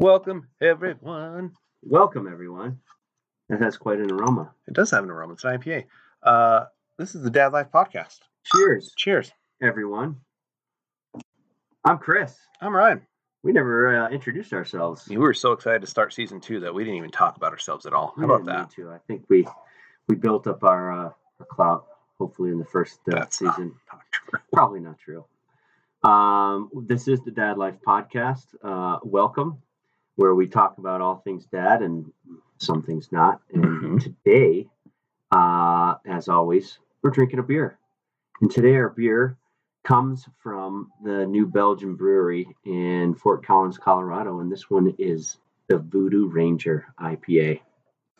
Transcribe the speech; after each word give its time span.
Welcome, 0.00 0.48
everyone. 0.62 1.52
welcome 1.82 2.26
everyone. 2.26 2.78
That 3.50 3.60
has 3.60 3.76
quite 3.76 3.98
an 3.98 4.10
aroma. 4.10 4.50
It 4.66 4.72
does 4.72 4.90
have 4.92 5.04
an 5.04 5.10
aroma. 5.10 5.34
It's 5.34 5.44
an 5.44 5.58
IPA. 5.58 5.84
Uh, 6.22 6.64
this 6.98 7.14
is 7.14 7.22
the 7.22 7.28
Dad 7.28 7.52
Life 7.52 7.66
Podcast. 7.70 8.20
Cheers, 8.56 8.94
Cheers. 8.96 9.30
everyone. 9.62 10.16
I'm 11.84 11.98
Chris. 11.98 12.34
I'm 12.62 12.74
Ryan. 12.74 13.02
We 13.42 13.52
never 13.52 14.04
uh, 14.06 14.08
introduced 14.08 14.54
ourselves. 14.54 15.06
We 15.06 15.18
were 15.18 15.34
so 15.34 15.52
excited 15.52 15.82
to 15.82 15.86
start 15.86 16.14
season 16.14 16.40
two 16.40 16.60
that 16.60 16.72
we 16.72 16.82
didn't 16.82 16.96
even 16.96 17.10
talk 17.10 17.36
about 17.36 17.52
ourselves 17.52 17.84
at 17.84 17.92
all. 17.92 18.14
How 18.16 18.24
about 18.24 18.46
that? 18.46 18.60
need 18.78 18.84
to. 18.84 18.90
I 18.92 18.98
think 19.06 19.24
we 19.28 19.46
we 20.08 20.14
built 20.16 20.46
up 20.46 20.64
our, 20.64 20.92
uh, 20.92 21.10
our 21.40 21.46
clout. 21.50 21.86
Hopefully, 22.18 22.50
in 22.52 22.58
the 22.58 22.64
first 22.64 23.00
uh, 23.12 23.16
That's 23.16 23.42
not- 23.42 23.54
season. 23.56 23.74
Not 23.92 24.00
true. 24.10 24.38
Probably 24.54 24.80
not 24.80 24.98
true. 24.98 25.26
Um, 26.02 26.70
this 26.86 27.06
is 27.06 27.20
the 27.20 27.30
Dad 27.30 27.58
Life 27.58 27.76
Podcast. 27.86 28.46
Uh, 28.64 28.98
welcome, 29.04 29.58
where 30.16 30.34
we 30.34 30.46
talk 30.46 30.78
about 30.78 31.00
all 31.00 31.16
things 31.16 31.46
dad 31.46 31.82
and 31.82 32.12
some 32.58 32.82
things 32.82 33.10
not. 33.12 33.40
And 33.52 33.64
Mhm. 33.64 34.00
today, 34.02 34.68
uh, 35.30 35.96
as 36.06 36.28
always, 36.28 36.78
we're 37.02 37.10
drinking 37.10 37.38
a 37.38 37.42
beer. 37.42 37.78
And 38.40 38.50
today, 38.50 38.76
our 38.76 38.90
beer 38.90 39.36
comes 39.82 40.28
from 40.42 40.92
the 41.02 41.26
New 41.26 41.46
Belgium 41.46 41.96
Brewery 41.96 42.54
in 42.64 43.14
Fort 43.14 43.44
Collins, 43.44 43.78
Colorado. 43.78 44.40
And 44.40 44.50
this 44.52 44.68
one 44.68 44.94
is 44.98 45.38
the 45.68 45.78
Voodoo 45.78 46.28
Ranger 46.28 46.86
IPA. 46.98 47.60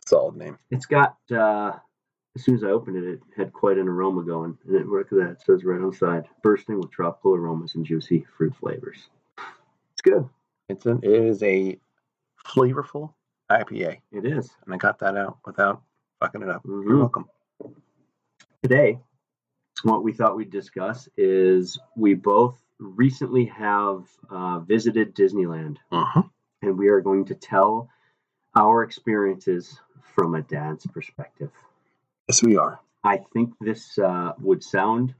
Solid 0.06 0.36
name. 0.36 0.58
It's 0.70 0.86
got, 0.86 1.16
uh, 1.30 1.72
as 2.34 2.44
soon 2.44 2.54
as 2.54 2.64
I 2.64 2.68
opened 2.68 2.96
it, 2.96 3.04
it 3.04 3.20
had 3.36 3.52
quite 3.52 3.76
an 3.76 3.88
aroma 3.88 4.22
going. 4.22 4.56
And 4.66 4.76
it, 4.76 4.86
look 4.86 5.12
at 5.12 5.18
that. 5.18 5.30
It 5.32 5.42
says 5.42 5.64
right 5.64 5.80
on 5.80 5.90
the 5.90 5.96
side, 5.96 6.28
bursting 6.42 6.78
with 6.78 6.90
tropical 6.90 7.34
aromas 7.34 7.74
and 7.74 7.84
juicy 7.84 8.26
fruit 8.36 8.54
flavors. 8.56 9.10
It's 9.92 10.02
good. 10.02 10.28
It's 10.68 10.86
an, 10.86 11.00
it 11.02 11.10
is 11.10 11.42
a 11.42 11.78
flavorful 12.46 13.12
IPA, 13.50 14.00
It 14.12 14.24
is. 14.24 14.50
and 14.64 14.74
I 14.74 14.76
got 14.76 14.98
that 15.00 15.16
out 15.16 15.38
without 15.44 15.82
fucking 16.20 16.42
it 16.42 16.48
up. 16.48 16.62
You're 16.64 16.82
Mhm. 16.84 16.98
welcome. 17.00 17.28
Today, 18.62 19.00
what 19.82 20.04
we 20.04 20.12
thought 20.12 20.36
we'd 20.36 20.50
discuss 20.50 21.08
is 21.16 21.78
we 21.96 22.14
both 22.14 22.62
recently 22.78 23.46
have 23.46 24.08
uh, 24.28 24.60
visited 24.60 25.14
Disneyland, 25.14 25.78
Uh-huh. 25.90 26.22
and 26.62 26.78
we 26.78 26.88
are 26.88 27.00
going 27.00 27.24
to 27.26 27.34
tell 27.34 27.88
our 28.54 28.82
experiences 28.82 29.80
from 30.02 30.34
a 30.34 30.42
dad's 30.42 30.86
perspective. 30.86 31.50
Yes, 32.28 32.42
we 32.42 32.56
are. 32.56 32.80
I 33.02 33.18
think 33.18 33.54
this 33.60 33.98
uh, 33.98 34.34
would 34.40 34.62
sound 34.62 35.14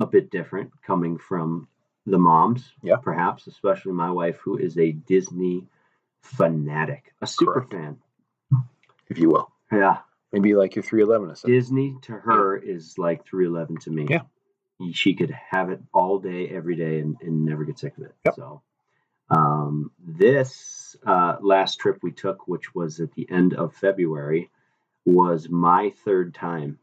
a 0.00 0.06
bit 0.06 0.30
different 0.30 0.70
coming 0.82 1.16
from 1.18 1.68
the 2.06 2.18
moms, 2.18 2.72
Yeah. 2.82 2.96
perhaps, 2.96 3.46
especially 3.46 3.92
my 3.92 4.10
wife, 4.10 4.36
who 4.38 4.56
is 4.58 4.76
a 4.78 4.92
Disney 4.92 5.66
fanatic, 6.22 7.12
a 7.20 7.26
super 7.26 7.60
Correct. 7.66 7.72
fan. 7.72 7.98
If 9.08 9.18
you 9.18 9.28
will. 9.30 9.50
Yeah, 9.70 9.98
Maybe 10.32 10.54
like 10.54 10.74
your 10.76 10.82
311 10.82 11.30
or 11.30 11.34
something. 11.34 11.54
Disney 11.54 11.96
to 12.02 12.12
her 12.12 12.56
is 12.56 12.96
like 12.98 13.26
311 13.26 13.76
to 13.82 13.90
me. 13.90 14.06
Yeah. 14.08 14.22
She 14.92 15.14
could 15.14 15.30
have 15.30 15.70
it 15.70 15.80
all 15.92 16.18
day, 16.18 16.48
every 16.48 16.74
day, 16.76 17.00
and, 17.00 17.16
and 17.20 17.44
never 17.44 17.64
get 17.64 17.78
sick 17.78 17.96
of 17.98 18.04
it. 18.04 18.14
Yep. 18.24 18.34
So, 18.36 18.62
um, 19.30 19.90
this 20.04 20.96
uh, 21.06 21.36
last 21.40 21.76
trip 21.78 21.98
we 22.02 22.10
took, 22.12 22.48
which 22.48 22.74
was 22.74 23.00
at 23.00 23.12
the 23.12 23.30
end 23.30 23.54
of 23.54 23.74
February, 23.74 24.50
was 25.04 25.48
my 25.48 25.92
third 26.04 26.34
time 26.34 26.78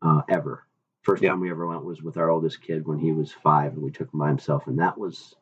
uh, 0.00 0.22
ever. 0.28 0.64
First 1.02 1.22
Yeah. 1.22 1.30
time 1.30 1.40
we 1.40 1.50
ever 1.50 1.66
went 1.66 1.84
was 1.84 2.02
with 2.02 2.16
our 2.16 2.30
oldest 2.30 2.62
kid 2.62 2.86
when 2.86 2.98
he 2.98 3.12
was 3.12 3.32
five, 3.32 3.72
and 3.74 3.82
we 3.82 3.90
took 3.90 4.12
him 4.12 4.20
by 4.20 4.28
himself, 4.28 4.66
and 4.68 4.78
that 4.78 4.96
was 4.96 5.34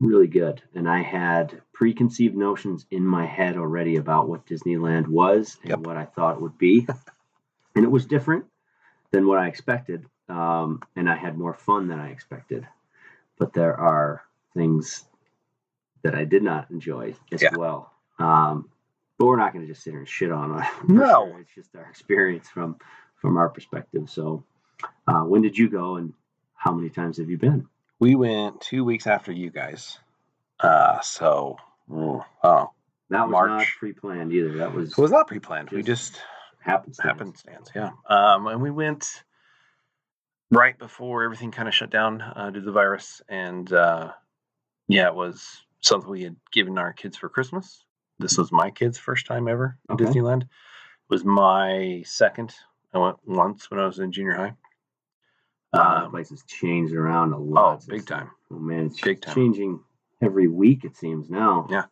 really 0.00 0.26
good. 0.28 0.60
And 0.74 0.88
I 0.88 1.02
had 1.02 1.62
preconceived 1.80 2.36
notions 2.36 2.84
in 2.90 3.02
my 3.02 3.24
head 3.24 3.56
already 3.56 3.96
about 3.96 4.28
what 4.28 4.44
Disneyland 4.44 5.08
was 5.08 5.56
and 5.62 5.70
Yep. 5.70 5.78
what 5.86 5.96
I 5.96 6.04
thought 6.04 6.34
it 6.36 6.42
would 6.42 6.58
be, 6.58 6.86
and 7.74 7.82
it 7.86 7.90
was 7.90 8.04
different 8.04 8.44
than 9.12 9.26
what 9.26 9.38
I 9.38 9.46
expected. 9.48 10.04
Um, 10.28 10.82
and 10.94 11.08
I 11.08 11.16
had 11.16 11.38
more 11.38 11.54
fun 11.54 11.88
than 11.88 11.98
I 11.98 12.10
expected. 12.10 12.68
But 13.38 13.54
there 13.54 13.74
are 13.80 14.20
things 14.52 15.04
that 16.02 16.14
I 16.14 16.24
did 16.26 16.42
not 16.42 16.70
enjoy 16.70 17.14
as 17.32 17.40
Yeah. 17.40 17.56
well. 17.56 17.90
Um, 18.18 18.68
but 19.16 19.24
we're 19.24 19.38
not 19.38 19.54
going 19.54 19.66
to 19.66 19.72
just 19.72 19.82
sit 19.82 19.92
here 19.92 20.00
and 20.00 20.08
shit 20.08 20.30
on 20.30 20.60
it. 20.60 20.68
No. 20.88 21.06
sure. 21.30 21.40
it's 21.40 21.54
just 21.54 21.74
our 21.74 21.86
experience 21.88 22.46
from 22.50 22.76
from 23.16 23.38
our 23.38 23.48
perspective. 23.48 24.10
So, 24.10 24.44
uh, 25.08 25.22
when 25.22 25.40
did 25.40 25.56
you 25.56 25.70
go, 25.70 25.96
and 25.96 26.12
how 26.56 26.72
many 26.74 26.90
times 26.90 27.16
have 27.16 27.30
you 27.30 27.38
been? 27.38 27.66
We 27.98 28.16
went 28.16 28.60
two 28.60 28.84
weeks 28.84 29.06
after 29.06 29.32
you 29.32 29.48
guys. 29.50 29.98
Uh, 30.58 31.00
so, 31.00 31.56
oh, 31.92 32.24
That 33.10 33.24
was 33.26 33.30
March. 33.30 33.48
not 33.50 33.66
pre-planned 33.78 34.32
either. 34.32 34.58
That 34.58 34.74
was 34.74 34.90
it 34.92 34.98
was 34.98 35.10
not 35.10 35.26
pre-planned. 35.28 35.70
we 35.70 35.82
Just 35.82 36.12
just 36.14 36.22
happenstance. 36.60 37.06
happenstance, 37.06 37.70
yeah. 37.74 37.90
Um, 38.08 38.46
and 38.46 38.60
we 38.62 38.70
went 38.70 39.06
right 40.50 40.78
before 40.78 41.24
everything 41.24 41.50
kind 41.52 41.68
of 41.68 41.74
shut 41.74 41.90
down 41.90 42.20
uh, 42.22 42.50
due 42.50 42.60
to 42.60 42.66
the 42.66 42.72
virus, 42.72 43.22
and 43.28 43.72
uh, 43.72 44.12
yeah, 44.88 45.06
it 45.08 45.14
was 45.14 45.64
something 45.80 46.10
we 46.10 46.22
had 46.22 46.36
given 46.52 46.78
our 46.78 46.92
kids 46.92 47.16
for 47.16 47.28
Christmas. 47.28 47.84
This 48.18 48.36
was 48.36 48.52
my 48.52 48.70
kids' 48.70 48.98
first 48.98 49.26
time 49.26 49.48
ever 49.48 49.78
in 49.88 49.94
Okay. 49.94 50.04
Disneyland. 50.04 50.42
It 50.42 50.48
was 51.08 51.24
my 51.24 52.02
second. 52.04 52.52
I 52.92 52.98
went 52.98 53.16
once 53.24 53.70
when 53.70 53.80
I 53.80 53.86
was 53.86 53.98
in 53.98 54.12
junior 54.12 54.34
high. 54.34 54.54
Wow, 55.72 55.94
that 55.94 56.04
Um, 56.04 56.10
place 56.10 56.30
has 56.30 56.42
changed 56.42 56.92
around 56.92 57.32
a 57.32 57.38
lot. 57.38 57.80
oh, 57.82 57.86
big 57.88 58.04
time. 58.06 58.30
Oh 58.50 58.58
man, 58.58 58.86
it's 58.86 59.00
Big 59.00 59.20
time. 59.22 59.34
changing 59.34 59.80
every 60.20 60.48
week. 60.48 60.84
It 60.84 60.96
seems 60.96 61.28
now. 61.30 61.66
Yeah. 61.70 61.84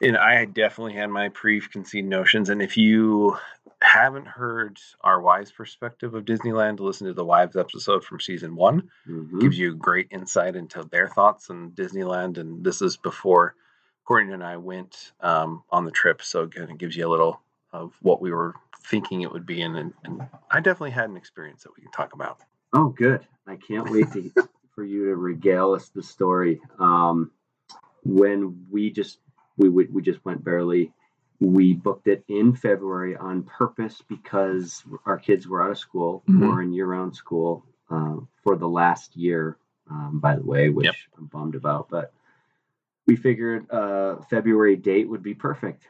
and 0.00 0.16
I 0.16 0.44
definitely 0.44 0.94
had 0.94 1.10
my 1.10 1.28
preconceived 1.30 2.06
notions. 2.06 2.50
And 2.50 2.62
if 2.62 2.76
you 2.76 3.36
haven't 3.82 4.26
heard 4.26 4.78
our 5.02 5.20
wives' 5.20 5.50
perspective 5.52 6.14
of 6.14 6.24
Disneyland, 6.24 6.78
listen 6.80 7.06
to 7.08 7.12
the 7.14 7.24
wives 7.24 7.56
episode 7.56 8.04
from 8.04 8.20
season 8.20 8.54
one. 8.54 8.90
Mhm. 9.08 9.40
Gives 9.40 9.58
you 9.58 9.74
great 9.74 10.08
insight 10.10 10.54
into 10.56 10.84
their 10.84 11.08
thoughts 11.08 11.50
on 11.50 11.72
Disneyland. 11.72 12.38
And 12.38 12.64
this 12.64 12.80
is 12.82 12.96
before 12.96 13.54
Courtney 14.04 14.32
and 14.32 14.42
I 14.44 14.56
went 14.56 15.12
um, 15.20 15.62
on 15.70 15.84
the 15.84 15.90
trip, 15.90 16.22
so 16.22 16.42
it 16.44 16.54
kind 16.54 16.70
of 16.70 16.78
gives 16.78 16.96
you 16.96 17.06
a 17.06 17.10
little 17.10 17.40
of 17.72 17.92
what 18.00 18.20
we 18.22 18.30
were 18.32 18.54
thinking 18.84 19.20
it 19.22 19.32
would 19.32 19.44
be. 19.46 19.62
And, 19.62 19.76
and, 19.76 19.92
and 20.04 20.22
I 20.50 20.60
definitely 20.60 20.92
had 20.92 21.10
an 21.10 21.16
experience 21.16 21.62
that 21.64 21.72
we 21.76 21.82
can 21.82 21.92
talk 21.92 22.14
about. 22.14 22.38
Oh, 22.72 22.88
good. 22.88 23.26
I 23.46 23.56
can't 23.56 23.90
wait 23.90 24.10
to, 24.12 24.30
for 24.74 24.84
you 24.84 25.06
to 25.06 25.16
regale 25.16 25.72
us 25.74 25.88
the 25.90 26.02
story. 26.02 26.60
Um, 26.78 27.30
when 28.08 28.66
we 28.70 28.90
just 28.90 29.18
we, 29.56 29.68
we 29.68 29.84
we 29.86 30.02
just 30.02 30.24
went 30.24 30.42
barely. 30.44 30.92
We 31.40 31.74
booked 31.74 32.08
it 32.08 32.24
in 32.26 32.54
February 32.56 33.16
on 33.16 33.44
purpose 33.44 34.02
because 34.08 34.82
our 35.06 35.18
kids 35.18 35.46
were 35.46 35.62
out 35.62 35.70
of 35.70 35.78
school. 35.78 36.24
Mhm. 36.28 36.40
We're 36.40 36.62
in 36.62 36.72
year-round 36.72 37.14
school 37.14 37.64
uh, 37.90 38.16
for 38.42 38.56
the 38.56 38.66
last 38.68 39.16
year, 39.16 39.56
um, 39.88 40.18
by 40.18 40.34
the 40.34 40.42
way, 40.42 40.68
which 40.68 40.86
Yep. 40.86 40.94
I'm 41.16 41.26
bummed 41.26 41.54
about. 41.54 41.88
But 41.90 42.12
we 43.06 43.14
figured 43.14 43.70
uh, 43.70 44.16
February 44.28 44.74
date 44.76 45.08
would 45.08 45.22
be 45.22 45.34
perfect. 45.34 45.86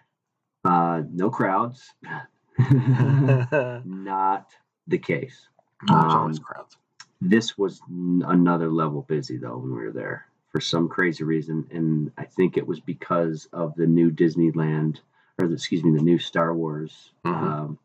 Uh, 0.64 1.02
no 1.10 1.30
crowds. 1.30 1.94
Not 2.58 4.50
the 4.86 4.98
case. 4.98 5.48
Always 5.88 6.38
Um, 6.38 6.44
crowds. 6.44 6.76
This 7.20 7.56
was 7.56 7.80
n- 7.88 8.22
another 8.26 8.70
level 8.70 9.02
busy 9.02 9.38
though 9.38 9.56
when 9.58 9.70
we 9.74 9.84
were 9.84 9.92
there 9.92 10.26
for 10.58 10.62
some 10.62 10.88
crazy 10.88 11.22
reason, 11.22 11.68
and 11.70 12.10
I 12.18 12.24
think 12.24 12.56
it 12.56 12.66
was 12.66 12.80
because 12.80 13.46
of 13.52 13.76
the 13.76 13.86
new 13.86 14.10
Disneyland, 14.10 14.98
or 15.40 15.46
the, 15.46 15.54
excuse 15.54 15.84
me, 15.84 15.92
the 15.96 16.02
new 16.02 16.18
Star 16.18 16.52
Wars 16.52 17.12
Mhm. 17.24 17.30
um, 17.32 17.78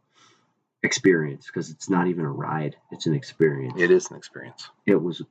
experience. 0.82 1.46
Because 1.46 1.70
it's 1.70 1.88
not 1.88 2.08
even 2.08 2.26
a 2.26 2.32
ride; 2.32 2.76
it's 2.92 3.06
an 3.06 3.14
experience. 3.14 3.80
It 3.80 3.92
is 3.92 4.10
an 4.10 4.18
experience. 4.18 4.72
It 4.88 4.96
was. 4.96 5.22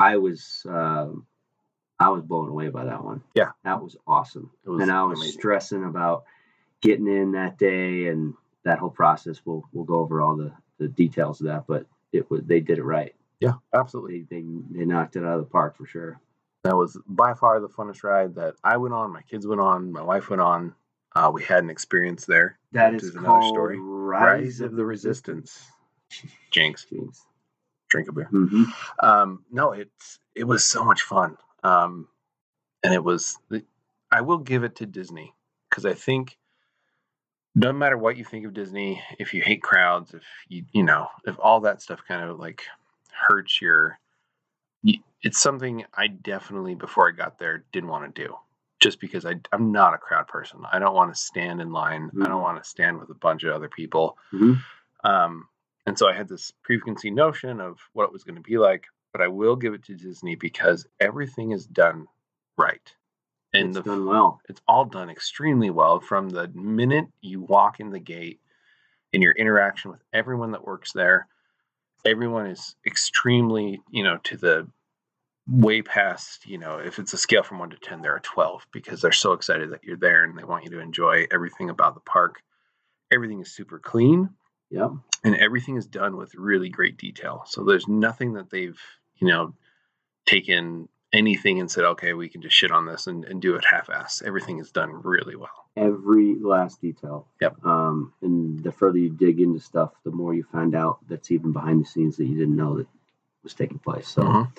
I 0.00 0.16
was. 0.16 0.66
um 0.68 1.24
I 2.00 2.08
was 2.10 2.22
blown 2.22 2.48
away 2.48 2.68
by 2.68 2.84
that 2.86 3.04
one. 3.04 3.22
Yeah. 3.34 3.50
that 3.64 3.80
was 3.82 3.96
awesome. 4.06 4.50
It 4.64 4.70
was 4.70 4.82
and 4.82 4.90
I 4.90 5.02
was 5.04 5.18
amazing. 5.20 5.38
stressing 5.40 5.84
about 5.84 6.24
getting 6.80 7.06
in 7.08 7.32
that 7.32 7.58
day 7.58 8.06
and 8.08 8.34
that 8.64 8.78
whole 8.80 8.90
process. 8.90 9.40
We'll 9.44 9.64
we'll 9.72 9.84
go 9.84 9.96
over 10.00 10.20
all 10.20 10.34
the 10.36 10.52
the 10.78 10.88
details 10.88 11.40
of 11.40 11.46
that, 11.46 11.66
but 11.68 11.86
it 12.12 12.28
was 12.28 12.42
they 12.44 12.58
did 12.60 12.78
it 12.78 12.84
right 12.84 13.14
Yeah, 13.40 13.54
absolutely. 13.72 14.26
they, 14.30 14.40
they 14.42 14.46
they 14.80 14.84
knocked 14.84 15.14
it 15.16 15.24
out 15.24 15.38
of 15.38 15.44
the 15.44 15.50
park 15.50 15.76
for 15.76 15.86
sure. 15.86 16.20
That 16.64 16.76
was 16.76 16.98
by 17.06 17.34
far 17.34 17.60
the 17.60 17.68
funnest 17.68 18.02
ride 18.02 18.34
that 18.34 18.54
I 18.64 18.76
went 18.76 18.94
on, 18.94 19.12
my 19.12 19.22
kids 19.22 19.46
went 19.46 19.60
on, 19.60 19.92
my 19.92 20.02
wife 20.02 20.28
went 20.28 20.42
on. 20.42 20.74
Uh, 21.14 21.30
we 21.32 21.42
had 21.42 21.64
an 21.64 21.70
experience 21.70 22.26
there. 22.26 22.58
That 22.72 22.92
which 22.92 23.02
is, 23.02 23.14
another 23.14 23.42
story. 23.42 23.78
Rise, 23.78 24.60
of 24.60 24.74
the 24.76 24.84
Resistance. 24.84 25.66
Jinx, 26.50 26.86
Jeez. 26.90 27.20
drink 27.88 28.08
a 28.08 28.12
beer. 28.12 28.28
hmm 28.30 28.64
Um, 29.00 29.44
no, 29.50 29.72
it's 29.72 30.18
it 30.34 30.44
was 30.44 30.64
so 30.64 30.84
much 30.84 31.02
fun. 31.02 31.36
Um, 31.62 32.08
and 32.82 32.92
it 32.92 33.02
was. 33.02 33.38
I 34.10 34.20
will 34.22 34.38
give 34.38 34.64
it 34.64 34.76
to 34.76 34.86
Disney 34.86 35.34
because 35.68 35.84
I 35.84 35.94
think 35.94 36.38
no 37.54 37.72
matter 37.72 37.98
what 37.98 38.16
you 38.16 38.24
think 38.24 38.46
of 38.46 38.54
Disney, 38.54 39.02
if 39.18 39.34
you 39.34 39.42
hate 39.42 39.62
crowds, 39.62 40.14
if 40.14 40.22
you 40.48 40.64
you 40.72 40.82
know, 40.82 41.08
if 41.26 41.36
all 41.38 41.60
that 41.60 41.82
stuff 41.82 42.00
kind 42.06 42.28
of 42.28 42.38
like 42.38 42.62
hurts 43.12 43.60
your, 43.60 43.88
you, 43.88 44.07
it's 45.22 45.40
something 45.40 45.84
I 45.94 46.06
definitely 46.08 46.74
before 46.74 47.08
I 47.08 47.12
got 47.12 47.38
there 47.38 47.64
didn't 47.72 47.88
want 47.90 48.14
to 48.14 48.22
do. 48.26 48.34
Just 48.80 49.00
because 49.00 49.26
I, 49.26 49.34
I'm 49.52 49.72
not 49.72 49.94
a 49.94 49.98
crowd 49.98 50.28
person. 50.28 50.60
I 50.70 50.78
don't 50.78 50.94
want 50.94 51.12
to 51.12 51.20
stand 51.20 51.60
in 51.60 51.72
line. 51.72 52.10
I 52.22 52.28
don't 52.28 52.38
Mhm. 52.38 52.42
want 52.42 52.62
to 52.62 52.68
stand 52.68 53.00
with 53.00 53.10
a 53.10 53.14
bunch 53.14 53.42
of 53.42 53.52
other 53.52 53.68
people. 53.68 54.16
Mhm. 54.32 54.58
Um, 55.02 55.48
and 55.86 55.98
so 55.98 56.08
I 56.08 56.12
had 56.12 56.28
this 56.28 56.52
preconceived 56.62 57.16
notion 57.16 57.60
of 57.60 57.80
what 57.92 58.04
it 58.04 58.12
was 58.12 58.22
going 58.22 58.36
to 58.36 58.40
be 58.42 58.56
like, 58.58 58.84
but 59.12 59.20
I 59.20 59.26
will 59.28 59.56
give 59.56 59.74
it 59.74 59.82
to 59.84 59.96
Disney 59.96 60.36
because 60.36 60.86
everything 61.00 61.50
is 61.50 61.66
done 61.66 62.06
right. 62.56 62.94
And 63.52 63.68
it's 63.70 63.78
the, 63.78 63.82
done 63.82 64.06
well. 64.06 64.40
it's 64.48 64.60
all 64.68 64.84
done 64.84 65.10
extremely 65.10 65.70
well 65.70 65.98
from 65.98 66.28
the 66.28 66.46
minute 66.48 67.06
you 67.20 67.40
walk 67.40 67.80
in 67.80 67.90
the 67.90 67.98
gate 67.98 68.40
in 69.12 69.22
your 69.22 69.32
interaction 69.32 69.90
with 69.90 70.02
everyone 70.12 70.52
that 70.52 70.64
works 70.66 70.92
there. 70.92 71.26
Everyone 72.04 72.46
is 72.46 72.76
extremely, 72.86 73.80
you 73.90 74.04
know, 74.04 74.18
to 74.24 74.36
the 74.36 74.68
way 75.50 75.80
past, 75.82 76.46
you 76.46 76.58
know, 76.58 76.78
if 76.78 76.98
it's 76.98 77.12
a 77.12 77.18
scale 77.18 77.42
from 77.42 77.58
one 77.58 77.70
to 77.70 77.76
10, 77.78 78.02
they're 78.02 78.16
a 78.16 78.20
12 78.20 78.66
because 78.72 79.00
they're 79.00 79.12
so 79.12 79.32
excited 79.32 79.70
that 79.70 79.82
you're 79.84 79.96
there 79.96 80.24
and 80.24 80.36
they 80.38 80.44
want 80.44 80.64
you 80.64 80.70
to 80.70 80.80
enjoy 80.80 81.26
everything 81.30 81.70
about 81.70 81.94
the 81.94 82.00
park. 82.00 82.42
Everything 83.10 83.40
is 83.40 83.50
super 83.50 83.78
clean 83.78 84.28
Yep. 84.70 84.90
and 85.24 85.36
everything 85.36 85.76
is 85.76 85.86
done 85.86 86.16
with 86.16 86.34
really 86.34 86.68
great 86.68 86.98
detail. 86.98 87.44
So 87.46 87.64
there's 87.64 87.88
nothing 87.88 88.34
that 88.34 88.50
they've, 88.50 88.78
you 89.16 89.28
know, 89.28 89.54
taken 90.26 90.88
anything 91.12 91.58
and 91.58 91.70
said, 91.70 91.84
okay, 91.84 92.12
we 92.12 92.28
can 92.28 92.42
just 92.42 92.54
shit 92.54 92.70
on 92.70 92.84
this 92.84 93.06
and, 93.06 93.24
and 93.24 93.40
do 93.40 93.54
it 93.54 93.64
half 93.64 93.88
ass. 93.88 94.20
Everything 94.22 94.58
is 94.58 94.70
done 94.70 94.90
really 95.02 95.36
well. 95.36 95.48
Every 95.74 96.34
last 96.38 96.82
detail. 96.82 97.26
Yep. 97.40 97.64
Um, 97.64 98.12
and 98.20 98.62
the 98.62 98.72
further 98.72 98.98
you 98.98 99.08
dig 99.08 99.40
into 99.40 99.60
stuff, 99.60 99.92
the 100.04 100.10
more 100.10 100.34
you 100.34 100.42
find 100.52 100.74
out 100.74 100.98
that's 101.08 101.30
even 101.30 101.52
behind 101.52 101.82
the 101.82 101.88
scenes 101.88 102.18
that 102.18 102.26
you 102.26 102.36
didn't 102.36 102.56
know 102.56 102.76
that 102.76 102.86
was 103.42 103.54
taking 103.54 103.78
place. 103.78 104.08
So, 104.08 104.22
Mhm. 104.22 104.52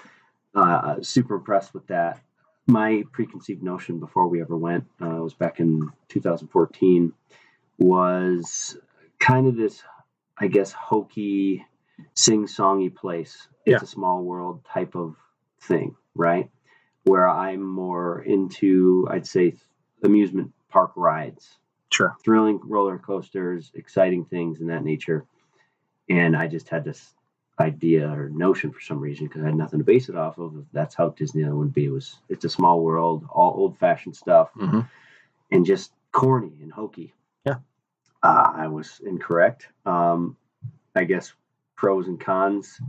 Uh, 0.55 1.01
super 1.01 1.35
impressed 1.35 1.73
with 1.73 1.87
that. 1.87 2.19
My 2.67 3.03
preconceived 3.11 3.63
notion 3.63 3.99
before 3.99 4.27
we 4.27 4.41
ever 4.41 4.55
went 4.55 4.85
uh, 5.01 5.07
was 5.21 5.33
back 5.33 5.59
in 5.59 5.89
2014 6.09 7.13
was 7.77 8.77
kind 9.19 9.47
of 9.47 9.55
this, 9.55 9.81
I 10.37 10.47
guess, 10.47 10.71
hokey, 10.71 11.65
sing-songy 12.13 12.93
place. 12.93 13.47
It's 13.65 13.83
a 13.83 13.87
small 13.87 14.23
world 14.23 14.63
type 14.65 14.95
of 14.95 15.15
thing, 15.61 15.95
right? 16.15 16.49
Where 17.03 17.27
I'm 17.27 17.63
more 17.63 18.21
into, 18.21 19.07
I'd 19.09 19.27
say, 19.27 19.55
amusement 20.03 20.51
park 20.69 20.91
rides, 20.95 21.57
Sure. 21.91 22.15
thrilling 22.23 22.59
roller 22.63 22.99
coasters, 22.99 23.71
exciting 23.73 24.25
things 24.25 24.59
in 24.61 24.67
that 24.67 24.83
nature. 24.83 25.25
And 26.09 26.35
I 26.35 26.47
just 26.47 26.69
had 26.69 26.83
this 26.83 27.13
idea 27.59 28.09
or 28.09 28.29
notion 28.29 28.71
for 28.71 28.79
some 28.81 28.99
reason 28.99 29.27
because 29.27 29.41
I 29.43 29.47
had 29.47 29.55
nothing 29.55 29.79
to 29.79 29.85
base 29.85 30.09
it 30.09 30.15
off 30.15 30.37
of. 30.37 30.65
That's 30.71 30.95
how 30.95 31.09
Disneyland 31.09 31.57
would 31.57 31.73
be. 31.73 31.85
It 31.85 31.91
was 31.91 32.17
it's 32.29 32.45
a 32.45 32.49
small 32.49 32.81
world, 32.81 33.25
all 33.29 33.53
old 33.55 33.77
fashioned 33.77 34.15
stuff, 34.15 34.49
hmm 34.53 34.81
and 35.51 35.65
just 35.65 35.91
corny 36.11 36.53
and 36.61 36.71
hokey. 36.71 37.13
Yeah. 37.45 37.55
Uh, 38.21 38.51
I 38.55 38.67
was 38.67 39.01
incorrect. 39.03 39.67
Um, 39.85 40.37
I 40.95 41.05
guess 41.05 41.33
pros 41.75 42.07
and 42.07 42.19
cons. 42.19 42.79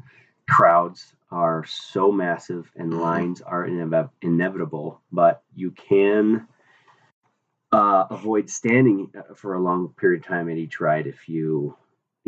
Crowds 0.48 1.14
are 1.30 1.64
so 1.64 2.10
massive 2.12 2.70
and 2.76 2.92
Mhm. 2.92 3.00
lines 3.00 3.40
are 3.40 3.66
inev- 3.66 4.10
inevitable, 4.20 5.00
but 5.12 5.42
you 5.54 5.70
can 5.70 6.46
uh, 7.72 8.06
avoid 8.10 8.50
standing 8.50 9.10
uh, 9.16 9.34
for 9.34 9.54
a 9.54 9.60
long 9.60 9.88
period 9.90 10.22
of 10.22 10.26
time 10.26 10.48
at 10.48 10.56
each 10.56 10.80
ride 10.80 11.06
if 11.06 11.28
you, 11.28 11.76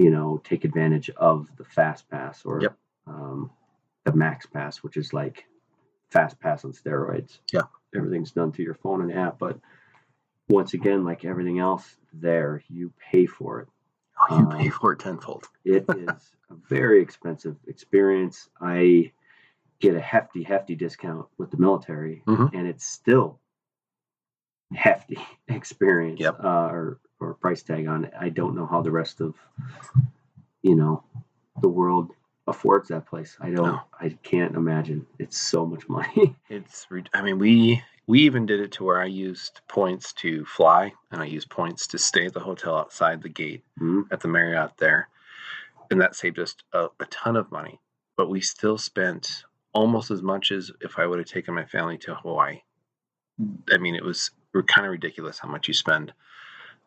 you 0.03 0.11
know, 0.11 0.41
take 0.45 0.65
advantage 0.65 1.11
of 1.11 1.49
the 1.57 1.65
fast 1.65 2.09
pass 2.11 2.45
or 2.45 2.61
Yep. 2.61 2.77
um, 3.07 3.51
the 4.05 4.13
max 4.13 4.47
pass, 4.47 4.83
which 4.83 4.97
is 4.97 5.13
like 5.13 5.45
fast 6.11 6.39
pass 6.41 6.65
on 6.65 6.73
steroids. 6.73 7.39
Yeah. 7.53 7.63
everything's 7.95 8.33
done 8.33 8.51
through 8.53 8.65
your 8.65 8.75
phone 8.75 9.03
and 9.03 9.13
app, 9.13 9.39
but 9.39 9.59
once 10.49 10.73
again, 10.75 11.05
like 11.05 11.25
everything 11.25 11.59
else, 11.59 11.97
there 12.13 12.63
you 12.69 12.93
pay 12.99 13.27
for 13.27 13.61
it. 13.61 13.69
Oh, 14.31 14.39
you 14.39 14.45
Um, 14.45 14.59
pay 14.59 14.71
for 14.71 14.93
it 14.93 14.99
tenfold. 14.99 15.45
It 15.65 15.85
is 15.91 16.33
a 16.51 16.55
very 16.69 17.01
expensive 17.03 17.57
experience. 17.67 18.49
I 18.61 19.13
get 19.79 19.95
a 19.95 20.01
hefty, 20.01 20.43
hefty 20.43 20.75
discount 20.75 21.27
with 21.39 21.51
the 21.51 21.59
military, 21.59 22.23
Mhm. 22.27 22.53
and 22.55 22.67
it's 22.67 22.87
still 22.87 23.41
hefty 24.73 25.19
experience 25.49 26.21
Yep. 26.21 26.41
uh, 26.43 26.69
or 26.73 26.99
or 27.23 27.35
price 27.35 27.63
tag 27.63 27.87
on 27.87 28.05
it. 28.07 28.13
I 28.19 28.29
don't 28.29 28.55
know 28.57 28.67
how 28.67 28.83
the 28.83 28.91
rest 28.91 29.21
of 29.21 29.35
you 30.63 30.75
know 30.75 31.05
the 31.61 31.69
world 31.69 32.11
affords 32.47 32.89
that 32.89 33.07
place. 33.07 33.37
I 33.41 33.51
don't. 33.51 33.67
No. 33.67 33.81
I 34.01 34.17
can't 34.23 34.57
imagine. 34.57 35.07
It's 35.19 35.39
so 35.41 35.65
much 35.67 35.89
money. 35.89 36.37
It's, 36.49 36.87
I 37.15 37.23
mean, 37.23 37.39
we 37.39 37.83
we 38.07 38.21
even 38.23 38.47
did 38.47 38.61
it 38.61 38.73
to 38.73 38.85
where 38.85 39.01
I 39.01 39.07
used 39.07 39.61
points 39.69 40.13
to 40.15 40.45
fly 40.45 40.93
and 41.11 41.23
I 41.23 41.27
used 41.27 41.49
points 41.49 41.87
to 41.89 41.99
stay 41.99 42.27
at 42.27 42.35
the 42.35 42.41
hotel 42.41 42.77
outside 42.77 43.23
the 43.23 43.29
gate 43.29 43.65
Mhm. 43.81 44.05
at 44.11 44.21
the 44.21 44.29
Marriott 44.29 44.73
there, 44.79 45.09
and 45.91 46.01
that 46.01 46.17
saved 46.17 46.39
us 46.39 46.55
a, 46.73 46.89
a 47.01 47.07
ton 47.07 47.37
of 47.37 47.51
money. 47.53 47.81
But 48.17 48.29
we 48.29 48.41
still 48.41 48.77
spent 48.77 49.45
almost 49.73 50.11
as 50.11 50.21
much 50.23 50.53
as 50.53 50.71
if 50.83 50.99
I 50.99 51.07
would 51.07 51.19
have 51.19 51.29
taken 51.29 51.55
my 51.55 51.65
family 51.65 51.97
to 51.99 52.15
Hawaii. 52.15 52.61
I 53.73 53.79
mean, 53.79 53.95
it 53.95 54.05
was 54.05 54.31
kind 54.67 54.87
of 54.87 54.91
ridiculous 54.93 55.39
how 55.39 55.49
much 55.49 55.67
you 55.69 55.75
spend. 55.75 56.13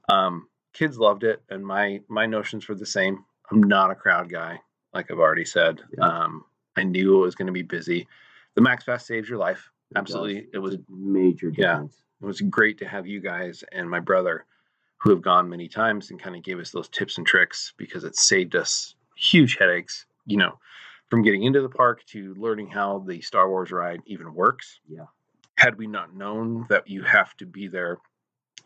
Um, 0.09 0.47
kids 0.73 0.97
loved 0.97 1.23
it, 1.23 1.41
and 1.49 1.65
my 1.65 2.01
my 2.07 2.25
notions 2.25 2.67
were 2.67 2.75
the 2.75 2.85
same. 2.85 3.25
I'm 3.51 3.61
not 3.63 3.91
a 3.91 3.95
crowd 3.95 4.29
guy, 4.29 4.59
like 4.93 5.11
I've 5.11 5.19
already 5.19 5.45
said. 5.45 5.81
Yeah. 5.97 6.05
Um, 6.07 6.45
I 6.75 6.83
knew 6.83 7.15
it 7.17 7.25
was 7.25 7.35
going 7.35 7.47
to 7.47 7.53
be 7.53 7.61
busy. 7.61 8.07
The 8.55 8.61
Max 8.61 8.83
Pass 8.83 9.05
saves 9.05 9.29
your 9.29 9.37
life. 9.37 9.69
It 9.91 9.97
Absolutely, 9.97 10.41
does. 10.41 10.49
it 10.53 10.57
was 10.59 10.77
major 10.89 11.51
Yeah. 11.55 11.83
it 11.83 12.25
was 12.25 12.41
great 12.41 12.79
to 12.79 12.87
have 12.87 13.05
you 13.07 13.19
guys 13.19 13.63
and 13.71 13.89
my 13.89 13.99
brother 13.99 14.45
who 14.97 15.11
have 15.11 15.21
gone 15.21 15.47
many 15.49 15.67
times 15.67 16.09
and 16.09 16.19
kind 16.21 16.35
of 16.35 16.41
gave 16.43 16.59
us 16.59 16.71
those 16.71 16.89
tips 16.89 17.17
and 17.19 17.27
tricks 17.27 17.73
because 17.77 18.03
it 18.03 18.15
saved 18.15 18.55
us 18.55 18.95
huge 19.15 19.57
headaches 19.59 20.07
you 20.25 20.37
know 20.37 20.57
from 21.09 21.21
getting 21.21 21.43
into 21.43 21.61
the 21.61 21.69
park 21.69 22.03
to 22.07 22.33
learning 22.35 22.67
how 22.67 22.99
the 23.07 23.21
star 23.21 23.47
wars 23.47 23.71
ride 23.71 24.01
even 24.07 24.33
works 24.33 24.79
Yeah. 24.89 25.05
had 25.57 25.77
we 25.77 25.85
not 25.85 26.15
known 26.15 26.65
that 26.69 26.89
you 26.89 27.03
have 27.03 27.35
to 27.37 27.45
be 27.45 27.67
there 27.67 27.99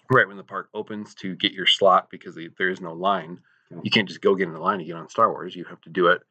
right 0.10 0.28
when 0.28 0.38
the 0.38 0.44
park 0.44 0.70
opens 0.74 1.14
to 1.16 1.36
get 1.36 1.52
your 1.54 1.66
slot 1.66 2.10
because 2.10 2.38
there 2.58 2.70
is 2.70 2.82
no 2.82 2.94
line 2.94 3.40
you 3.84 3.92
can't 3.92 4.08
just 4.08 4.22
go 4.22 4.34
get 4.34 4.48
in 4.48 4.54
the 4.54 4.60
line 4.60 4.80
to 4.80 4.86
get 4.86 4.96
on 4.96 5.08
star 5.10 5.32
wars 5.32 5.56
you 5.56 5.64
have 5.66 5.80
to 5.82 5.90
do 5.92 6.08
it 6.08 6.22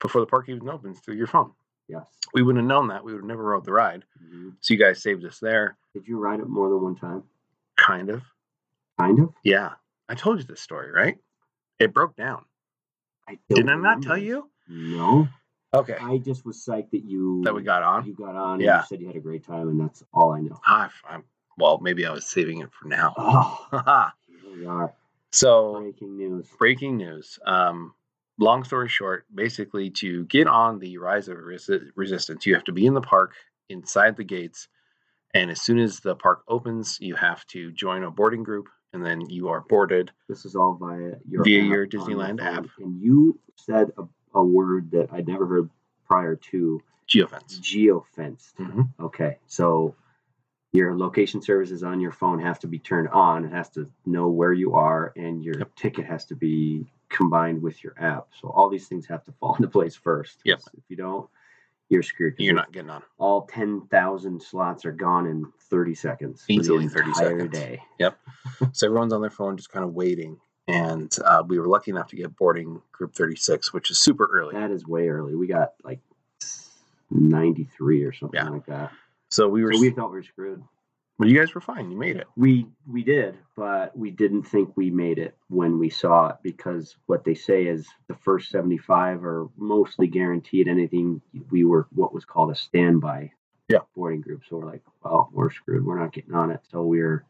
before 0.00 0.20
the 0.20 0.26
park 0.26 0.48
even 0.48 0.68
opens 0.68 0.98
through 1.00 1.14
your 1.14 1.26
phone 1.28 1.52
Yes. 1.88 2.04
we 2.34 2.42
wouldn't 2.42 2.62
have 2.64 2.68
known 2.68 2.88
that 2.88 3.04
we 3.04 3.12
would 3.12 3.20
have 3.20 3.28
never 3.28 3.44
rode 3.44 3.64
the 3.64 3.72
ride 3.72 4.04
Mhm. 4.24 4.56
so 4.60 4.74
you 4.74 4.80
guys 4.80 5.02
saved 5.02 5.24
us 5.24 5.38
there 5.38 5.76
Did 5.94 6.06
you 6.08 6.18
ride 6.18 6.40
it 6.40 6.48
more 6.48 6.68
than 6.68 6.82
one 6.82 6.96
time? 6.96 7.22
kind 7.76 8.10
of 8.10 8.22
Kind 8.98 9.18
of. 9.20 9.32
Yeah, 9.42 9.70
I 10.08 10.14
told 10.14 10.38
you 10.38 10.44
this 10.44 10.60
story, 10.60 10.92
right? 10.92 11.16
It 11.80 11.92
broke 11.94 12.14
down. 12.14 12.44
I 13.26 13.38
Did 13.48 13.68
I 13.68 13.74
not 13.74 14.02
tell 14.02 14.18
you? 14.18 14.48
No. 14.68 15.26
Okay, 15.74 15.96
I 16.00 16.18
just 16.18 16.44
was 16.44 16.62
psyched 16.64 16.90
that 16.90 17.02
you 17.04 17.40
that 17.44 17.54
we 17.54 17.62
got 17.62 17.82
on. 17.82 18.04
you 18.06 18.12
got 18.14 18.36
on 18.36 18.54
and 18.54 18.62
Yeah. 18.62 18.80
you 18.80 18.86
said 18.86 19.00
you 19.00 19.06
had 19.06 19.16
a 19.16 19.20
great 19.20 19.44
time 19.44 19.68
and 19.70 19.80
that's 19.80 20.04
all 20.12 20.32
I 20.32 20.40
know. 20.40 20.60
Ah, 20.66 20.84
f- 20.84 21.02
I'm, 21.08 21.24
well, 21.58 21.78
maybe 21.80 22.06
I 22.06 22.12
was 22.12 22.26
saving 22.26 22.60
it 22.60 22.70
for 22.72 22.88
now. 22.88 23.14
Oh, 23.16 24.10
we 24.56 24.66
are. 24.66 24.92
so, 25.30 25.80
Breaking 25.80 26.16
news. 26.16 26.48
breaking 26.58 26.96
news. 26.96 27.38
Um, 27.46 27.94
long 28.38 28.64
story 28.64 28.88
short, 28.88 29.26
basically, 29.34 29.90
to 29.90 30.24
get 30.26 30.46
on 30.46 30.78
the 30.78 30.98
Rise 30.98 31.28
of 31.28 31.36
Resi- 31.38 31.90
Resistance, 31.94 32.46
you 32.46 32.54
have 32.54 32.64
to 32.64 32.72
be 32.72 32.86
in 32.86 32.94
the 32.94 33.00
park 33.00 33.34
inside 33.68 34.16
the 34.16 34.24
gates, 34.24 34.68
and 35.34 35.50
as 35.50 35.60
soon 35.60 35.78
as 35.78 36.00
the 36.00 36.14
park 36.14 36.42
opens, 36.48 36.98
you 37.00 37.14
have 37.14 37.46
to 37.48 37.70
join 37.72 38.02
a 38.04 38.10
boarding 38.10 38.42
group, 38.42 38.68
and 38.92 39.04
then 39.04 39.22
you 39.30 39.48
are 39.48 39.60
boarded. 39.62 40.10
This 40.28 40.44
is 40.44 40.54
all 40.56 40.74
via 40.74 41.12
your 41.28 41.44
Via 41.44 41.62
your 41.62 41.86
Disneyland 41.86 42.42
app. 42.42 42.66
And 42.78 43.00
you 43.00 43.38
said 43.56 43.92
a, 43.96 44.04
a 44.38 44.44
word 44.44 44.90
that 44.90 45.08
I'd 45.12 45.26
never 45.28 45.46
heard 45.46 45.70
prior 46.06 46.36
to 46.50 46.82
Geofence. 47.08 47.58
geofenced. 47.60 48.54
Mhm. 48.60 48.88
Okay, 49.00 49.38
so 49.46 49.94
your 50.72 50.96
location 50.96 51.42
services 51.42 51.82
on 51.82 52.00
your 52.00 52.12
phone 52.12 52.40
have 52.40 52.58
to 52.60 52.66
be 52.66 52.78
turned 52.78 53.08
on. 53.08 53.44
It 53.44 53.52
has 53.52 53.68
to 53.70 53.90
know 54.06 54.28
where 54.28 54.52
you 54.52 54.74
are, 54.74 55.12
and 55.16 55.44
your 55.44 55.58
Yep. 55.58 55.74
ticket 55.76 56.06
has 56.06 56.24
to 56.26 56.34
be 56.34 56.90
combined 57.10 57.62
with 57.62 57.84
your 57.84 57.94
app. 57.98 58.28
So 58.40 58.48
all 58.48 58.70
these 58.70 58.88
things 58.88 59.06
have 59.06 59.22
to 59.24 59.32
fall 59.32 59.54
into 59.56 59.68
place 59.68 59.94
first. 59.94 60.40
Yep. 60.44 60.60
If 60.78 60.84
you 60.88 60.96
don't, 60.96 61.28
you're 61.90 62.02
screwed. 62.02 62.36
You're 62.38 62.54
not 62.54 62.72
getting 62.72 62.88
on. 62.88 63.02
All 63.18 63.42
ten 63.42 63.82
thousand 63.88 64.40
slots 64.42 64.86
are 64.86 64.92
gone 64.92 65.26
in 65.26 65.52
thirty 65.68 65.94
seconds. 65.94 66.44
Easily 66.48 66.88
30 66.88 67.08
entire 67.08 67.38
seconds. 67.38 67.50
Day. 67.52 67.82
Yep. 67.98 68.18
so 68.72 68.86
everyone's 68.86 69.12
on 69.12 69.20
their 69.20 69.30
phone 69.30 69.58
just 69.58 69.70
kind 69.70 69.84
of 69.84 69.92
waiting. 69.92 70.40
And 70.68 71.14
uh, 71.24 71.42
we 71.46 71.58
were 71.58 71.66
lucky 71.66 71.90
enough 71.90 72.06
to 72.08 72.16
get 72.16 72.34
boarding 72.36 72.80
group 72.92 73.14
36, 73.14 73.74
which 73.74 73.90
is 73.90 73.98
super 73.98 74.26
early. 74.32 74.54
That 74.54 74.70
is 74.70 74.86
way 74.86 75.08
early. 75.08 75.34
We 75.34 75.48
got 75.48 75.72
like 75.84 76.00
ninety 77.10 77.64
three 77.76 78.04
or 78.04 78.12
something 78.12 78.40
Yeah. 78.42 78.48
like 78.48 78.64
that. 78.66 78.90
So 79.32 79.48
we 79.48 79.64
were 79.64 79.72
So 79.72 79.80
we 79.80 79.90
thought 79.90 80.10
we 80.10 80.18
were 80.18 80.22
screwed. 80.22 80.62
But 81.18 81.28
you 81.28 81.38
guys 81.38 81.54
were 81.54 81.60
fine. 81.60 81.90
You 81.90 81.96
made 81.96 82.16
it. 82.16 82.26
We 82.36 82.66
we 82.86 83.02
did, 83.02 83.38
but 83.56 83.96
we 83.96 84.10
didn't 84.10 84.42
think 84.42 84.76
we 84.76 84.90
made 84.90 85.18
it 85.18 85.36
when 85.48 85.78
we 85.78 85.88
saw 85.88 86.28
it 86.28 86.36
because 86.42 86.96
what 87.06 87.24
they 87.24 87.34
say 87.34 87.64
is 87.66 87.86
the 88.08 88.14
first 88.14 88.50
75 88.50 89.24
are 89.24 89.48
mostly 89.56 90.06
guaranteed 90.06 90.68
anything 90.68 91.22
we 91.50 91.64
were 91.64 91.86
what 91.92 92.12
was 92.12 92.24
called 92.24 92.50
a 92.50 92.54
standby 92.54 93.30
Yeah. 93.68 93.78
boarding 93.94 94.20
group. 94.20 94.42
So 94.48 94.56
we're 94.58 94.66
like, 94.66 94.82
well, 95.02 95.30
we're 95.32 95.50
screwed. 95.50 95.84
We're 95.86 95.98
not 96.00 96.12
getting 96.12 96.34
on 96.34 96.50
it. 96.50 96.60
So 96.70 96.82
we're, 96.82 97.24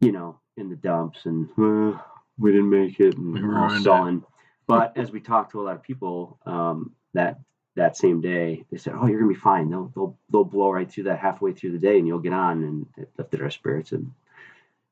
you 0.00 0.12
know, 0.12 0.38
in 0.56 0.68
the 0.68 0.76
dumps 0.76 1.24
and 1.24 1.48
uh, 1.58 1.98
we 2.38 2.52
didn't 2.52 2.70
make 2.70 3.00
it 3.00 3.16
and 3.16 3.32
We 3.34 3.40
all 3.40 3.46
ruined 3.46 3.76
it. 3.78 3.82
sullen. 3.84 4.24
But 4.66 4.96
as 4.96 5.10
we 5.10 5.20
talked 5.20 5.52
to 5.52 5.60
a 5.60 5.64
lot 5.64 5.76
of 5.76 5.82
people 5.82 6.38
um, 6.46 6.94
that 7.14 7.38
that 7.74 7.96
same 7.96 8.20
day, 8.20 8.64
they 8.70 8.76
said, 8.76 8.94
"Oh, 8.94 9.06
you're 9.06 9.18
gonna 9.20 9.32
be 9.32 9.38
fine. 9.38 9.70
They'll 9.70 9.90
they'll 9.94 10.18
they'll 10.30 10.44
blow 10.44 10.70
right 10.70 10.90
through 10.90 11.04
that 11.04 11.18
halfway 11.18 11.52
through 11.52 11.72
the 11.72 11.78
day, 11.78 11.98
and 11.98 12.06
you'll 12.06 12.18
get 12.18 12.32
on." 12.32 12.62
And 12.62 12.86
it 12.96 13.10
lifted 13.16 13.40
our 13.40 13.50
spirits, 13.50 13.92
and 13.92 14.12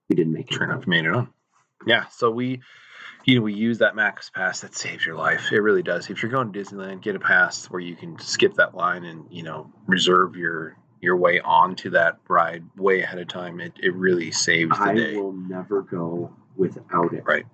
we 0.09 0.17
didn't 0.17 0.33
make 0.33 0.51
it. 0.51 0.55
Sure 0.55 0.65
enough, 0.65 0.87
made 0.87 1.05
it 1.05 1.15
on. 1.15 1.29
Yeah. 1.87 2.07
So 2.09 2.31
we, 2.31 2.61
you 3.25 3.37
know, 3.37 3.43
we 3.43 3.55
use 3.55 3.79
that 3.79 3.95
Max 3.97 4.31
Pass 4.31 4.61
that 4.61 4.75
saves 4.75 5.05
your 5.05 5.17
life. 5.17 5.53
It 5.53 5.61
really 5.61 5.83
does. 5.83 6.11
If 6.11 6.23
you're 6.23 6.33
going 6.33 6.53
to 6.53 6.59
Disneyland, 6.59 7.03
get 7.03 7.17
a 7.17 7.21
pass 7.21 7.67
where 7.67 7.81
you 7.81 7.97
can 7.97 8.19
skip 8.19 8.55
that 8.55 8.75
line 8.75 9.05
and 9.05 9.27
you 9.31 9.43
know 9.43 9.71
reserve 9.87 10.37
your 10.37 10.77
your 11.01 11.17
way 11.17 11.41
onto 11.41 11.91
that 11.91 12.19
ride 12.29 12.65
way 12.77 13.03
ahead 13.03 13.19
of 13.19 13.29
time. 13.29 13.61
It 13.61 13.73
it 13.83 13.95
really 13.95 14.31
saves 14.31 14.77
the 14.77 14.83
I 14.85 14.95
day. 14.95 15.17
I 15.17 15.19
will 15.19 15.33
never 15.33 15.83
go 15.83 16.35
without 16.57 17.13
it. 17.13 17.25
Right. 17.27 17.47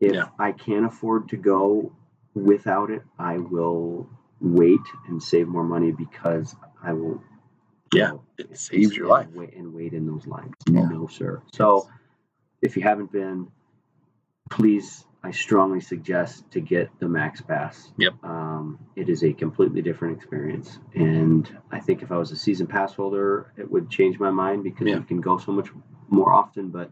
If 0.00 0.12
Yeah. 0.12 0.26
I 0.38 0.52
can't 0.52 0.84
afford 0.86 1.28
to 1.30 1.36
go 1.36 1.92
without 2.34 2.90
it, 2.90 3.02
I 3.18 3.38
will 3.38 4.08
wait 4.44 4.80
and 5.08 5.22
save 5.22 5.48
more 5.48 5.64
money 5.64 5.90
because 5.90 6.54
I 6.82 6.92
will. 6.92 7.22
Yeah, 7.92 8.10
go 8.10 8.22
It 8.38 8.58
saves 8.58 8.96
your 8.96 9.06
life. 9.08 9.28
Wait, 9.34 9.54
and 9.54 9.72
wait 9.72 9.92
in 9.92 10.06
those 10.06 10.26
lines. 10.26 10.54
Yeah. 10.68 10.82
No, 10.86 11.06
sir. 11.06 11.42
So, 11.52 11.88
if 12.60 12.76
you 12.76 12.82
haven't 12.82 13.12
been, 13.12 13.48
please, 14.50 15.06
I 15.22 15.30
strongly 15.30 15.80
suggest 15.80 16.50
to 16.52 16.60
get 16.60 16.90
the 16.98 17.08
Max 17.08 17.40
Pass. 17.40 17.92
Yep. 17.98 18.14
Um, 18.24 18.80
it 18.96 19.08
is 19.08 19.22
a 19.22 19.32
completely 19.32 19.80
different 19.80 20.16
experience, 20.16 20.78
and 20.94 21.48
I 21.70 21.78
think 21.78 22.02
if 22.02 22.10
I 22.10 22.16
was 22.16 22.32
a 22.32 22.36
season 22.36 22.66
pass 22.66 22.94
holder, 22.94 23.52
it 23.56 23.70
would 23.70 23.90
change 23.90 24.18
my 24.18 24.30
mind 24.30 24.64
because 24.64 24.88
Yeah. 24.88 24.96
you 24.96 25.02
can 25.02 25.20
go 25.20 25.38
so 25.38 25.52
much 25.52 25.68
more 26.08 26.32
often. 26.32 26.70
But 26.70 26.90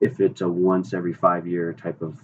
if 0.00 0.20
it's 0.20 0.40
a 0.40 0.48
once 0.48 0.94
every 0.94 1.12
five 1.12 1.46
year 1.46 1.72
type 1.74 2.00
of, 2.02 2.18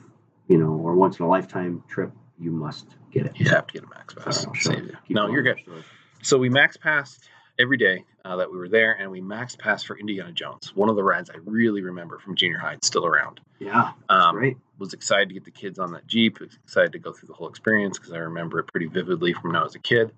you 0.49 0.57
know, 0.59 0.73
or 0.73 0.95
once 0.95 1.19
in 1.19 1.25
a 1.27 1.29
lifetime 1.29 1.85
trip, 1.87 2.13
you 2.39 2.51
must 2.51 2.97
get 3.11 3.27
it. 3.27 3.33
You 3.39 3.49
have 3.51 3.67
to 3.69 3.73
get 3.75 3.85
a 3.85 3.89
Max 3.89 4.15
Pass. 4.15 4.47
Sorry, 4.63 4.79
up. 4.79 4.85
you. 5.07 5.15
No, 5.15 5.23
going 5.23 5.33
you're 5.35 5.43
good. 5.43 5.59
story. 5.63 5.83
So 6.23 6.39
we 6.39 6.49
max 6.49 6.77
passed 6.77 7.29
every 7.59 7.77
day 7.77 8.05
uh, 8.25 8.37
that 8.37 8.51
we 8.51 8.59
were 8.59 8.69
there, 8.69 8.93
and 8.93 9.11
we 9.11 9.21
max 9.21 9.57
passed 9.57 9.87
for 9.87 9.99
Indiana 9.99 10.33
Jones. 10.33 10.75
One 10.77 10.89
of 10.91 10.97
the 10.97 11.03
rides 11.03 11.31
I 11.31 11.39
really 11.45 11.83
remember 11.83 12.19
from 12.19 12.37
junior 12.37 12.59
high. 12.59 12.75
It's 12.75 12.87
still 12.87 13.07
around. 13.07 13.41
Yeah, 13.59 13.93
Um, 14.09 14.37
great. 14.37 14.57
was 14.79 14.93
excited 14.95 15.29
to 15.29 15.35
get 15.35 15.45
the 15.45 15.51
kids 15.51 15.79
on 15.79 15.93
that 15.93 16.07
Jeep. 16.07 16.41
Was 16.41 16.55
excited 16.65 16.93
to 16.93 16.99
go 16.99 17.13
through 17.13 17.27
the 17.29 17.35
whole 17.35 17.49
experience 17.49 17.99
because 17.99 18.13
I 18.13 18.19
remember 18.19 18.59
it 18.59 18.67
pretty 18.69 18.87
vividly 18.87 19.33
from 19.35 19.51
when 19.51 19.57
I 19.57 19.63
was 19.63 19.75
a 19.75 19.79
kid. 19.79 20.13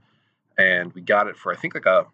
And 0.59 0.93
we 0.93 1.01
got 1.01 1.27
it 1.29 1.37
for 1.37 1.53
I 1.53 1.57
think 1.57 1.75
like 1.75 1.87
a, 1.87 2.07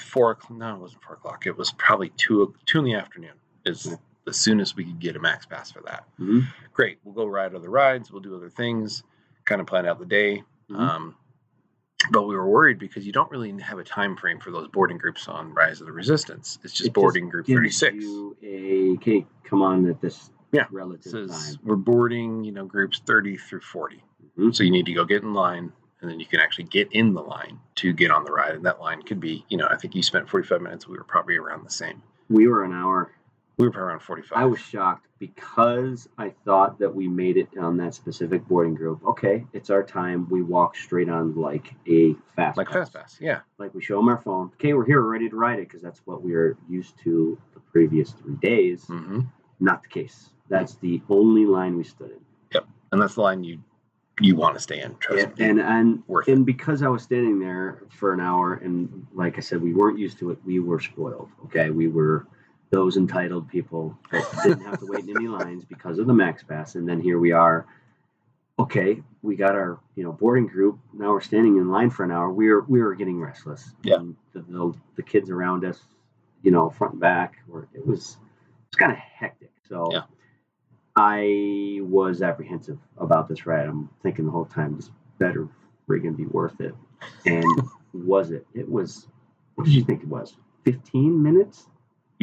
four. 0.00 0.32
o'clock- 0.32 0.50
No, 0.58 0.74
it 0.76 0.78
wasn't 0.80 1.02
four 1.02 1.14
o'clock. 1.14 1.46
It 1.46 1.56
was 1.56 1.72
probably 1.72 2.10
two 2.16 2.54
two 2.66 2.78
in 2.80 2.84
the 2.84 2.94
afternoon. 2.94 3.32
Is 3.64 3.86
Yeah. 3.86 3.94
the 4.24 4.32
soonest 4.34 4.76
we 4.76 4.84
could 4.84 4.98
get 4.98 5.16
a 5.16 5.20
max 5.20 5.46
pass 5.46 5.70
for 5.70 5.80
that. 5.82 6.04
Mhm. 6.20 6.46
Great. 6.72 6.98
We'll 7.04 7.14
go 7.14 7.26
ride 7.26 7.54
other 7.54 7.70
rides. 7.70 8.10
We'll 8.10 8.20
do 8.22 8.34
other 8.36 8.50
things. 8.50 9.02
Kind 9.44 9.60
of 9.60 9.66
plan 9.66 9.86
out 9.86 9.98
the 9.98 10.06
day. 10.06 10.42
Mhm. 10.70 10.78
Um, 10.78 11.16
but 12.10 12.22
we 12.26 12.34
were 12.36 12.48
worried 12.48 12.78
because 12.78 13.06
you 13.06 13.12
don't 13.12 13.30
really 13.30 13.52
have 13.60 13.78
a 13.78 13.84
time 13.84 14.16
frame 14.16 14.38
for 14.40 14.50
those 14.50 14.68
boarding 14.68 14.98
groups 14.98 15.28
on 15.28 15.52
Rise 15.54 15.80
of 15.80 15.86
the 15.86 15.92
Resistance. 15.92 16.58
It's 16.64 16.72
just 16.72 16.80
It 16.82 16.84
just 16.86 16.92
boarding 16.94 17.28
group 17.28 17.46
thirty 17.46 17.70
six. 17.70 18.04
A 18.42 18.90
okay, 18.94 19.26
come 19.44 19.62
on 19.62 19.88
at 19.88 20.00
this 20.00 20.30
Yeah. 20.52 20.66
relative 20.70 21.10
says 21.12 21.56
time. 21.56 21.60
we're 21.64 21.76
boarding, 21.76 22.44
you 22.44 22.52
know, 22.52 22.64
groups 22.66 23.00
30 23.06 23.36
through 23.36 23.60
40. 23.60 24.02
Mhm. 24.38 24.54
So 24.54 24.64
you 24.64 24.70
need 24.70 24.86
to 24.86 24.92
go 24.92 25.04
get 25.04 25.22
in 25.22 25.32
line 25.34 25.72
and 26.00 26.10
then 26.10 26.18
you 26.20 26.26
can 26.26 26.40
actually 26.40 26.64
get 26.64 26.90
in 26.92 27.14
the 27.14 27.22
line 27.22 27.60
to 27.76 27.92
get 27.92 28.10
on 28.10 28.24
the 28.24 28.32
ride. 28.32 28.54
And 28.56 28.66
that 28.66 28.80
line 28.80 29.02
could 29.02 29.20
be, 29.20 29.44
you 29.48 29.56
know, 29.56 29.68
I 29.70 29.76
think 29.76 29.94
you 29.94 30.02
spent 30.02 30.28
45 30.28 30.60
minutes. 30.60 30.88
We 30.88 30.96
were 30.98 31.04
probably 31.04 31.36
around 31.36 31.64
the 31.64 31.70
same. 31.70 32.02
We 32.28 32.48
were 32.48 32.64
an 32.64 32.72
hour. 32.72 33.12
We 33.58 33.66
were 33.66 33.70
probably 33.70 33.88
around 33.90 34.00
45. 34.00 34.38
I 34.38 34.44
was 34.46 34.58
shocked 34.60 35.06
because 35.18 36.08
I 36.16 36.30
thought 36.44 36.78
that 36.78 36.94
we 36.94 37.06
made 37.06 37.36
it 37.36 37.48
on 37.60 37.76
that 37.76 37.94
specific 37.94 38.46
boarding 38.48 38.74
group. 38.74 39.04
Okay, 39.06 39.44
it's 39.52 39.68
our 39.70 39.82
time. 39.82 40.26
We 40.30 40.42
walk 40.42 40.74
straight 40.74 41.08
on 41.08 41.34
like 41.36 41.74
a 41.86 42.14
fast 42.34 42.56
like 42.56 42.68
pass. 42.68 42.90
Fast 42.90 42.94
Pass. 42.94 43.18
Yeah. 43.20 43.40
Like 43.58 43.74
we 43.74 43.82
show 43.82 43.96
them 43.98 44.08
our 44.08 44.18
phone. 44.18 44.50
Okay, 44.54 44.72
we're 44.72 44.86
here. 44.86 45.02
We're 45.02 45.12
ready 45.12 45.28
to 45.28 45.36
ride 45.36 45.58
it 45.58 45.68
because 45.68 45.82
that's 45.82 46.00
what 46.06 46.22
we 46.22 46.34
are 46.34 46.56
used 46.68 46.94
to 47.04 47.38
the 47.54 47.60
previous 47.60 48.10
three 48.12 48.36
days. 48.36 48.84
hmm 48.86 49.20
Not 49.60 49.82
the 49.82 49.88
case. 49.90 50.30
That's 50.48 50.74
the 50.76 51.02
only 51.10 51.44
line 51.46 51.76
we 51.76 51.84
stood 51.84 52.10
in. 52.10 52.20
Yep, 52.54 52.66
And 52.90 53.00
that's 53.02 53.14
the 53.14 53.20
line 53.22 53.44
you 53.44 53.62
you 54.20 54.34
want 54.36 54.54
to 54.54 54.60
stay 54.60 54.80
in. 54.80 54.96
Trust 54.98 55.28
Yeah, 55.38 55.44
me. 55.44 55.50
and 55.50 55.60
and 55.60 56.02
Worth 56.06 56.28
it. 56.28 56.32
and 56.32 56.46
because 56.46 56.82
I 56.82 56.88
was 56.88 57.02
standing 57.02 57.38
there 57.38 57.82
for 57.90 58.12
an 58.14 58.20
hour, 58.20 58.54
and 58.54 59.06
like 59.14 59.36
I 59.36 59.40
said, 59.40 59.60
we 59.62 59.72
weren't 59.74 59.98
used 59.98 60.18
to 60.20 60.30
it. 60.30 60.38
We 60.44 60.58
were 60.58 60.80
spoiled. 60.80 61.28
Okay, 61.46 61.70
we 61.70 61.88
were 61.88 62.26
those 62.72 62.96
entitled 62.96 63.48
people 63.48 63.96
that 64.10 64.24
didn't 64.42 64.64
have 64.64 64.80
to 64.80 64.86
wait 64.86 65.04
in 65.04 65.10
any 65.10 65.28
lines 65.28 65.62
because 65.64 65.98
of 65.98 66.06
the 66.06 66.14
Max 66.14 66.42
Pass, 66.42 66.74
and 66.74 66.88
then 66.88 67.00
here 67.00 67.18
we 67.18 67.30
are. 67.30 67.66
Okay, 68.58 69.02
we 69.20 69.36
got 69.36 69.54
our 69.54 69.78
you 69.94 70.02
know 70.02 70.12
boarding 70.12 70.46
group. 70.46 70.78
Now 70.92 71.10
we're 71.10 71.20
standing 71.20 71.58
in 71.58 71.70
line 71.70 71.90
for 71.90 72.02
an 72.02 72.10
hour. 72.10 72.32
We 72.32 72.48
were 72.48 72.62
we 72.62 72.82
were 72.82 72.94
getting 72.94 73.20
restless. 73.20 73.72
Yeah. 73.82 73.96
And 73.96 74.16
the, 74.32 74.40
the, 74.40 74.74
the 74.96 75.02
kids 75.02 75.30
around 75.30 75.64
us, 75.64 75.80
you 76.42 76.50
know, 76.50 76.70
front 76.70 76.94
and 76.94 77.00
back, 77.00 77.36
were 77.46 77.68
it 77.74 77.86
was 77.86 78.16
it's 78.68 78.76
kind 78.76 78.90
of 78.90 78.98
hectic. 78.98 79.52
So. 79.68 79.88
Yeah. 79.92 80.02
I 80.94 81.78
was 81.80 82.20
apprehensive 82.20 82.78
about 82.98 83.26
this 83.26 83.46
ride. 83.46 83.66
I'm 83.66 83.88
thinking 84.02 84.26
the 84.26 84.30
whole 84.30 84.44
time 84.44 84.76
this 84.76 84.90
better 85.18 85.48
friggin' 85.88 86.14
be 86.14 86.26
worth 86.26 86.60
it. 86.60 86.74
And 87.24 87.46
was 87.94 88.30
it? 88.30 88.46
It 88.52 88.70
was. 88.70 89.06
What 89.54 89.64
did 89.64 89.72
you 89.72 89.84
think 89.84 90.02
it 90.02 90.08
was? 90.08 90.36
15 90.66 91.22
minutes 91.22 91.66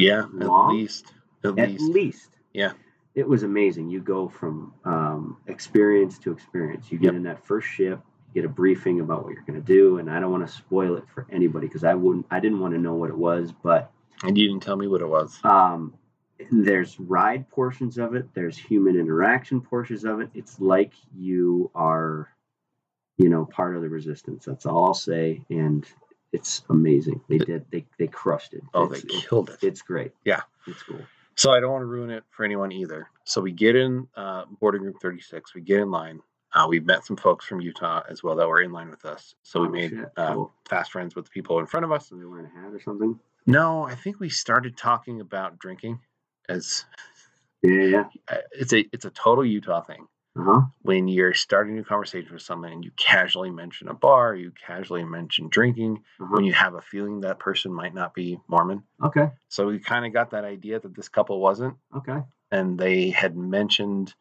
yeah. 0.00 0.24
long? 0.32 0.70
At 0.70 0.76
least. 0.76 1.12
At, 1.44 1.58
at 1.58 1.68
least. 1.70 1.82
least. 1.92 2.28
Yeah. 2.52 2.72
It 3.14 3.26
was 3.28 3.42
amazing. 3.42 3.88
You 3.90 4.00
go 4.00 4.28
from 4.28 4.72
um, 4.84 5.36
experience 5.46 6.18
to 6.20 6.32
experience. 6.32 6.90
You 6.92 6.98
get 6.98 7.06
Yep. 7.06 7.14
in 7.14 7.22
that 7.24 7.44
first 7.44 7.68
ship, 7.68 8.00
you 8.34 8.42
get 8.42 8.48
a 8.48 8.52
briefing 8.52 9.00
about 9.00 9.24
what 9.24 9.34
you're 9.34 9.42
going 9.44 9.60
to 9.60 9.66
do, 9.66 9.98
and 9.98 10.10
I 10.10 10.20
don't 10.20 10.30
want 10.30 10.46
to 10.46 10.52
spoil 10.52 10.96
it 10.96 11.04
for 11.12 11.26
anybody 11.30 11.66
because 11.66 11.84
I 11.84 11.94
wouldn't. 11.94 12.26
I 12.30 12.38
didn't 12.40 12.60
want 12.60 12.74
to 12.74 12.80
know 12.80 12.94
what 12.94 13.10
it 13.10 13.16
was, 13.18 13.52
but 13.52 13.90
And 14.22 14.36
you 14.38 14.48
didn't 14.48 14.62
tell 14.62 14.76
me 14.76 14.86
what 14.86 15.00
it 15.00 15.08
was. 15.08 15.38
um, 15.44 15.94
there's 16.50 16.98
ride 16.98 17.46
portions 17.50 17.98
of 17.98 18.14
it 18.14 18.26
there's 18.32 18.56
human 18.56 18.98
interaction 18.98 19.60
portions 19.60 20.04
of 20.06 20.20
it 20.20 20.30
it's 20.34 20.58
like 20.58 20.94
you 21.14 21.70
are 21.74 22.30
you 23.18 23.28
know 23.28 23.44
part 23.44 23.76
of 23.76 23.82
the 23.82 23.88
resistance 23.90 24.46
that's 24.46 24.64
all 24.64 24.86
i'll 24.86 24.94
say 24.94 25.42
and 25.50 25.84
it's 26.32 26.62
amazing 26.70 27.20
they 27.28 27.38
did 27.38 27.64
they, 27.70 27.84
they 27.98 28.06
crushed 28.06 28.54
it 28.54 28.62
Oh, 28.74 28.86
they 28.86 28.96
it's, 28.96 29.04
it- 29.04 29.10
killed 29.28 29.50
it. 29.50 29.58
it's 29.62 29.82
great 29.82 30.12
Yeah. 30.24 30.42
it's 30.66 30.82
cool 30.82 31.00
So 31.36 31.50
I 31.52 31.60
don't 31.60 31.72
want 31.72 31.82
to 31.82 31.86
ruin 31.86 32.10
it 32.10 32.24
for 32.30 32.44
anyone 32.44 32.70
either. 32.72 33.08
So 33.24 33.40
we 33.40 33.52
get 33.52 33.74
in 33.76 34.06
uh, 34.16 34.44
boarding 34.60 34.82
room 34.82 34.94
36. 35.00 35.54
We 35.54 35.60
get 35.62 35.78
in 35.80 35.90
line. 35.90 36.20
Uh, 36.52 36.66
we 36.68 36.80
met 36.80 37.04
some 37.06 37.16
folks 37.16 37.46
from 37.46 37.60
Utah 37.60 38.02
as 38.10 38.22
well 38.22 38.34
that 38.36 38.46
were 38.48 38.60
in 38.60 38.72
line 38.72 38.90
with 38.90 39.04
us. 39.04 39.34
So 39.42 39.60
we 39.60 39.68
Oh, 39.68 39.70
made 39.70 40.06
uh, 40.16 40.34
Cool. 40.34 40.52
fast 40.68 40.92
friends 40.92 41.14
with 41.14 41.24
the 41.26 41.30
people 41.30 41.58
in 41.60 41.66
front 41.66 41.84
of 41.84 41.92
us. 41.92 42.08
so 42.08 42.16
they 42.16 42.24
wearing 42.26 42.46
a 42.46 42.60
hat 42.60 42.74
or 42.74 42.80
something 42.80 43.18
No, 43.46 43.84
I 43.84 43.94
think 43.94 44.20
we 44.20 44.28
started 44.28 44.76
talking 44.76 45.20
about 45.20 45.58
drinking 45.58 46.00
as 46.48 46.84
yeah 47.62 47.84
yeah 47.84 48.04
it's 48.52 48.72
a 48.72 48.80
it's 48.92 49.04
a 49.04 49.10
total 49.10 49.44
Utah 49.44 49.80
thing. 49.82 50.06
Uh-huh 50.38 50.62
When 50.82 51.08
you're 51.08 51.34
starting 51.34 51.72
a 51.72 51.76
new 51.76 51.84
conversation 51.84 52.32
with 52.32 52.42
someone 52.42 52.72
and 52.72 52.84
you 52.84 52.90
casually 52.96 53.50
mention 53.50 53.88
a 53.88 53.94
bar, 53.94 54.34
you 54.34 54.52
casually 54.66 55.04
mention 55.04 55.48
drinking, 55.48 56.02
uh-huh 56.20 56.34
when 56.34 56.44
you 56.44 56.52
have 56.52 56.74
a 56.74 56.80
feeling 56.80 57.20
that 57.20 57.38
person 57.38 57.72
might 57.72 57.94
not 57.94 58.14
be 58.14 58.38
Mormon. 58.48 58.82
okay 59.02 59.30
So 59.48 59.66
we 59.66 59.78
kind 59.78 60.06
of 60.06 60.12
got 60.12 60.30
that 60.30 60.44
idea 60.44 60.78
that 60.80 60.94
this 60.94 61.08
couple 61.08 61.40
wasn't. 61.40 61.74
okay 61.96 62.20
and 62.50 62.78
they 62.78 63.10
had 63.10 63.36
mentioned 63.36 64.14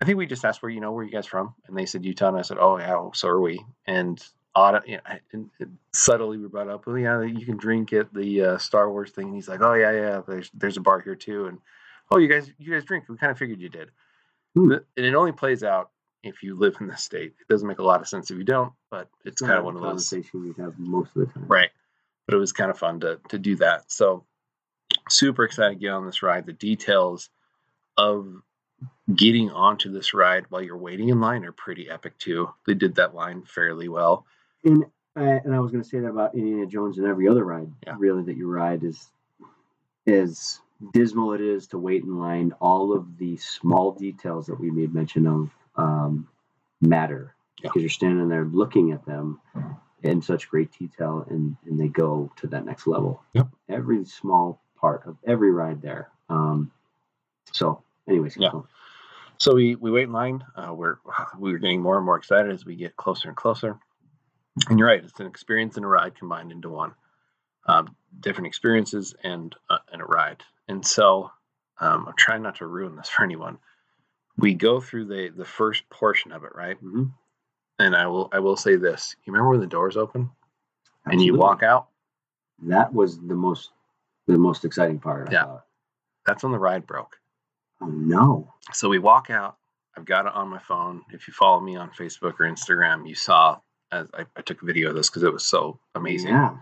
I 0.00 0.04
think 0.04 0.18
we 0.18 0.26
just 0.26 0.44
asked 0.44 0.62
where 0.62 0.70
you 0.70 0.80
know 0.80 0.90
where 0.90 1.04
you 1.04 1.12
guys 1.12 1.26
from, 1.26 1.54
and 1.68 1.78
they 1.78 1.86
said 1.86 2.04
Utah, 2.04 2.26
and 2.26 2.36
I 2.36 2.42
said, 2.42 2.58
oh 2.58 2.76
yeah, 2.76 3.10
so 3.14 3.28
are 3.28 3.40
we. 3.40 3.64
And 3.86 4.20
auto, 4.52 4.80
you 4.84 4.98
know, 5.30 5.46
subtly 5.92 6.38
we 6.38 6.48
brought 6.48 6.68
up, 6.68 6.82
oh 6.88 6.96
yeah, 6.96 7.22
you 7.22 7.46
can 7.46 7.56
drink 7.56 7.92
at 7.92 8.12
the 8.12 8.42
uh, 8.42 8.58
Star 8.58 8.90
Wars 8.90 9.12
thing. 9.12 9.26
And 9.26 9.34
he's 9.36 9.46
like, 9.46 9.60
oh 9.62 9.74
yeah, 9.74 9.92
yeah, 9.92 10.22
there's 10.26 10.50
there's 10.54 10.76
a 10.76 10.80
bar 10.80 11.00
here 11.00 11.14
too, 11.14 11.46
and 11.46 11.58
oh 12.10 12.18
you 12.18 12.26
guys 12.26 12.50
you 12.58 12.72
guys 12.72 12.84
drink. 12.84 13.04
We 13.08 13.16
kind 13.16 13.30
of 13.30 13.38
figured 13.38 13.60
you 13.60 13.68
did. 13.68 13.90
Hmm. 14.54 14.72
And 14.72 15.06
it 15.06 15.14
only 15.14 15.32
plays 15.32 15.62
out 15.64 15.90
if 16.22 16.42
you 16.42 16.54
live 16.56 16.76
in 16.80 16.86
the 16.86 16.96
state. 16.96 17.34
It 17.40 17.48
doesn't 17.48 17.66
make 17.66 17.78
a 17.78 17.82
lot 17.84 18.00
of 18.00 18.08
sense 18.08 18.30
if 18.30 18.36
you 18.38 18.44
don't, 18.44 18.72
but 18.90 19.08
it's 19.24 19.40
kind 19.40 19.54
of 19.58 19.64
one 19.64 19.76
of 19.76 19.82
those 19.82 20.08
conversation 20.08 20.42
we'd 20.42 20.56
have 20.62 20.78
most 20.78 21.16
of 21.16 21.26
the 21.26 21.32
time 21.32 21.46
Right. 21.48 21.70
But 22.26 22.34
it 22.34 22.38
was 22.38 22.52
kind 22.52 22.70
of 22.70 22.78
fun 22.78 23.00
to 23.00 23.18
to 23.30 23.38
do 23.38 23.56
that. 23.56 23.90
So 23.90 24.24
super 25.08 25.44
excited 25.44 25.74
to 25.74 25.80
get 25.80 25.90
on 25.90 26.06
this 26.06 26.22
ride. 26.22 26.46
The 26.46 26.52
details 26.52 27.30
of 27.96 28.42
getting 29.14 29.50
onto 29.50 29.90
this 29.92 30.12
ride 30.14 30.46
while 30.48 30.62
you're 30.62 30.76
waiting 30.76 31.08
in 31.08 31.20
line 31.20 31.44
are 31.44 31.52
pretty 31.52 31.88
epic 31.90 32.18
too. 32.18 32.50
They 32.66 32.74
did 32.74 32.94
that 32.96 33.14
line 33.14 33.42
fairly 33.42 33.88
well. 33.88 34.26
and 34.64 34.84
uh, 35.16 35.20
and 35.44 35.54
I 35.54 35.60
was 35.60 35.70
going 35.72 35.82
to 35.82 35.88
say 35.88 35.98
that 36.00 36.08
about 36.08 36.34
Indiana 36.34 36.66
Jones 36.66 36.96
and 36.98 37.06
every 37.06 37.28
other 37.28 37.44
ride 37.44 37.70
Yeah. 37.86 37.96
really 37.98 38.22
that 38.24 38.36
you 38.36 38.50
ride 38.50 38.82
is 38.84 39.10
as 40.06 40.60
dismal 40.92 41.32
it 41.32 41.40
is 41.40 41.68
to 41.68 41.78
wait 41.78 42.02
in 42.04 42.18
line, 42.18 42.52
all 42.60 42.92
of 42.92 43.18
the 43.18 43.36
small 43.36 43.92
details 43.92 44.46
that 44.46 44.58
we 44.60 44.70
made 44.70 44.94
mention 44.94 45.26
of 45.26 45.50
um, 45.76 46.28
matter 46.80 47.34
Yeah. 47.58 47.68
because 47.70 47.82
you're 47.82 47.90
standing 47.90 48.28
there 48.28 48.44
looking 48.44 48.92
at 48.92 49.04
them 49.06 49.40
in 50.02 50.20
such 50.22 50.48
great 50.48 50.72
detail, 50.78 51.24
and 51.30 51.56
and 51.66 51.78
they 51.78 51.88
go 51.88 52.30
to 52.36 52.46
that 52.48 52.64
next 52.64 52.86
level. 52.86 53.22
Yep. 53.34 53.48
Every 53.68 54.04
small 54.04 54.60
part 54.76 55.06
of 55.06 55.16
every 55.24 55.52
ride 55.52 55.80
there. 55.80 56.10
Um, 56.28 56.72
so, 57.52 57.82
anyways, 58.08 58.36
Yeah. 58.36 58.50
So 59.38 59.54
we 59.54 59.74
we 59.76 59.90
wait 59.90 60.04
in 60.04 60.12
line. 60.12 60.44
Uh, 60.56 60.72
we're 60.74 60.96
we 61.38 61.52
were 61.52 61.58
getting 61.58 61.80
more 61.82 61.96
and 61.96 62.06
more 62.06 62.16
excited 62.16 62.52
as 62.52 62.64
we 62.64 62.76
get 62.76 62.96
closer 62.96 63.28
and 63.28 63.36
closer. 63.36 63.78
And 64.68 64.78
you're 64.78 64.88
right; 64.88 65.02
it's 65.02 65.18
an 65.20 65.26
experience 65.26 65.76
and 65.76 65.84
a 65.84 65.88
ride 65.88 66.14
combined 66.16 66.52
into 66.52 66.68
one. 66.68 66.94
Um, 67.66 67.94
different 68.20 68.48
experiences 68.48 69.14
and 69.22 69.54
uh, 69.70 69.78
and 69.92 70.02
a 70.02 70.04
ride. 70.04 70.42
And 70.72 70.86
so 70.86 71.30
um, 71.80 72.06
I'm 72.08 72.14
trying 72.16 72.42
not 72.42 72.56
to 72.56 72.66
ruin 72.66 72.96
this 72.96 73.08
for 73.10 73.24
anyone. 73.24 73.58
We 74.38 74.54
go 74.54 74.80
through 74.80 75.06
the 75.06 75.30
the 75.36 75.44
first 75.44 75.88
portion 75.90 76.32
of 76.32 76.44
it, 76.44 76.54
right? 76.54 76.82
Mhm. 76.82 77.12
And 77.78 77.94
I 77.94 78.06
will 78.06 78.30
I 78.32 78.38
will 78.38 78.56
say 78.56 78.76
this: 78.76 79.14
you 79.24 79.32
remember 79.32 79.50
when 79.50 79.60
the 79.60 79.66
doors 79.66 79.96
open 79.98 80.30
and 81.04 81.20
you 81.20 81.34
walk 81.34 81.62
out? 81.62 81.88
That 82.62 82.94
was 82.94 83.18
the 83.18 83.34
most 83.34 83.70
the 84.26 84.38
most 84.38 84.64
exciting 84.64 85.00
part. 85.00 85.30
Yeah. 85.30 85.58
That's 86.24 86.42
when 86.42 86.52
the 86.52 86.58
ride 86.58 86.86
broke. 86.86 87.18
Oh 87.82 87.86
no. 87.86 88.54
So 88.72 88.88
we 88.88 88.98
walk 88.98 89.28
out. 89.28 89.58
I've 89.94 90.06
got 90.06 90.24
it 90.24 90.32
on 90.32 90.48
my 90.48 90.60
phone. 90.60 91.02
If 91.12 91.28
you 91.28 91.34
follow 91.34 91.60
me 91.60 91.76
on 91.76 91.90
Facebook 91.90 92.40
or 92.40 92.46
Instagram, 92.46 93.06
you 93.06 93.14
saw 93.14 93.58
as 93.90 94.08
I, 94.14 94.24
I 94.36 94.40
took 94.40 94.62
a 94.62 94.64
video 94.64 94.88
of 94.88 94.94
this 94.94 95.10
because 95.10 95.24
it 95.24 95.32
was 95.32 95.44
so 95.44 95.78
amazing. 95.94 96.30
Yeah. 96.30 96.56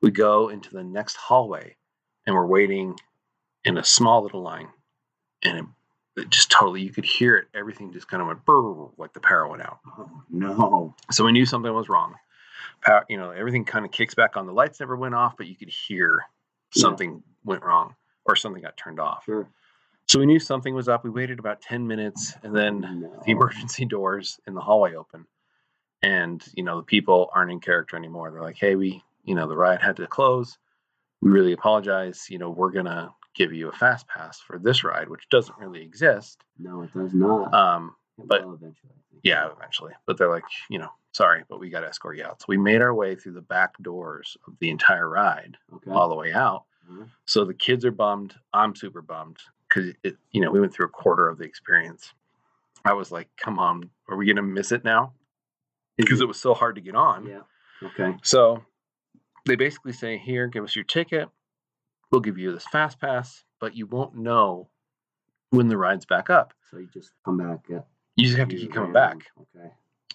We 0.00 0.12
go 0.12 0.50
into 0.50 0.70
the 0.70 0.84
next 0.84 1.16
hallway 1.16 1.74
and 2.26 2.36
we're 2.36 2.46
waiting 2.46 2.96
in 3.64 3.78
a 3.78 3.84
small 3.84 4.22
little 4.22 4.42
line. 4.42 4.68
And 5.42 5.58
it, 5.58 5.64
it 6.22 6.30
just 6.30 6.50
totally, 6.50 6.82
you 6.82 6.90
could 6.90 7.04
hear 7.04 7.36
it. 7.36 7.48
Everything 7.54 7.92
just 7.92 8.08
kind 8.08 8.20
of 8.20 8.26
went 8.28 8.44
brrr, 8.44 8.90
like 8.96 9.12
the 9.12 9.20
power 9.20 9.46
went 9.48 9.62
out. 9.62 9.78
Oh 9.98 10.10
no. 10.30 10.94
So 11.10 11.24
we 11.24 11.32
knew 11.32 11.46
something 11.46 11.72
was 11.72 11.88
wrong. 11.88 12.14
Power, 12.82 13.04
you 13.08 13.16
know, 13.16 13.30
everything 13.30 13.64
kind 13.64 13.84
of 13.84 13.90
kicks 13.90 14.14
back 14.14 14.36
on. 14.36 14.46
The 14.46 14.52
lights 14.52 14.80
never 14.80 14.96
went 14.96 15.14
off, 15.14 15.36
but 15.36 15.46
you 15.46 15.56
could 15.56 15.68
hear 15.70 16.20
Yeah. 16.74 16.82
something 16.82 17.22
went 17.44 17.62
wrong 17.64 17.94
or 18.24 18.36
something 18.36 18.62
got 18.62 18.76
turned 18.76 19.00
off. 19.00 19.24
Sure. 19.24 19.48
So 20.06 20.18
we 20.18 20.26
knew 20.26 20.38
something 20.38 20.74
was 20.74 20.88
up. 20.88 21.02
We 21.04 21.10
waited 21.10 21.38
about 21.38 21.62
10 21.62 21.86
minutes 21.86 22.34
and 22.42 22.54
then 22.54 22.84
oh, 22.86 22.92
No. 22.94 23.22
the 23.24 23.30
emergency 23.32 23.84
doors 23.86 24.38
in 24.46 24.54
the 24.54 24.60
hallway 24.60 24.94
open. 24.94 25.26
And, 26.02 26.44
you 26.54 26.62
know, 26.62 26.76
the 26.78 26.82
people 26.84 27.30
aren't 27.34 27.50
in 27.50 27.60
character 27.60 27.96
anymore. 27.96 28.30
They're 28.30 28.42
like, 28.42 28.58
hey, 28.58 28.74
we, 28.74 29.02
you 29.24 29.34
know, 29.34 29.48
the 29.48 29.56
ride 29.56 29.80
had 29.80 29.96
to 29.96 30.06
close. 30.06 30.58
We 31.22 31.30
really 31.30 31.52
apologize. 31.52 32.26
You 32.28 32.36
know, 32.38 32.50
we're 32.50 32.70
going 32.72 32.84
to 32.84 33.10
give 33.34 33.52
you 33.52 33.68
a 33.68 33.72
fast 33.72 34.06
pass 34.08 34.38
for 34.40 34.58
this 34.58 34.84
ride, 34.84 35.08
which 35.08 35.28
doesn't 35.30 35.58
really 35.58 35.82
exist. 35.82 36.42
No, 36.58 36.82
it 36.82 36.92
does 36.94 37.12
not. 37.14 37.52
Um, 37.54 37.94
It 38.18 38.28
but- 38.28 38.42
eventually. 38.42 38.92
Yeah, 39.22 39.48
eventually. 39.56 39.92
But 40.06 40.18
they're 40.18 40.28
like, 40.28 40.44
you 40.68 40.78
know, 40.78 40.90
sorry, 41.12 41.44
but 41.48 41.58
we 41.58 41.70
got 41.70 41.80
to 41.80 41.88
escort 41.88 42.18
you 42.18 42.24
out. 42.24 42.40
So 42.42 42.46
we 42.48 42.58
made 42.58 42.82
our 42.82 42.94
way 42.94 43.14
through 43.14 43.32
the 43.32 43.40
back 43.40 43.72
doors 43.80 44.36
of 44.46 44.58
the 44.58 44.68
entire 44.68 45.08
ride 45.08 45.56
Okay. 45.76 45.90
all 45.90 46.10
the 46.10 46.14
way 46.14 46.32
out. 46.32 46.64
Mhm. 46.90 47.08
So 47.24 47.44
the 47.46 47.54
kids 47.54 47.86
are 47.86 47.90
bummed. 47.90 48.34
I'm 48.52 48.76
super 48.76 49.00
bummed 49.00 49.38
because 49.66 49.94
it, 50.02 50.18
you 50.32 50.42
know, 50.42 50.50
we 50.50 50.60
went 50.60 50.74
through 50.74 50.86
a 50.86 50.90
quarter 50.90 51.26
of 51.28 51.38
the 51.38 51.44
experience. 51.44 52.12
I 52.84 52.92
was 52.92 53.10
like, 53.10 53.30
come 53.38 53.58
on, 53.58 53.88
are 54.08 54.16
we 54.16 54.26
going 54.26 54.36
to 54.36 54.42
miss 54.42 54.72
it 54.72 54.84
now? 54.84 55.14
Because 55.96 56.20
it 56.20 56.28
was 56.28 56.38
so 56.38 56.52
hard 56.52 56.74
to 56.74 56.82
get 56.82 56.94
on. 56.94 57.24
Yeah. 57.24 57.40
Okay. 57.82 58.14
So 58.22 58.62
they 59.46 59.56
basically 59.56 59.92
say, 59.94 60.18
here, 60.18 60.48
give 60.48 60.64
us 60.64 60.76
your 60.76 60.84
ticket. 60.84 61.30
We'll 62.14 62.20
give 62.20 62.38
you 62.38 62.52
this 62.52 62.68
fast 62.68 63.00
pass, 63.00 63.42
but 63.58 63.74
you 63.74 63.88
won't 63.88 64.14
know 64.14 64.68
when 65.50 65.66
the 65.66 65.76
ride's 65.76 66.06
back 66.06 66.30
up. 66.30 66.54
So 66.70 66.78
you 66.78 66.86
just 66.86 67.10
come 67.24 67.38
back. 67.38 67.64
At 67.74 67.88
You 68.14 68.26
just 68.26 68.38
have 68.38 68.48
to 68.50 68.56
keep 68.56 68.72
coming 68.72 68.92
back. 68.92 69.16
Okay. 69.36 69.72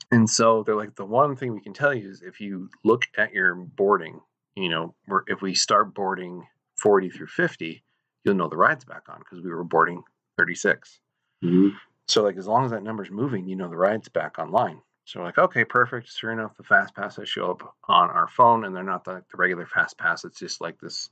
And 0.10 0.30
so 0.30 0.64
they're 0.64 0.78
like, 0.78 0.96
the 0.96 1.04
one 1.04 1.36
thing 1.36 1.54
we 1.54 1.60
can 1.60 1.74
tell 1.74 1.94
you 1.94 2.10
is 2.10 2.22
if 2.22 2.40
you 2.40 2.70
look 2.86 3.04
at 3.18 3.34
your 3.34 3.54
boarding, 3.54 4.22
you 4.56 4.70
know, 4.70 4.96
if 5.28 5.42
we 5.42 5.54
start 5.54 5.94
boarding 5.94 6.48
40 6.78 7.10
through 7.10 7.28
50, 7.28 7.84
you'll 8.24 8.36
know 8.36 8.48
the 8.48 8.56
ride's 8.56 8.86
back 8.86 9.10
on 9.10 9.20
because 9.20 9.42
we 9.44 9.52
were 9.52 9.66
boarding 9.66 10.02
36. 10.38 11.02
Mhm. 11.44 11.72
So, 12.08 12.24
like, 12.24 12.38
as 12.38 12.48
long 12.48 12.64
as 12.64 12.72
that 12.72 12.82
number's 12.82 13.12
moving, 13.12 13.46
you 13.46 13.58
know 13.58 13.68
the 13.68 13.76
ride's 13.76 14.08
back 14.08 14.40
online. 14.40 14.82
So, 15.04 15.20
we're 15.20 15.26
like, 15.26 15.38
okay, 15.38 15.66
perfect. 15.66 16.08
Sure 16.08 16.32
enough, 16.32 16.56
the 16.56 16.64
fast 16.64 16.96
passes 16.96 17.28
show 17.28 17.52
up 17.52 17.76
on 17.90 18.10
our 18.10 18.30
phone, 18.30 18.64
and 18.64 18.74
they're 18.74 18.84
not 18.84 19.04
the, 19.04 19.22
the 19.32 19.38
regular 19.38 19.66
fast 19.66 19.98
pass. 19.98 20.24
It's 20.24 20.40
just 20.40 20.62
like 20.62 20.80
this, 20.80 21.10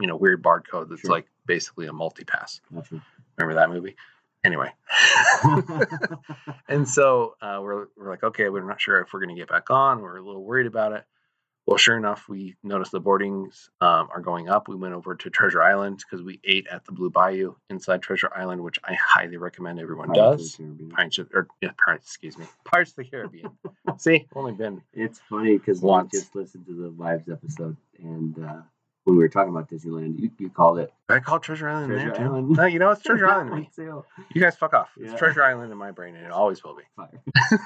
you 0.00 0.06
know, 0.06 0.16
weird 0.16 0.42
barcode 0.42 0.88
that's 0.88 1.02
Sure. 1.02 1.10
like 1.10 1.26
basically 1.46 1.86
a 1.86 1.92
multi 1.92 2.24
pass. 2.24 2.60
Gotcha. 2.74 3.02
Remember 3.38 3.60
that 3.60 3.70
movie? 3.70 3.96
Anyway. 4.44 4.72
and 6.68 6.88
so 6.88 7.34
uh, 7.40 7.58
we're, 7.62 7.86
we're 7.96 8.10
like, 8.10 8.22
okay, 8.22 8.48
we're 8.48 8.66
not 8.66 8.80
sure 8.80 9.00
if 9.00 9.12
we're 9.12 9.20
going 9.20 9.34
to 9.34 9.40
get 9.40 9.48
back 9.48 9.70
on. 9.70 10.00
We're 10.00 10.16
a 10.18 10.22
little 10.22 10.42
worried 10.44 10.66
about 10.66 10.92
it. 10.92 11.04
Well, 11.66 11.76
sure 11.76 11.96
enough, 11.96 12.26
we 12.28 12.56
noticed 12.64 12.90
the 12.90 13.00
boardings 13.00 13.68
um, 13.80 14.08
are 14.12 14.20
going 14.20 14.48
up. 14.48 14.66
We 14.66 14.74
went 14.76 14.94
over 14.94 15.14
to 15.14 15.30
Treasure 15.30 15.62
Island 15.62 15.98
because 15.98 16.24
we 16.24 16.40
ate 16.42 16.66
at 16.68 16.84
the 16.84 16.90
Blue 16.90 17.10
Bayou 17.10 17.54
inside 17.68 18.02
Treasure 18.02 18.30
Island, 18.34 18.62
which 18.64 18.78
I 18.82 18.94
highly 18.94 19.36
recommend 19.36 19.78
everyone 19.78 20.08
Pirates 20.12 20.56
does. 20.56 20.78
Pirates, 20.90 21.18
of- 21.18 21.28
or 21.32 21.46
yeah, 21.60 21.70
Pirates, 21.84 22.06
excuse 22.06 22.36
me, 22.38 22.46
Pirates 22.64 22.90
of 22.92 22.96
the 22.96 23.04
Caribbean. 23.04 23.50
See, 23.98 24.26
only 24.34 24.52
been 24.52 24.82
It's 24.94 25.20
funny 25.28 25.58
because 25.58 25.84
I 25.84 26.02
just 26.10 26.34
listened 26.34 26.66
to 26.66 26.72
the 26.74 26.90
Vibes 26.90 27.30
episode, 27.30 27.76
and 27.98 28.36
uh, 28.44 28.62
when 29.04 29.16
we 29.16 29.22
were 29.22 29.28
talking 29.28 29.50
about 29.50 29.70
Disneyland, 29.70 30.18
you, 30.18 30.30
you 30.38 30.50
called 30.50 30.78
it 30.78 30.92
I 31.08 31.18
call 31.20 31.40
Treasure 31.40 31.68
Island 31.68 31.88
Treasure 31.88 32.12
there 32.12 32.18
too. 32.18 32.24
Island. 32.24 32.50
No, 32.50 32.66
you 32.66 32.78
know 32.78 32.90
it's 32.90 33.02
Treasure 33.02 33.28
Island 33.30 33.50
me. 33.50 33.70
too. 33.74 34.04
You 34.34 34.40
guys 34.40 34.56
fuck 34.56 34.74
off. 34.74 34.90
It's 34.96 35.14
Treasure 35.18 35.42
Island 35.42 35.72
in 35.72 35.78
my 35.78 35.90
brain, 35.90 36.14
and 36.14 36.24
it 36.24 36.32
always 36.32 36.62
will 36.62 36.76
be. 36.76 36.82
Fire. 36.96 37.22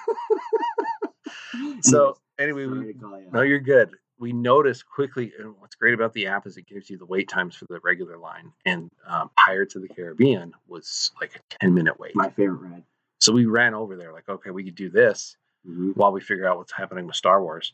So 1.83 2.17
anyway, 2.39 2.67
we, 2.67 2.95
call 2.95 3.21
you 3.21 3.29
No, 3.33 3.43
you're 3.43 3.61
good. 3.61 3.91
We 4.19 4.33
noticed 4.33 4.89
quickly, 4.89 5.33
and 5.39 5.55
what's 5.59 5.75
great 5.75 5.95
about 5.95 6.13
the 6.13 6.27
app 6.27 6.47
is 6.47 6.57
it 6.57 6.67
gives 6.67 6.89
you 6.89 6.97
the 6.99 7.07
wait 7.07 7.29
times 7.29 7.57
for 7.57 7.67
the 7.69 7.81
regular 7.83 8.17
line. 8.17 8.53
And 8.65 8.91
um, 9.07 9.31
Pirates 9.37 9.75
of 9.75 9.83
the 9.83 9.89
Caribbean 9.89 10.53
was 10.67 11.11
like 11.21 11.37
a 11.37 11.57
10 11.61 11.75
minute 11.75 11.99
wait. 11.99 12.15
my 12.15 12.31
favorite 12.31 12.59
ride. 12.69 12.85
So 13.21 13.33
we 13.33 13.47
ran 13.47 13.75
over 13.75 13.97
there, 13.97 14.13
like, 14.13 14.29
okay, 14.29 14.51
we 14.51 14.65
could 14.65 14.75
do 14.75 14.89
this 14.91 15.37
hmm 15.65 15.93
while 15.93 16.13
we 16.13 16.21
figure 16.21 16.47
out 16.47 16.59
what's 16.59 16.73
happening 16.73 17.07
with 17.07 17.17
Star 17.17 17.43
Wars. 17.43 17.73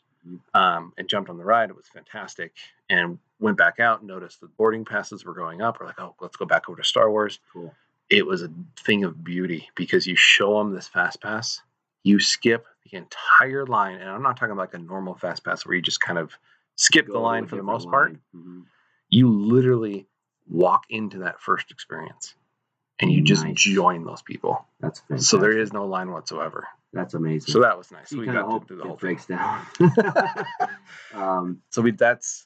Um, 0.53 0.93
and 0.97 1.07
jumped 1.09 1.29
on 1.29 1.37
the 1.37 1.43
ride. 1.43 1.69
It 1.69 1.75
was 1.75 1.87
fantastic. 1.87 2.53
And 2.89 3.17
went 3.39 3.57
back 3.57 3.79
out 3.79 3.99
and 3.99 4.07
noticed 4.07 4.39
the 4.39 4.47
boarding 4.47 4.85
passes 4.85 5.25
were 5.25 5.33
going 5.33 5.61
up. 5.61 5.79
We're 5.79 5.87
like, 5.87 5.99
oh, 5.99 6.15
let's 6.21 6.37
go 6.37 6.45
back 6.45 6.69
over 6.69 6.79
to 6.81 6.87
Star 6.87 7.09
Wars. 7.09 7.39
Cool. 7.51 7.73
It 8.09 8.25
was 8.27 8.43
a 8.43 8.51
thing 8.77 9.03
of 9.03 9.23
beauty 9.23 9.69
because 9.75 10.05
you 10.05 10.15
show 10.15 10.59
them 10.59 10.73
this 10.75 10.87
fast 10.87 11.21
pass, 11.21 11.61
you 12.03 12.19
skip 12.19 12.65
the 12.91 12.97
entire 12.97 13.65
line. 13.65 13.99
And 13.99 14.09
I'm 14.09 14.21
not 14.21 14.37
talking 14.37 14.51
about 14.51 14.73
like 14.73 14.73
a 14.75 14.83
normal 14.83 15.15
fast 15.15 15.43
pass 15.43 15.65
where 15.65 15.73
you 15.75 15.81
just 15.81 16.01
kind 16.01 16.19
of 16.19 16.37
skip 16.75 17.07
Go 17.07 17.13
the 17.13 17.19
line 17.19 17.47
for 17.47 17.55
the 17.55 17.63
most 17.63 17.89
part. 17.89 18.11
line. 18.11 18.21
Mhm. 18.35 18.63
You 19.09 19.29
literally 19.29 20.05
walk 20.47 20.83
into 20.89 21.19
that 21.19 21.39
first 21.39 21.71
experience 21.71 22.35
and 23.01 23.11
you 23.11 23.21
just 23.21 23.43
Nice. 23.43 23.55
join 23.55 24.03
those 24.05 24.21
people. 24.21 24.65
That's 24.79 24.99
fantastic. 24.99 25.27
So 25.29 25.37
there 25.37 25.57
is 25.57 25.73
no 25.73 25.85
line 25.85 26.11
whatsoever. 26.11 26.67
That's 26.93 27.13
amazing. 27.13 27.51
So 27.53 27.61
that 27.61 27.77
was 27.77 27.91
nice. 27.91 28.11
you 28.11 28.19
we 28.19 28.25
kind 28.25 28.37
of 28.37 28.45
got 28.45 28.51
hope 28.51 28.67
to 28.67 28.73
do 28.75 28.77
the 28.77 28.83
it 28.83 28.87
whole 28.87 28.97
thing. 28.97 29.15
breaks 29.15 29.25
down. 29.25 29.65
um, 31.13 31.61
So 31.69 31.81
we 31.81 31.91
that's 31.91 32.45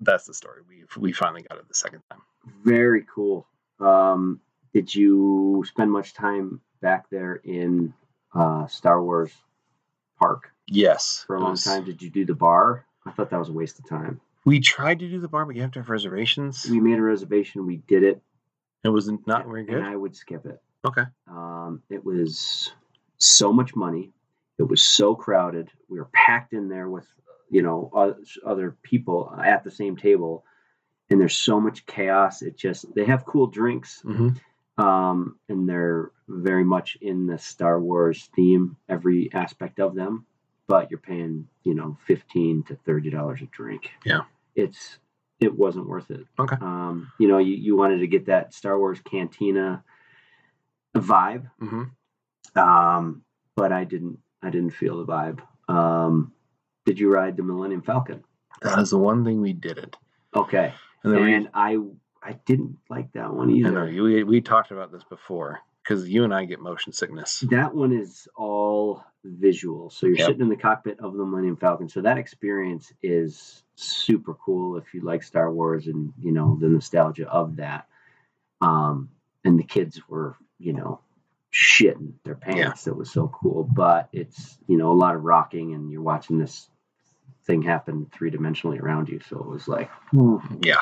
that's 0.00 0.26
the 0.26 0.34
story. 0.34 0.60
We 0.68 0.84
we 0.98 1.12
finally 1.12 1.42
got 1.42 1.58
it 1.58 1.68
the 1.68 1.74
second 1.74 2.02
time. 2.10 2.20
very 2.64 3.04
cool. 3.12 3.46
Um, 3.80 4.40
did 4.74 4.94
you 4.94 5.64
spend 5.66 5.90
much 5.90 6.14
time 6.14 6.60
back 6.80 7.08
there 7.10 7.36
in 7.44 7.94
uh, 8.34 8.66
Star 8.66 9.02
Wars 9.02 9.32
Park 10.18 10.50
Yes. 10.68 11.24
for 11.26 11.36
a 11.36 11.40
long 11.40 11.52
was- 11.52 11.64
time? 11.64 11.84
Did 11.84 12.02
you 12.02 12.10
do 12.10 12.24
the 12.24 12.34
bar? 12.34 12.84
I 13.06 13.12
thought 13.12 13.30
that 13.30 13.38
was 13.38 13.48
a 13.48 13.52
waste 13.52 13.78
of 13.78 13.88
time. 13.88 14.20
We 14.44 14.60
tried 14.60 14.98
to 15.00 15.08
do 15.08 15.18
the 15.20 15.28
bar, 15.28 15.44
but 15.46 15.56
you 15.56 15.62
have 15.62 15.72
to 15.72 15.78
have 15.80 15.88
reservations. 15.90 16.66
We 16.70 16.80
made 16.80 16.98
a 16.98 17.02
reservation. 17.02 17.66
We 17.66 17.76
did 17.78 18.02
it. 18.02 18.20
It 18.84 18.88
was 18.88 19.10
not 19.26 19.46
very 19.46 19.64
good. 19.64 19.76
And 19.76 19.84
I 19.84 19.96
would 19.96 20.14
skip 20.14 20.46
it. 20.46 20.60
Okay. 20.86 21.02
Um, 21.28 21.82
it 21.90 22.04
was 22.04 22.72
so 23.18 23.52
much 23.52 23.74
money. 23.74 24.12
It 24.58 24.64
was 24.64 24.82
so 24.82 25.14
crowded. 25.14 25.68
We 25.88 25.98
were 25.98 26.08
packed 26.12 26.52
in 26.52 26.68
there 26.68 26.88
with, 26.88 27.06
you 27.50 27.62
know, 27.62 27.90
other 28.44 28.76
people 28.82 29.34
at 29.42 29.64
the 29.64 29.70
same 29.70 29.96
table, 29.96 30.44
and 31.10 31.20
there's 31.20 31.36
so 31.36 31.60
much 31.60 31.86
chaos. 31.86 32.42
It 32.42 32.56
just 32.56 32.94
they 32.94 33.04
have 33.04 33.24
cool 33.26 33.46
drinks, 33.48 34.00
hmm 34.02 34.30
um, 34.78 35.38
and 35.48 35.66
they're 35.68 36.10
very 36.28 36.64
much 36.64 36.98
in 37.00 37.26
the 37.26 37.38
Star 37.38 37.80
Wars 37.80 38.28
theme, 38.36 38.76
every 38.88 39.30
aspect 39.32 39.80
of 39.80 39.94
them. 39.94 40.26
But 40.68 40.90
you're 40.90 41.00
paying, 41.00 41.48
you 41.62 41.74
know, 41.74 41.96
fifteen 42.06 42.62
to 42.64 42.74
thirty 42.74 43.08
dollars 43.10 43.40
a 43.42 43.46
drink. 43.46 43.90
Yeah. 44.04 44.22
it's 44.54 44.98
it 45.40 45.56
wasn't 45.56 45.88
worth 45.88 46.10
it. 46.10 46.24
Okay. 46.38 46.56
Um, 46.60 47.12
you 47.18 47.28
know, 47.28 47.38
you, 47.38 47.54
you 47.54 47.76
wanted 47.76 47.98
to 47.98 48.06
get 48.06 48.26
that 48.26 48.54
Star 48.54 48.78
Wars 48.78 49.00
cantina 49.04 49.82
vibe, 50.96 51.50
hmm 51.58 51.84
um, 52.54 53.22
but 53.54 53.72
I 53.72 53.84
didn't. 53.84 54.18
I 54.42 54.50
didn't 54.50 54.70
feel 54.70 54.98
the 55.04 55.12
vibe. 55.12 55.40
Um, 55.68 56.32
did 56.84 56.98
you 56.98 57.12
ride 57.12 57.36
the 57.36 57.42
Millennium 57.42 57.82
Falcon? 57.82 58.22
That 58.62 58.78
is 58.78 58.90
the 58.90 58.98
one 58.98 59.24
thing 59.24 59.40
we 59.40 59.52
didn't. 59.52 59.96
Okay, 60.34 60.72
And 61.02 61.14
and 61.14 61.24
reason, 61.24 61.50
I 61.54 61.78
I 62.22 62.32
didn't 62.46 62.76
like 62.88 63.12
that 63.12 63.32
one 63.32 63.50
I 63.50 63.52
either. 63.54 63.90
know 63.92 64.02
we 64.04 64.22
we 64.24 64.40
talked 64.40 64.70
about 64.70 64.92
this 64.92 65.04
before 65.04 65.60
because 65.86 66.08
you 66.08 66.24
and 66.24 66.34
I 66.34 66.44
get 66.44 66.60
motion 66.60 66.92
sickness. 66.92 67.44
That 67.50 67.74
one 67.74 67.92
is 67.92 68.26
all 68.34 69.04
visual. 69.24 69.90
So 69.90 70.06
you're 70.06 70.16
Yep. 70.16 70.26
sitting 70.26 70.42
in 70.42 70.48
the 70.48 70.56
cockpit 70.56 70.98
of 71.00 71.14
the 71.14 71.24
Millennium 71.24 71.56
Falcon. 71.56 71.88
So 71.88 72.00
that 72.02 72.18
experience 72.18 72.92
is 73.02 73.62
super 73.76 74.34
cool 74.34 74.76
if 74.78 74.94
you 74.94 75.02
like 75.02 75.22
Star 75.22 75.52
Wars 75.52 75.86
and 75.86 76.12
you 76.20 76.32
know 76.32 76.56
the 76.60 76.68
nostalgia 76.68 77.28
of 77.30 77.56
that. 77.56 77.86
Um, 78.60 79.10
and 79.44 79.58
the 79.58 79.64
kids 79.64 80.08
were, 80.08 80.36
you 80.58 80.72
know, 80.72 81.00
shitting 81.52 82.14
their 82.24 82.34
pants. 82.34 82.86
It 82.86 82.96
was 82.96 83.10
so 83.12 83.28
cool. 83.28 83.64
But 83.64 84.08
it's 84.12 84.58
you 84.66 84.78
know 84.78 84.90
a 84.90 84.94
lot 84.94 85.14
of 85.14 85.22
rocking, 85.22 85.74
and 85.74 85.90
you're 85.90 86.02
watching 86.02 86.38
this 86.38 86.68
thing 87.44 87.62
happen 87.62 88.06
three 88.12 88.30
dimensionally 88.30 88.80
around 88.80 89.08
you. 89.08 89.20
So 89.20 89.38
it 89.38 89.46
was 89.46 89.68
like, 89.68 89.90
Yeah, 90.60 90.80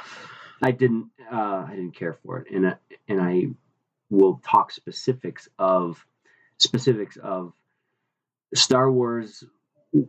I 0.63 0.71
didn't 0.71 1.11
uh, 1.31 1.67
I 1.69 1.73
didn't 1.75 1.95
care 1.95 2.15
for 2.15 2.39
it, 2.39 2.51
and 2.51 2.69
I, 2.69 2.77
and 3.09 3.21
I 3.21 3.49
will 4.11 4.41
talk 4.45 4.71
specifics 4.71 5.49
of 5.59 6.05
specifics 6.59 7.17
of 7.17 7.53
Star 8.55 8.91
Wars 8.91 9.45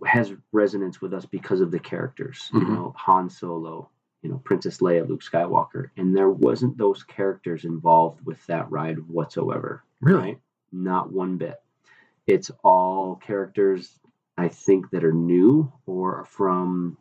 has 0.05 0.33
resonance 0.51 1.01
with 1.01 1.13
us 1.13 1.25
because 1.25 1.61
of 1.61 1.71
the 1.71 1.79
characters. 1.79 2.49
You 2.53 2.59
Mhm. 2.61 2.69
know, 2.69 2.93
Han 2.97 3.29
Solo, 3.29 3.89
you 4.21 4.29
know, 4.29 4.37
Princess 4.39 4.79
Leia, 4.79 5.07
Luke 5.07 5.21
Skywalker, 5.21 5.89
and 5.97 6.15
there 6.15 6.29
wasn't 6.29 6.77
those 6.77 7.03
characters 7.03 7.65
involved 7.65 8.25
with 8.25 8.43
that 8.47 8.69
ride 8.71 9.07
whatsoever. 9.07 9.83
really. 10.01 10.19
Right? 10.21 10.41
Not 10.71 11.11
one 11.11 11.37
bit. 11.37 11.55
It's 12.27 12.51
all 12.63 13.15
characters 13.15 13.99
I 14.37 14.49
think 14.49 14.89
that 14.91 15.03
are 15.05 15.13
new 15.13 15.71
or 15.85 16.25
from 16.25 16.97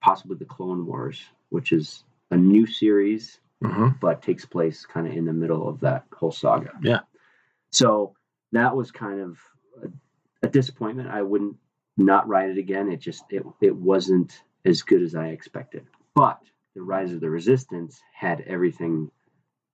possibly 0.00 0.36
the 0.36 0.44
Clone 0.44 0.84
Wars, 0.86 1.24
which 1.48 1.72
is 1.72 2.04
a 2.30 2.36
new 2.36 2.66
series 2.66 3.40
hmm 3.62 3.88
but 4.00 4.22
takes 4.22 4.44
place 4.44 4.84
kind 4.84 5.06
of 5.06 5.14
in 5.14 5.24
the 5.24 5.32
middle 5.32 5.68
of 5.68 5.80
that 5.80 6.04
whole 6.12 6.32
saga. 6.32 6.72
Yeah. 6.82 7.00
So 7.70 8.14
that 8.52 8.76
was 8.76 8.90
kind 8.90 9.20
of 9.20 9.38
a, 9.82 10.46
a 10.46 10.48
disappointment. 10.48 11.08
I 11.08 11.22
wouldn't 11.22 11.56
not 11.96 12.28
write 12.28 12.50
it 12.50 12.58
again. 12.58 12.90
It 12.90 13.00
just 13.00 13.24
it 13.30 13.42
it 13.60 13.74
wasn't 13.74 14.42
as 14.64 14.82
good 14.82 15.02
as 15.02 15.14
I 15.14 15.28
expected. 15.28 15.86
But 16.14 16.40
the 16.74 16.82
Rise 16.82 17.12
of 17.12 17.20
the 17.20 17.30
Resistance 17.30 18.00
had 18.14 18.42
everything 18.42 19.10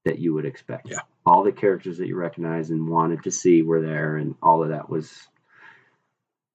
that 0.05 0.19
you 0.19 0.35
would 0.35 0.45
expect. 0.47 0.89
Yeah. 0.91 1.01
All 1.27 1.43
the 1.43 1.53
characters 1.53 1.99
that 1.99 2.07
you 2.07 2.17
recognize 2.17 2.71
and 2.71 2.89
wanted 2.89 3.25
to 3.25 3.31
see 3.31 3.63
were 3.63 3.81
there, 3.81 4.17
and 4.17 4.35
all 4.43 4.63
of 4.63 4.69
that 4.71 4.89
was 4.89 5.11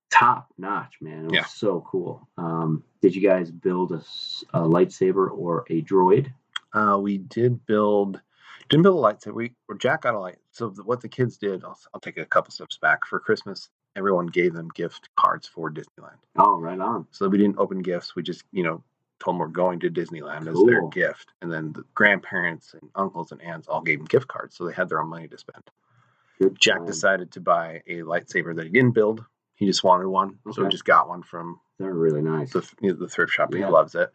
top 0.09 0.47
notch, 0.57 0.95
man. 1.01 1.19
It 1.25 1.31
was 1.31 1.33
Yeah. 1.33 1.45
so 1.45 1.81
cool. 1.85 2.27
Um, 2.37 2.83
did 3.01 3.15
you 3.15 3.21
guys 3.21 3.51
build 3.51 3.91
a 3.91 4.01
lightsaber 4.59 5.29
or 5.31 5.65
a 5.69 5.81
droid? 5.81 6.33
Uh, 6.77 6.97
we 6.97 7.17
did 7.17 7.65
build, 7.65 8.21
didn't 8.69 8.83
build 8.83 9.03
a 9.03 9.13
lightsaber. 9.13 9.33
We 9.33 9.53
or 9.67 9.75
Jack 9.75 10.03
got 10.03 10.15
a 10.15 10.19
light. 10.19 10.37
So 10.51 10.69
the, 10.69 10.83
what 10.83 11.01
the 11.01 11.09
kids 11.09 11.37
did, 11.37 11.63
I'll, 11.63 11.77
I'll 11.93 11.99
take 11.99 12.17
a 12.17 12.25
couple 12.25 12.51
steps 12.51 12.77
back. 12.77 13.05
For 13.05 13.19
Christmas, 13.19 13.69
everyone 13.95 14.27
gave 14.27 14.53
them 14.53 14.69
gift 14.75 15.09
cards 15.15 15.47
for 15.47 15.71
Disneyland. 15.71 16.19
Oh, 16.37 16.59
right 16.59 16.79
on. 16.79 17.07
So 17.11 17.27
we 17.27 17.37
didn't 17.37 17.57
open 17.57 17.81
gifts. 17.81 18.15
We 18.15 18.23
just, 18.23 18.43
you 18.51 18.63
know, 18.63 18.83
told 19.19 19.35
them 19.35 19.39
we're 19.39 19.47
going 19.47 19.79
to 19.79 19.89
Disneyland 19.89 20.47
as 20.47 20.61
their 20.65 20.87
gift. 20.89 21.33
And 21.41 21.51
then 21.51 21.73
the 21.73 21.83
grandparents 21.95 22.75
and 22.79 22.89
uncles 22.95 23.31
and 23.31 23.41
aunts 23.41 23.67
all 23.67 23.81
gave 23.81 23.99
them 23.99 24.05
gift 24.05 24.27
cards, 24.27 24.55
so 24.55 24.65
they 24.65 24.73
had 24.73 24.89
their 24.89 25.01
own 25.01 25.09
money 25.09 25.27
to 25.27 25.37
spend. 25.37 25.63
Good 26.39 26.59
Jack 26.59 26.77
time. 26.77 26.85
decided 26.85 27.31
to 27.31 27.41
buy 27.41 27.81
a 27.87 28.01
lightsaber 28.01 28.55
that 28.55 28.65
he 28.65 28.71
didn't 28.71 28.91
build. 28.91 29.25
He 29.55 29.65
just 29.65 29.83
wanted 29.83 30.07
one, 30.07 30.37
so 30.53 30.63
he 30.63 30.69
just 30.69 30.85
got 30.85 31.09
one 31.09 31.23
from 31.23 31.59
They're 31.79 31.91
really 31.91 32.21
nice. 32.21 32.53
the 32.53 32.69
you 32.79 32.89
know, 32.89 32.95
the 32.95 33.07
thrift 33.07 33.31
shop. 33.31 33.51
Yeah. 33.51 33.65
He 33.65 33.71
loves 33.71 33.95
it. 33.95 34.11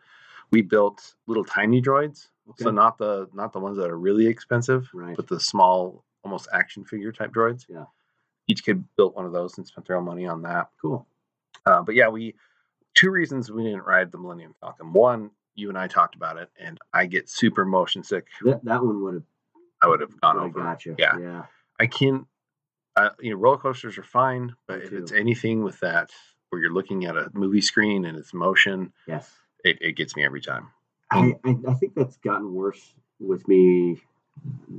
We 0.52 0.62
built 0.62 1.14
little 1.26 1.44
tiny 1.44 1.82
droids, 1.82 2.28
so 2.56 2.70
not 2.70 2.98
the 2.98 3.28
not 3.32 3.52
the 3.52 3.60
ones 3.60 3.76
that 3.78 3.90
are 3.90 3.98
really 3.98 4.26
expensive, 4.26 4.88
Right. 4.92 5.16
but 5.16 5.28
the 5.28 5.40
small, 5.40 6.04
almost 6.24 6.48
action 6.52 6.84
figure 6.84 7.12
type 7.12 7.32
droids. 7.32 7.66
Yeah. 7.68 7.84
Each 8.48 8.64
kid 8.64 8.84
built 8.96 9.14
one 9.16 9.24
of 9.26 9.32
those 9.32 9.56
and 9.58 9.66
spent 9.66 9.86
their 9.86 9.96
own 9.96 10.04
money 10.04 10.26
on 10.26 10.42
that. 10.42 10.70
Cool. 10.80 11.06
Uh, 11.64 11.82
but 11.82 11.94
yeah, 11.94 12.08
we 12.08 12.34
two 12.94 13.10
reasons 13.10 13.50
we 13.50 13.62
didn't 13.62 13.84
ride 13.84 14.10
the 14.12 14.18
Millennium 14.18 14.54
Falcon. 14.60 14.92
One, 14.92 15.30
you 15.54 15.68
and 15.68 15.78
I 15.78 15.86
talked 15.86 16.14
about 16.16 16.36
it, 16.36 16.50
and 16.58 16.78
I 16.92 17.06
get 17.06 17.28
super 17.28 17.64
motion 17.64 18.02
sick. 18.02 18.26
That 18.44 18.64
that 18.64 18.84
one 18.84 19.02
would 19.02 19.14
have 19.14 19.22
I 19.80 19.86
would 19.88 20.00
have 20.00 20.20
gone 20.20 20.38
over. 20.38 20.60
got 20.60 20.84
you. 20.84 20.94
Yeah. 20.98 21.18
Yeah. 21.18 21.44
I 21.80 21.86
can't. 21.86 22.26
Uh, 22.94 23.08
you 23.20 23.30
know, 23.30 23.36
roller 23.38 23.56
coasters 23.56 23.96
are 23.96 24.02
fine, 24.02 24.54
but 24.68 24.78
Me 24.80 24.84
if 24.84 24.90
too. 24.90 24.98
it's 24.98 25.12
anything 25.12 25.62
with 25.64 25.80
that 25.80 26.10
where 26.50 26.60
you're 26.60 26.72
looking 26.74 27.06
at 27.06 27.16
a 27.16 27.30
movie 27.32 27.62
screen 27.62 28.04
and 28.04 28.18
it's 28.18 28.34
motion, 28.34 28.92
Yes. 29.06 29.30
it, 29.64 29.78
it 29.80 29.92
gets 29.92 30.14
me 30.14 30.24
every 30.26 30.42
time. 30.42 30.68
I, 31.12 31.34
I 31.44 31.56
I 31.68 31.74
think 31.74 31.94
that's 31.94 32.16
gotten 32.18 32.52
worse 32.54 32.94
with 33.20 33.46
me 33.48 34.00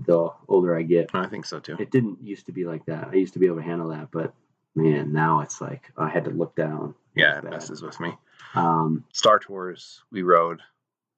the 0.06 0.30
older 0.48 0.76
I 0.76 0.82
get. 0.82 1.12
I 1.14 1.28
think 1.28 1.46
so 1.46 1.60
too. 1.60 1.78
It 1.80 1.92
didn't 1.92 2.22
used 2.22 2.46
to 2.48 2.52
be 2.52 2.66
like 2.66 2.86
that. 2.88 3.10
I 3.12 3.16
used 3.16 3.34
to 3.34 3.40
be 3.40 3.46
able 3.46 3.58
to 3.58 3.62
handle 3.64 3.90
that, 3.90 4.10
but 4.12 4.34
man, 4.76 5.14
now 5.14 5.42
it's 5.42 5.62
like 5.62 5.92
I 5.98 6.10
had 6.10 6.26
to 6.26 6.32
look 6.32 6.56
down. 6.56 6.96
Yeah, 7.16 7.38
it 7.38 7.44
messes 7.46 7.82
with 7.82 8.00
me. 8.00 8.14
Um. 8.56 9.04
Star 9.14 9.40
Tours, 9.40 10.02
we 10.12 10.24
rode, 10.24 10.62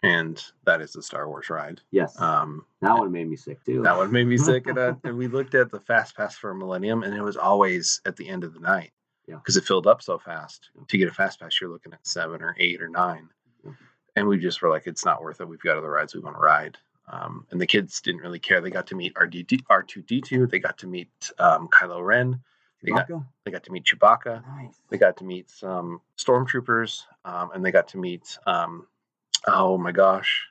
and 0.03 0.41
that 0.65 0.81
is 0.81 0.91
the 0.91 1.01
Star 1.01 1.27
Wars 1.29 1.49
ride. 1.49 1.79
Yes. 1.91 2.19
Um, 2.19 2.65
that 2.81 2.97
one 2.97 3.11
made 3.11 3.29
me 3.29 3.37
sick 3.37 3.63
too. 3.63 3.81
that 3.83 3.95
one 3.97 4.11
made 4.11 4.27
me 4.27 4.37
sick. 4.37 4.67
And, 4.67 4.77
uh, 4.77 4.95
and 5.05 5.17
we 5.17 5.27
looked 5.27 5.55
at 5.55 5.71
the 5.71 5.79
Fast 5.79 6.15
Pass 6.17 6.35
for 6.35 6.53
Millennium, 6.53 7.03
and 7.03 7.13
it 7.13 7.21
was 7.21 7.37
always 7.37 8.01
at 8.05 8.15
the 8.17 8.27
end 8.27 8.43
of 8.43 8.53
the 8.53 8.59
night 8.59 8.91
Yeah. 9.27 9.35
because 9.37 9.55
it 9.57 9.63
filled 9.63 9.87
up 9.87 10.01
so 10.01 10.19
fast. 10.19 10.69
To 10.87 10.97
get 10.97 11.07
a 11.07 11.13
Fast 11.13 11.39
Pass, 11.39 11.59
you're 11.61 11.69
looking 11.71 11.93
at 11.93 12.05
seven 12.05 12.41
or 12.41 12.55
eight 12.59 12.81
or 12.81 12.89
nine. 12.89 13.29
And 14.15 14.27
we 14.27 14.37
just 14.37 14.61
were 14.61 14.69
like, 14.69 14.87
it's 14.87 15.05
not 15.05 15.21
worth 15.21 15.41
it. 15.41 15.47
We've 15.47 15.59
got 15.59 15.77
other 15.77 15.89
rides 15.91 16.13
we 16.15 16.21
want 16.21 16.35
to 16.35 16.41
ride. 16.41 16.77
Um, 17.07 17.45
and 17.51 17.59
the 17.61 17.67
kids 17.67 18.01
didn't 18.01 18.21
really 18.21 18.39
care. 18.39 18.61
They 18.61 18.71
got 18.71 18.87
to 18.87 18.95
meet 18.95 19.13
RD, 19.19 19.33
R2D2. 19.69 20.49
They 20.49 20.59
got 20.59 20.77
to 20.79 20.87
meet 20.87 21.31
um, 21.37 21.67
Kylo 21.67 22.03
Ren. 22.03 22.39
They 22.83 22.91
got, 22.91 23.07
Chewbacca? 23.07 23.25
they 23.43 23.51
got 23.51 23.63
to 23.63 23.71
meet 23.71 23.85
Chewbacca. 23.85 24.43
Nice. 24.47 24.75
They 24.89 24.97
got 24.97 25.17
to 25.17 25.23
meet 25.23 25.49
some 25.49 26.01
stormtroopers, 26.17 27.03
um, 27.23 27.51
and 27.53 27.65
they 27.65 27.71
got 27.71 27.87
to 27.89 27.97
meet, 27.97 28.37
um, 28.45 28.87
oh 29.47 29.77
my 29.77 29.91
gosh, 29.91 30.45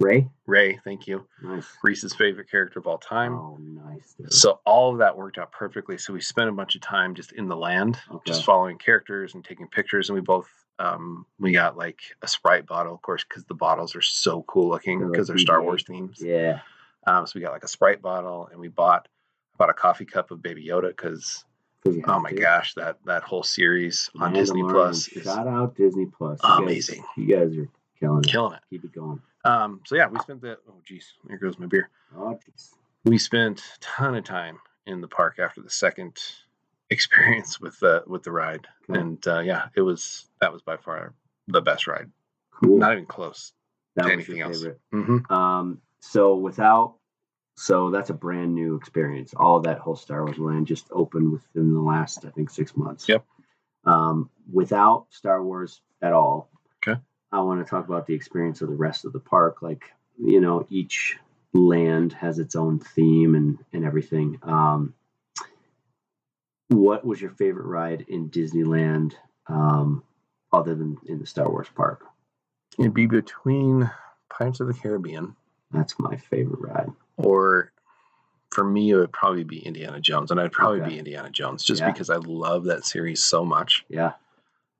Rey. 0.00 0.28
Rey. 0.46 0.78
Thank 0.84 1.06
you, 1.06 1.26
Nice. 1.42 1.66
Reese's 1.82 2.14
favorite 2.14 2.50
character 2.50 2.80
of 2.80 2.86
all 2.86 2.98
time. 2.98 3.34
Oh, 3.34 3.56
nice. 3.60 4.14
dude. 4.14 4.32
So 4.32 4.60
all 4.66 4.92
of 4.92 4.98
that 4.98 5.16
worked 5.16 5.38
out 5.38 5.52
perfectly. 5.52 5.96
So 5.98 6.12
we 6.12 6.20
spent 6.20 6.48
a 6.48 6.52
bunch 6.52 6.74
of 6.74 6.80
time 6.82 7.14
just 7.14 7.32
in 7.32 7.48
the 7.48 7.56
land, 7.56 7.98
Okay. 8.10 8.32
just 8.32 8.44
following 8.44 8.76
characters 8.76 9.34
and 9.34 9.44
taking 9.44 9.68
pictures. 9.68 10.08
And 10.10 10.14
we 10.16 10.20
both 10.20 10.48
um, 10.78 11.26
we 11.38 11.52
got 11.52 11.76
like 11.76 12.00
a 12.22 12.28
Sprite 12.28 12.66
bottle, 12.66 12.94
of 12.94 13.02
course, 13.02 13.24
because 13.24 13.44
the 13.44 13.54
bottles 13.54 13.94
are 13.94 14.02
so 14.02 14.42
cool 14.42 14.68
looking 14.68 15.10
because 15.10 15.28
they're 15.28 15.38
Star 15.38 15.62
Wars 15.62 15.84
themes. 15.84 16.18
Yeah. 16.20 16.60
Um, 17.06 17.26
so 17.26 17.32
we 17.34 17.40
got 17.40 17.52
like 17.52 17.64
a 17.64 17.68
Sprite 17.68 18.02
bottle, 18.02 18.48
and 18.50 18.60
we 18.60 18.68
bought 18.68 19.08
bought 19.58 19.70
a 19.70 19.74
coffee 19.74 20.04
cup 20.04 20.30
of 20.30 20.42
Baby 20.42 20.66
Yoda 20.66 20.88
because 20.88 21.44
oh 21.86 22.18
my 22.18 22.30
to. 22.30 22.36
gosh, 22.36 22.74
that 22.74 22.98
that 23.04 23.22
whole 23.22 23.42
series 23.42 24.10
on 24.18 24.32
Disney. 24.32 24.62
Plus 24.62 25.04
Shout 25.04 25.46
out 25.46 25.76
Disney 25.76 26.06
Plus. 26.06 26.40
You 26.42 26.48
guys- 26.48 26.58
amazing. 26.58 27.04
you 27.16 27.26
guys 27.26 27.56
are 27.56 27.68
killing 28.00 28.18
it. 28.20 28.26
killing 28.26 28.54
it. 28.54 28.60
Keep 28.70 28.84
it 28.84 28.92
going. 28.92 29.20
Um, 29.44 29.80
so 29.84 29.94
yeah, 29.94 30.08
we 30.08 30.18
spent 30.20 30.40
the 30.40 30.58
oh 30.68 30.80
geez, 30.84 31.12
there 31.26 31.36
goes 31.38 31.58
my 31.58 31.66
beer. 31.66 31.90
Oh, 32.16 32.38
jeez. 32.48 32.70
We 33.04 33.18
spent 33.18 33.60
a 33.60 33.80
ton 33.80 34.14
of 34.14 34.24
time 34.24 34.58
in 34.86 35.02
the 35.02 35.08
park 35.08 35.38
after 35.38 35.60
the 35.60 35.70
second 35.70 36.16
experience 36.94 37.60
with 37.60 37.78
the 37.80 38.02
with 38.06 38.22
the 38.22 38.32
ride, 38.32 38.66
Okay. 38.88 38.98
and 39.00 39.26
uh, 39.28 39.40
yeah, 39.40 39.66
it 39.76 39.82
was 39.82 40.26
that 40.40 40.52
was 40.52 40.62
by 40.62 40.76
far 40.78 41.12
the 41.48 41.60
best 41.60 41.86
ride. 41.86 42.10
Cool. 42.52 42.78
Not 42.78 42.92
even 42.92 43.06
close. 43.06 43.52
that 43.96 44.04
to 44.04 44.08
was 44.08 44.12
anything 44.14 44.40
else. 44.40 44.62
favorite. 44.62 44.80
hmm 44.92 45.32
Um, 45.32 45.80
so 46.00 46.36
without, 46.36 46.96
so 47.56 47.90
that's 47.90 48.10
a 48.10 48.14
brand 48.14 48.54
new 48.54 48.76
experience. 48.76 49.34
All 49.36 49.60
that 49.60 49.78
whole 49.78 49.96
Star 49.96 50.24
Wars 50.24 50.38
land 50.38 50.66
just 50.66 50.86
opened 50.92 51.32
within 51.32 51.74
the 51.74 51.80
last, 51.80 52.24
I 52.24 52.30
think, 52.30 52.50
six 52.50 52.76
months. 52.76 53.08
Yep. 53.08 53.24
Um, 53.84 54.30
without 54.52 55.06
Star 55.10 55.42
Wars 55.42 55.80
at 56.00 56.12
all. 56.12 56.50
Okay. 56.86 56.98
I 57.32 57.40
want 57.40 57.64
to 57.64 57.68
talk 57.70 57.86
about 57.88 58.06
the 58.06 58.14
experience 58.14 58.60
of 58.62 58.68
the 58.68 58.74
rest 58.74 59.04
of 59.04 59.12
the 59.12 59.20
park. 59.20 59.60
Like, 59.62 59.84
you 60.18 60.40
know, 60.40 60.66
each 60.70 61.18
land 61.52 62.12
has 62.14 62.38
its 62.38 62.54
own 62.56 62.78
theme 62.78 63.34
and 63.34 63.58
and 63.72 63.84
everything. 63.84 64.38
Um, 64.42 64.94
what 66.68 67.04
was 67.04 67.20
your 67.20 67.30
favorite 67.30 67.66
ride 67.66 68.04
in 68.08 68.30
Disneyland, 68.30 69.14
um, 69.48 70.02
other 70.52 70.74
than 70.74 70.96
in 71.06 71.18
the 71.18 71.26
Star 71.26 71.48
Wars 71.48 71.68
park? 71.74 72.04
It'd 72.78 72.94
be 72.94 73.06
between 73.06 73.90
Pirates 74.30 74.60
of 74.60 74.66
the 74.66 74.74
Caribbean 74.74 75.36
That's 75.70 75.98
my 75.98 76.16
favorite 76.16 76.60
ride. 76.60 76.92
or. 77.16 77.70
For 78.50 78.62
me, 78.62 78.90
it 78.90 78.94
would 78.94 79.10
probably 79.12 79.42
be 79.42 79.58
Indiana 79.66 80.00
Jones, 80.00 80.30
and 80.30 80.38
I'd 80.40 80.52
probably 80.52 80.80
Okay. 80.80 80.90
be 80.90 80.98
Indiana 81.00 81.28
Jones 81.28 81.64
just 81.64 81.80
Yeah. 81.80 81.90
because 81.90 82.08
I 82.08 82.18
love 82.18 82.64
that 82.66 82.84
series 82.84 83.24
so 83.24 83.44
much. 83.44 83.84
Yeah. 83.88 84.12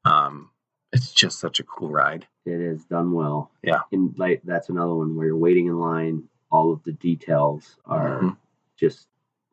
Um, 0.04 0.50
it's 0.92 1.12
just 1.12 1.40
such 1.40 1.58
a 1.58 1.64
cool 1.64 1.90
ride. 1.90 2.24
It 2.46 2.60
is 2.60 2.84
done 2.84 3.10
well. 3.10 3.50
Yeah. 3.64 3.80
And 3.90 4.16
like 4.16 4.42
that's 4.44 4.68
another 4.68 4.94
one 4.94 5.16
where 5.16 5.26
you're 5.26 5.36
waiting 5.36 5.66
in 5.66 5.76
line. 5.80 6.28
All 6.52 6.70
of 6.72 6.84
the 6.84 6.92
details 6.92 7.76
are 7.84 8.20
Mhm. 8.20 8.36
just 8.76 9.08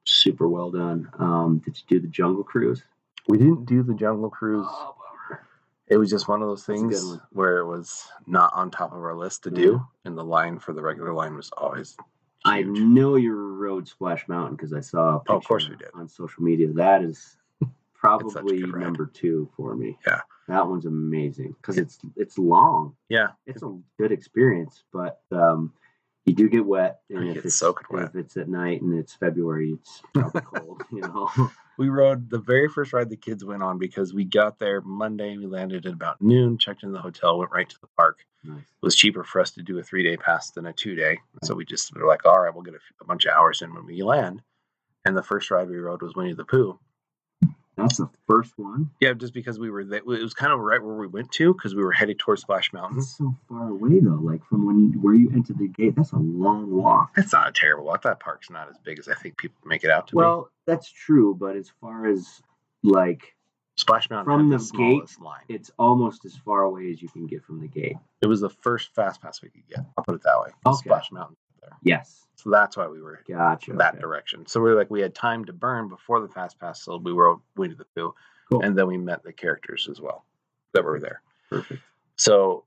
super 0.06 0.48
well 0.48 0.72
done. 0.72 1.10
Um, 1.20 1.62
did 1.64 1.78
you 1.78 1.84
do 1.88 2.00
the 2.00 2.08
Jungle 2.12 2.44
Cruise? 2.44 2.84
We 3.28 3.38
didn't 3.38 3.66
do 3.66 3.84
the 3.84 3.94
Jungle 3.94 4.30
Cruise. 4.30 4.66
bummer. 4.68 5.46
it 5.88 5.98
was 5.98 6.10
just 6.10 6.28
one 6.28 6.42
of 6.42 6.48
those 6.48 6.66
That's 6.66 6.80
a 6.80 6.84
good 6.84 6.92
things 6.92 7.20
where 7.32 7.58
it 7.60 7.68
was 7.68 8.08
not 8.28 8.52
on 8.54 8.72
top 8.72 8.94
of 8.94 9.00
our 9.00 9.16
list 9.16 9.44
to 9.44 9.52
do, 9.52 9.86
and 10.06 10.18
the 10.18 10.24
line 10.24 10.60
for 10.60 10.74
the 10.74 10.82
regular 10.82 11.14
line 11.14 11.36
was 11.36 11.50
always 11.58 11.96
I 12.44 12.64
know 12.64 13.16
you 13.18 13.34
rode 13.36 13.88
Splash 13.88 14.28
Mountain 14.28 14.56
because 14.56 14.74
I 14.74 14.80
saw. 14.80 15.18
A 15.18 15.22
Oh, 15.30 15.38
of 15.38 15.44
course 15.44 15.70
we 15.70 15.76
did. 15.76 15.90
on 15.94 16.08
social 16.10 16.42
media. 16.44 16.70
That 16.74 17.04
is 17.04 17.38
probably 17.94 18.64
number 18.64 19.06
two 19.06 19.48
for 19.56 19.76
me. 19.76 19.98
Yeah. 20.08 20.22
that 20.48 20.68
one's 20.68 20.86
amazing 20.88 21.54
because 21.62 21.78
it's 21.78 22.00
it's 22.16 22.40
long. 22.40 22.96
yeah, 23.10 23.28
It's 23.46 23.62
a 23.62 23.78
good 24.00 24.12
experience, 24.12 24.84
but 24.92 25.22
um, 25.32 25.72
you 26.26 26.34
do 26.34 26.50
get 26.50 26.66
wet, 26.66 27.00
and 27.10 27.24
You 27.24 27.30
if 27.30 27.36
get 27.36 27.46
it's 27.46 27.56
soaked 27.56 27.90
wet. 27.92 28.06
if 28.06 28.16
it's 28.16 28.38
at 28.38 28.48
night 28.48 28.82
and 28.82 28.98
it's 28.98 29.14
February, 29.16 29.72
it's 29.80 30.02
probably 30.14 30.42
cold. 30.42 30.82
You 30.92 31.02
know. 31.02 31.30
we 31.78 31.90
rode 31.90 32.30
the 32.30 32.38
very 32.40 32.70
first 32.70 32.94
ride 32.94 33.10
the 33.10 33.16
kids 33.18 33.44
went 33.44 33.64
on 33.64 33.78
because 33.80 34.14
we 34.14 34.24
got 34.24 34.60
there 34.60 34.82
Monday. 34.82 35.36
We 35.38 35.48
landed 35.48 35.86
at 35.86 35.94
about 35.94 36.22
noon, 36.22 36.58
checked 36.58 36.84
in 36.84 36.92
the 36.92 37.02
hotel, 37.02 37.40
went 37.40 37.52
right 37.52 37.68
to 37.70 37.80
the 37.82 37.88
park. 37.98 38.20
nice. 38.44 38.60
It 38.62 38.86
was 38.86 38.96
cheaper 38.96 39.24
for 39.24 39.42
us 39.42 39.52
to 39.52 39.64
do 39.64 39.80
a 39.80 39.84
three 39.84 40.04
day 40.04 40.16
pass 40.18 40.52
than 40.52 40.68
a 40.68 40.74
two 40.74 40.96
day. 40.96 41.20
So 41.44 41.56
we 41.56 41.66
just 41.66 41.94
were 41.96 42.06
like, 42.08 42.26
all 42.26 42.40
right, 42.40 42.54
we'll 42.54 42.64
get 42.64 42.76
a 43.02 43.06
bunch 43.06 43.26
of 43.26 43.34
hours 43.34 43.62
in 43.62 43.74
when 43.74 43.86
we 43.86 44.04
land. 44.04 44.42
And 45.06 45.18
the 45.18 45.24
first 45.24 45.50
ride 45.50 45.68
we 45.70 45.78
rode 45.78 46.04
was 46.04 46.16
Winnie 46.16 46.34
the 46.34 46.46
Pooh. 46.46 46.80
That's 47.78 47.98
the 47.98 48.10
first 48.28 48.54
one. 48.58 48.92
Yeah, 49.00 49.14
just 49.14 49.34
because 49.34 49.58
we 49.58 49.70
were 49.70 49.84
there, 49.84 50.00
it 50.00 50.06
was 50.06 50.34
kind 50.34 50.52
of 50.52 50.60
right 50.60 50.82
where 50.84 50.96
we 50.96 51.08
went 51.08 51.32
to 51.34 51.54
because 51.54 51.74
we 51.74 51.84
were 51.84 51.92
headed 51.92 52.20
towards 52.20 52.42
Splash 52.42 52.74
Mountain. 52.74 52.98
That's 52.98 53.18
so 53.18 53.36
far 53.48 53.70
away 53.70 54.00
though. 54.00 54.20
Like 54.22 54.46
from 54.46 54.66
when 54.66 55.02
where 55.02 55.14
you 55.14 55.32
entered 55.34 55.58
the 55.58 55.68
gate, 55.68 55.96
that's 55.96 56.12
a 56.12 56.18
long 56.18 56.70
walk. 56.72 57.12
That's 57.16 57.32
not 57.34 57.48
a 57.48 57.52
terrible 57.52 57.86
walk. 57.86 58.04
That 58.04 58.20
park's 58.20 58.50
not 58.50 58.70
as 58.70 58.78
big 58.84 59.00
as 59.00 59.08
I 59.08 59.16
think 59.16 59.38
people 59.38 59.58
make 59.66 59.84
it 59.84 59.90
out 59.90 60.08
to 60.08 60.14
be. 60.16 60.18
Well, 60.18 60.50
that's 60.68 60.92
true, 60.92 61.34
but 61.34 61.56
as 61.56 61.72
far 61.80 62.08
as 62.08 62.42
like 62.84 63.36
Splash 63.78 64.10
Mountain 64.10 64.26
from 64.26 64.50
the 64.50 64.58
the, 64.58 64.78
gate- 64.78 65.22
line. 65.22 65.42
it's 65.48 65.72
almost 65.80 66.26
as 66.26 66.36
far 66.36 66.64
away 66.64 66.92
as 66.92 67.02
you 67.02 67.08
can 67.10 67.26
get 67.26 67.44
from 67.44 67.62
the 67.62 67.68
gate. 67.68 67.96
It 68.22 68.28
was 68.28 68.42
the 68.42 68.50
first 68.50 68.94
fast 68.94 69.22
pass 69.22 69.42
we 69.42 69.50
could 69.50 69.68
get. 69.70 69.80
I'll 69.98 70.04
put 70.04 70.16
it 70.16 70.24
that 70.24 70.40
way. 70.42 70.50
Okay. 70.68 70.78
Splash 70.78 71.12
Mountain 71.12 71.38
there. 71.62 71.78
Yes. 71.84 72.28
So 72.36 72.50
that's 72.50 72.76
why 72.76 72.88
we 72.88 73.02
were 73.02 73.22
Gotcha. 73.28 73.74
that 73.74 73.94
okay. 73.94 74.02
direction. 74.02 74.46
So 74.48 74.60
we 74.60 74.70
were 74.72 74.76
like 74.76 74.90
we 74.90 75.02
had 75.02 75.14
time 75.14 75.46
to 75.46 75.54
burn 75.54 75.90
before 75.90 76.20
the 76.20 76.28
fast 76.28 76.60
pass, 76.60 76.82
so 76.84 76.98
we 76.98 77.12
rode 77.12 77.40
Winnie 77.56 77.76
the 77.76 77.86
Pooh, 77.96 78.14
Cool. 78.50 78.62
and 78.64 78.78
then 78.78 78.88
we 78.88 78.98
met 78.98 79.24
the 79.24 79.32
characters 79.34 79.88
as 79.90 80.02
well 80.02 80.26
that 80.74 80.84
were 80.84 81.00
there. 81.00 81.22
Perfect. 81.50 81.82
So 82.16 82.64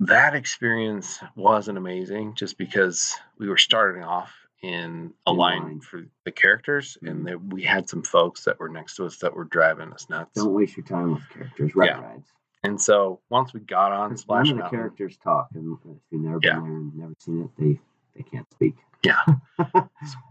that 0.00 0.34
experience 0.34 1.18
wasn't 1.36 1.78
amazing, 1.78 2.34
just 2.34 2.56
because 2.58 3.14
we 3.38 3.48
were 3.48 3.58
starting 3.58 4.02
off 4.02 4.32
in 4.62 5.12
a 5.26 5.30
In 5.32 5.36
line 5.36 5.62
line. 5.62 5.80
for 5.80 6.04
the 6.24 6.30
characters, 6.32 6.96
Mhm. 7.02 7.10
and 7.10 7.26
there, 7.26 7.38
we 7.38 7.62
had 7.62 7.88
some 7.88 8.02
folks 8.02 8.44
that 8.44 8.58
were 8.60 8.68
next 8.68 8.96
to 8.96 9.04
us 9.06 9.18
that 9.18 9.34
were 9.34 9.44
driving 9.44 9.92
us 9.92 10.08
nuts. 10.08 10.34
Don't 10.34 10.54
waste 10.54 10.76
your 10.76 10.86
time 10.86 11.12
with 11.14 11.28
characters. 11.28 11.74
Right 11.74 11.90
Yeah. 11.90 12.00
rides. 12.00 12.32
And 12.64 12.80
so 12.80 13.20
once 13.28 13.52
we 13.52 13.58
got 13.60 13.90
on 13.92 14.16
Splash 14.16 14.46
None 14.46 14.52
of 14.52 14.56
the 14.56 14.62
Mountain, 14.62 14.78
characters 14.78 15.16
talk, 15.18 15.48
and 15.54 15.76
if 15.84 16.00
you've 16.10 16.22
never 16.22 16.38
Yeah. 16.42 16.54
been 16.54 16.62
there 16.64 16.76
and 16.76 16.94
never 16.96 17.14
seen 17.18 17.42
it, 17.42 17.50
they 17.58 17.80
they 18.16 18.22
can't 18.22 18.50
speak. 18.52 18.74
Yeah. 19.04 19.20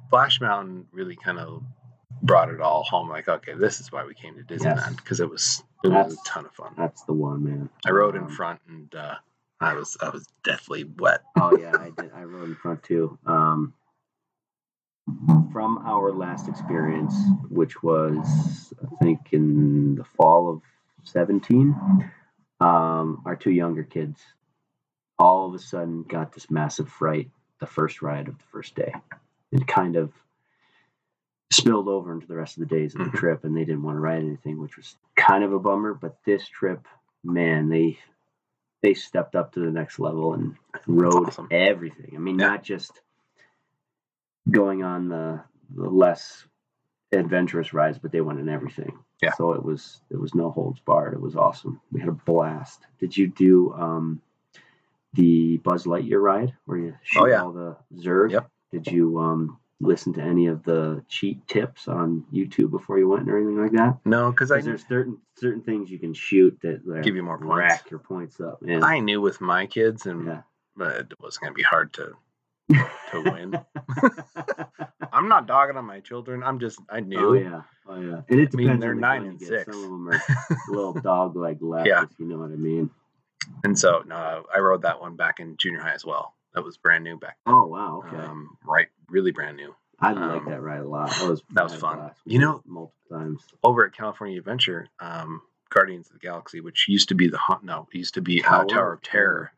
Splash 0.07 0.39
Mountain 0.41 0.87
really 0.91 1.15
kind 1.15 1.39
of 1.39 1.63
brought 2.21 2.49
it 2.49 2.61
all 2.61 2.83
home. 2.83 3.09
Like, 3.09 3.27
okay, 3.27 3.53
this 3.53 3.79
is 3.79 3.91
why 3.91 4.05
we 4.05 4.13
came 4.13 4.35
to 4.35 4.43
Disneyland 4.43 4.97
because 4.97 5.19
it 5.19 5.29
was 5.29 5.63
it 5.83 5.89
was 5.89 6.13
a 6.13 6.17
ton 6.29 6.45
of 6.45 6.53
fun. 6.53 6.73
That's 6.77 7.03
the 7.03 7.13
one, 7.13 7.43
man. 7.43 7.69
I 7.85 7.91
rode 7.91 8.15
in 8.15 8.23
Um, 8.23 8.29
front 8.29 8.59
and 8.67 8.93
uh, 8.95 9.15
I 9.59 9.73
was 9.73 9.97
I 10.01 10.09
was 10.09 10.25
deathly 10.43 10.83
wet. 10.83 11.21
Oh 11.39 11.57
yeah, 11.57 11.73
I 11.77 11.89
did. 12.01 12.11
I 12.13 12.23
rode 12.23 12.49
in 12.49 12.55
front 12.55 12.83
too. 12.83 13.17
Um, 13.25 13.73
from 15.51 15.79
our 15.79 16.11
last 16.11 16.47
experience, 16.47 17.15
which 17.49 17.81
was 17.83 18.73
I 18.81 19.03
think 19.03 19.19
in 19.31 19.95
the 19.95 20.03
fall 20.03 20.49
of 20.49 20.61
seventeen, 21.03 21.75
um, 22.59 23.21
our 23.25 23.35
two 23.35 23.51
younger 23.51 23.83
kids 23.83 24.21
all 25.19 25.47
of 25.49 25.53
a 25.53 25.59
sudden 25.59 26.03
got 26.03 26.33
this 26.33 26.49
massive 26.49 26.89
fright 26.89 27.29
the 27.61 27.67
first 27.67 28.01
ride 28.01 28.27
of 28.27 28.37
the 28.37 28.43
first 28.51 28.75
day. 28.75 28.91
It 29.53 29.65
kind 29.67 29.95
of 29.95 30.11
spilled 31.53 31.87
over 31.87 32.11
into 32.13 32.27
the 32.27 32.35
rest 32.35 32.57
of 32.57 32.67
the 32.67 32.75
days 32.75 32.95
of 32.95 32.99
the 33.05 33.11
Mhm. 33.11 33.19
trip, 33.19 33.43
and 33.45 33.55
they 33.55 33.63
didn't 33.65 33.83
want 33.83 33.95
to 33.97 34.01
ride 34.01 34.23
anything, 34.23 34.57
which 34.59 34.75
was 34.77 34.97
kind 35.15 35.43
of 35.43 35.53
a 35.53 35.59
bummer. 35.59 35.93
But 35.93 36.17
this 36.25 36.45
trip, 36.47 36.85
man, 37.23 37.69
they 37.69 37.97
they 38.81 38.95
stepped 38.95 39.35
up 39.35 39.51
to 39.53 39.59
the 39.59 39.69
next 39.71 39.99
level 39.99 40.33
and 40.33 40.55
rode 40.87 41.27
awesome. 41.27 41.47
everything. 41.51 42.13
I 42.15 42.17
mean, 42.19 42.39
Yeah. 42.39 42.47
not 42.47 42.63
just 42.63 42.99
going 44.49 44.83
on 44.83 45.07
the, 45.07 45.43
the 45.75 45.87
less 45.87 46.47
adventurous 47.11 47.73
rides, 47.75 47.99
but 47.99 48.11
they 48.11 48.21
went 48.21 48.39
in 48.39 48.49
everything. 48.49 48.97
Yeah. 49.21 49.33
So 49.33 49.53
it 49.53 49.63
was 49.63 50.01
it 50.09 50.19
was 50.19 50.33
no 50.33 50.49
holds 50.49 50.79
barred. 50.79 51.13
It 51.13 51.21
was 51.21 51.35
awesome. 51.35 51.79
We 51.91 51.99
had 51.99 52.09
a 52.09 52.13
blast. 52.13 52.87
Did 52.97 53.15
you 53.15 53.27
do 53.27 53.71
um 53.73 54.19
the 55.13 55.57
Buzz 55.57 55.85
Lightyear 55.85 56.21
ride 56.21 56.53
where 56.65 56.77
you 56.77 56.95
shoot 57.03 57.21
Oh, 57.21 57.25
yeah. 57.27 57.41
all 57.43 57.51
the 57.51 57.77
Zurg? 57.95 58.31
Yep. 58.31 58.49
Did 58.71 58.87
you 58.87 59.19
um 59.19 59.57
listen 59.83 60.13
to 60.13 60.21
any 60.21 60.45
of 60.47 60.63
the 60.63 61.03
cheat 61.09 61.45
tips 61.47 61.87
on 61.87 62.23
YouTube 62.31 62.69
before 62.71 62.99
you 62.99 63.09
went 63.09 63.27
or 63.29 63.37
anything 63.37 63.61
like 63.61 63.71
that? 63.73 63.97
No, 64.05 64.31
because 64.31 64.51
I 64.51 64.61
there's 64.61 64.85
certain 64.87 65.17
certain 65.37 65.61
things 65.61 65.89
you 65.89 65.99
can 65.99 66.13
shoot 66.13 66.57
that 66.61 66.87
like, 66.87 67.03
give 67.03 67.15
you 67.15 67.23
more 67.23 67.37
points. 67.37 67.55
rack 67.57 67.89
your 67.91 67.99
points 67.99 68.39
up. 68.39 68.61
And 68.61 68.83
I 68.83 68.99
knew 68.99 69.19
with 69.21 69.41
my 69.41 69.65
kids 69.65 70.05
and 70.05 70.25
yeah. 70.27 70.41
but 70.75 70.95
it 71.11 71.19
was 71.19 71.37
going 71.37 71.51
to 71.51 71.55
be 71.57 71.63
hard 71.63 71.91
to 71.93 72.13
to 73.11 73.21
win. 73.21 73.59
I'm 75.13 75.27
not 75.27 75.45
dogging 75.47 75.75
on 75.75 75.85
my 75.85 75.99
children. 75.99 76.41
I'm 76.43 76.59
just 76.59 76.79
I 76.89 77.01
knew. 77.01 77.17
Oh 77.29 77.33
yeah, 77.33 77.61
oh 77.87 77.99
yeah, 77.99 78.21
and 78.29 78.39
it 78.39 78.49
I 78.53 78.55
mean, 78.55 78.79
they're 78.79 78.91
on 78.91 78.95
the 78.95 79.01
nine 79.01 79.25
and 79.25 79.41
six. 79.41 79.65
Some 79.65 79.83
of 79.83 79.89
them 79.89 80.07
are 80.09 80.21
little 80.69 80.93
dog 81.01 81.35
leg 81.35 81.61
left, 81.61 81.87
Yeah. 81.87 82.03
if 82.03 82.09
you 82.17 82.27
know 82.27 82.37
what 82.37 82.51
I 82.51 82.55
mean. 82.55 82.89
And 83.63 83.77
so 83.77 84.03
no, 84.05 84.45
I 84.53 84.59
rode 84.59 84.83
that 84.83 85.01
one 85.01 85.15
back 85.15 85.39
in 85.39 85.57
junior 85.57 85.79
high 85.81 85.93
as 85.93 86.05
well. 86.05 86.33
That 86.53 86.63
was 86.63 86.77
brand 86.77 87.03
new 87.03 87.17
back. 87.17 87.37
Oh 87.45 87.65
wow, 87.65 88.03
okay. 88.05 88.17
Um, 88.17 88.57
right, 88.65 88.87
really 89.09 89.31
brand 89.31 89.57
new. 89.57 89.73
I 89.99 90.13
like 90.13 90.41
um, 90.41 90.49
that 90.49 90.61
ride 90.61 90.81
a 90.81 90.87
lot. 90.87 91.11
That 91.11 91.29
was 91.29 91.43
that 91.51 91.63
was 91.63 91.73
I 91.73 91.75
had 91.75 91.97
a 91.97 92.01
fun. 92.01 92.11
You 92.25 92.39
know- 92.39 92.61
multiple 92.65 93.17
times. 93.17 93.43
Over 93.63 93.85
at 93.85 93.95
California 93.95 94.37
Adventure, 94.39 94.87
um, 94.99 95.41
Guardians 95.69 96.07
of 96.07 96.13
the 96.13 96.19
Galaxy, 96.19 96.59
which 96.59 96.87
used 96.89 97.09
to 97.09 97.15
be 97.15 97.27
the 97.27 97.37
haunt, 97.37 97.63
no, 97.63 97.87
used 97.93 98.15
to 98.15 98.21
be 98.21 98.41
Tower, 98.41 98.63
uh, 98.63 98.65
Tower 98.65 98.93
of 98.93 99.01
Terror. 99.01 99.53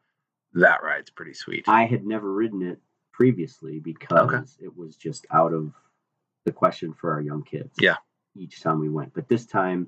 That 0.53 0.83
ride's 0.83 1.09
pretty 1.09 1.33
sweet. 1.33 1.63
I 1.67 1.85
had 1.85 2.05
never 2.05 2.31
ridden 2.31 2.61
it 2.61 2.79
previously 3.11 3.79
because 3.79 4.57
it 4.59 4.75
was 4.77 4.95
just 4.95 5.25
out 5.31 5.53
of 5.53 5.73
the 6.45 6.51
question 6.51 6.93
for 6.93 7.13
our 7.13 7.21
young 7.21 7.43
kids. 7.43 7.71
Yeah. 7.79 7.95
Each 8.35 8.61
time 8.61 8.79
we 8.79 8.89
went, 8.89 9.13
but 9.13 9.27
this 9.27 9.45
time, 9.45 9.87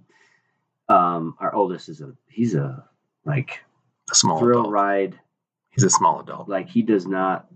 um, 0.87 1.35
our 1.39 1.53
oldest 1.53 1.89
is 1.89 2.01
a 2.01 2.13
he's 2.29 2.53
a 2.55 2.87
like 3.25 3.63
a 4.11 4.15
small 4.15 4.39
thrill 4.39 4.61
adult. 4.61 4.73
ride. 4.73 5.19
He's 5.71 5.83
a 5.83 5.89
small 5.89 6.21
adult. 6.21 6.47
Like 6.47 6.69
he 6.69 6.81
does 6.81 7.05
not 7.05 7.47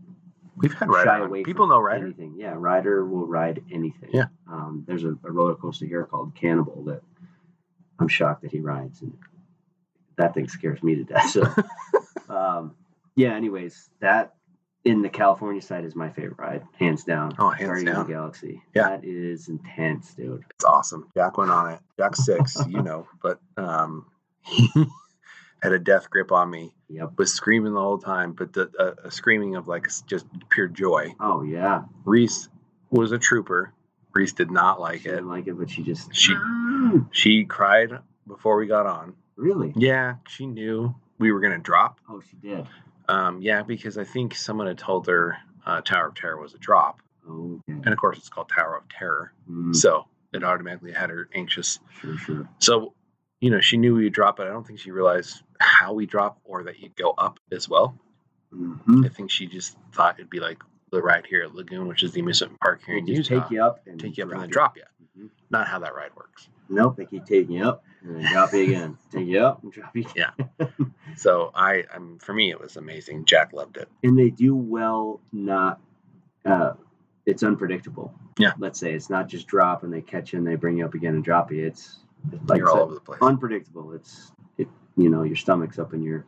We've 0.59 0.73
had 0.73 0.89
shy 0.89 1.19
Ryder. 1.19 1.43
People 1.43 1.67
know 1.67 1.79
Ryder. 1.79 2.05
anything. 2.05 2.35
Yeah, 2.37 2.53
Ryder 2.57 3.05
will 3.05 3.25
ride 3.25 3.63
anything. 3.71 4.09
Yeah. 4.11 4.25
Um, 4.51 4.83
there's 4.87 5.05
a, 5.05 5.15
a 5.23 5.31
roller 5.31 5.55
coaster 5.55 5.85
here 5.85 6.03
called 6.05 6.35
Cannibal 6.35 6.83
that 6.85 7.01
I'm 7.97 8.09
shocked 8.09 8.41
that 8.41 8.51
he 8.51 8.59
rides, 8.59 9.01
and 9.01 9.13
that 10.17 10.33
thing 10.33 10.49
scares 10.49 10.83
me 10.83 10.95
to 10.95 11.03
death. 11.05 11.29
So, 11.29 11.43
um, 12.33 12.75
yeah. 13.15 13.35
Anyways, 13.35 13.89
that 14.01 14.33
in 14.83 15.01
the 15.01 15.09
California 15.09 15.61
side 15.61 15.85
is 15.85 15.95
my 15.95 16.09
favorite 16.09 16.37
ride, 16.37 16.63
hands 16.77 17.05
down. 17.05 17.35
Oh, 17.39 17.49
hands 17.49 17.67
Guardians 17.67 17.89
of 17.89 17.95
down. 17.95 18.07
Galaxy. 18.07 18.61
Yeah. 18.75 18.89
That 18.89 19.05
is 19.05 19.47
intense, 19.47 20.13
dude. 20.13 20.43
It's 20.55 20.65
awesome. 20.65 21.07
Jack 21.15 21.37
went 21.37 21.51
on 21.51 21.71
it. 21.71 21.79
Jack 21.97 22.17
six, 22.17 22.57
you 22.67 22.81
know, 22.81 23.07
but 23.21 23.39
um, 23.55 24.05
had 25.61 25.73
a 25.73 25.79
death 25.79 26.09
grip 26.09 26.31
on 26.31 26.49
me. 26.49 26.73
Yep. 26.89 27.11
Was 27.17 27.33
screaming 27.33 27.73
the 27.73 27.79
whole 27.81 27.97
time, 27.99 28.33
but 28.33 28.53
the 28.53 28.71
uh, 28.79 29.07
a 29.07 29.11
screaming 29.11 29.55
of 29.55 29.67
like 29.67 29.87
just 30.07 30.25
pure 30.49 30.67
joy. 30.67 31.13
Oh 31.19 31.43
yeah. 31.43 31.83
Reese 32.05 32.49
was 32.89 33.11
a 33.11 33.17
trooper. 33.19 33.73
Reese 34.13 34.33
did 34.33 34.49
not 34.49 34.79
like 34.81 35.01
She 35.01 35.09
it. 35.09 35.11
didn't 35.11 35.29
like 35.29 35.47
it, 35.47 35.57
but 35.57 35.69
she 35.69 35.83
just 35.83 36.13
She 36.15 36.33
she 37.11 37.45
cried 37.45 37.91
before 38.27 38.57
we 38.57 38.65
got 38.67 38.85
on. 38.85 39.13
really. 39.35 39.71
Yeah, 39.75 40.15
she 40.27 40.45
knew 40.47 40.95
we 41.19 41.31
were 41.31 41.39
gonna 41.39 41.59
drop. 41.59 41.99
Oh, 42.09 42.21
she 42.21 42.37
did. 42.37 42.65
Um, 43.07 43.41
yeah, 43.41 43.61
because 43.63 43.97
I 43.97 44.03
think 44.03 44.35
someone 44.35 44.67
had 44.67 44.77
told 44.77 45.07
her 45.07 45.37
uh, 45.65 45.81
Tower 45.81 46.07
of 46.07 46.15
Terror 46.15 46.39
was 46.39 46.53
a 46.53 46.57
drop, 46.59 47.01
Oh, 47.27 47.59
okay. 47.69 47.79
and 47.83 47.87
of 47.87 47.97
course 47.97 48.17
it's 48.17 48.29
called 48.29 48.49
Tower 48.49 48.77
of 48.77 48.87
Terror, 48.89 49.33
Mm, 49.49 49.75
so 49.75 50.05
it 50.33 50.43
automatically 50.43 50.91
had 50.91 51.09
her 51.09 51.27
anxious. 51.33 51.79
sure, 51.99 52.17
sure. 52.17 52.49
So, 52.59 52.93
you 53.41 53.49
know, 53.49 53.61
she 53.61 53.77
knew 53.77 53.95
we'd 53.95 54.13
drop, 54.13 54.37
but 54.37 54.47
I 54.47 54.51
don't 54.51 54.65
think 54.65 54.79
she 54.79 54.91
realized 54.91 55.41
how 55.59 55.93
we 55.93 56.05
drop 56.05 56.39
or 56.43 56.63
that 56.63 56.79
you'd 56.79 56.95
go 56.95 57.11
up 57.17 57.39
as 57.51 57.67
well. 57.69 57.97
hmm 58.51 59.03
I 59.05 59.09
think 59.09 59.31
she 59.31 59.45
just 59.47 59.77
thought 59.93 60.15
it'd 60.19 60.29
be 60.29 60.39
like 60.39 60.61
the 60.91 61.01
ride 61.01 61.25
here 61.27 61.43
at 61.43 61.53
Lagoon, 61.55 61.87
which 61.87 62.03
is 62.03 62.11
the 62.13 62.19
amusement 62.21 62.59
park 62.59 62.81
here 62.85 62.95
They 62.95 62.99
in 62.99 63.05
just 63.15 63.29
Utah. 63.29 63.43
take 63.43 63.51
you 63.51 63.63
up 63.63 63.79
and 63.85 63.99
take 63.99 64.17
you 64.17 64.23
up 64.25 64.31
and 64.31 64.41
then 64.41 64.49
drop 64.49 64.75
you. 64.77 64.83
Mhm. 65.17 65.29
Not 65.51 65.67
how 65.67 65.79
that 65.79 65.93
ride 65.95 66.15
works. 66.15 66.49
Nope, 66.67 66.97
they 66.97 67.05
keep 67.05 67.25
taking 67.25 67.55
you 67.57 67.63
up 67.67 67.83
and 68.03 68.15
then 68.23 68.31
drop 68.31 68.53
you 68.53 68.63
again. 68.63 68.97
Take 69.11 69.25
you 69.27 69.39
up 69.39 69.63
and 69.63 69.71
drop 69.71 69.95
you. 69.95 70.05
Yeah. 70.15 70.31
So 71.17 71.51
I, 71.55 71.83
I'm 71.93 72.19
for 72.19 72.31
me, 72.33 72.51
it 72.51 72.59
was 72.61 72.77
amazing. 72.77 73.25
Jack 73.25 73.53
loved 73.53 73.77
it. 73.77 73.89
And 74.03 74.17
they 74.17 74.29
do 74.29 74.55
well. 74.55 75.19
Not, 75.33 75.81
uh, 76.45 76.73
it's 77.25 77.41
unpredictable. 77.43 78.13
Yeah. 78.37 78.53
Let's 78.59 78.79
say 78.79 78.93
it's 78.93 79.09
not 79.09 79.27
just 79.27 79.47
drop 79.47 79.83
and 79.83 79.91
they 79.91 80.01
catch 80.01 80.31
you 80.31 80.37
and 80.39 80.47
they 80.47 80.55
bring 80.55 80.77
you 80.77 80.85
up 80.85 80.93
again 80.93 81.15
and 81.15 81.23
drop 81.23 81.51
you. 81.51 81.65
It's 81.65 81.97
like 82.47 82.57
You're 82.59 82.69
all 82.69 82.75
said, 82.75 82.81
over 82.83 82.93
the 82.95 82.99
place. 83.01 83.19
unpredictable. 83.21 83.93
It's 83.93 84.31
it 84.57 84.67
you 84.97 85.09
know 85.09 85.23
your 85.23 85.35
stomach's 85.35 85.79
up 85.79 85.93
in 85.93 86.01
your 86.01 86.25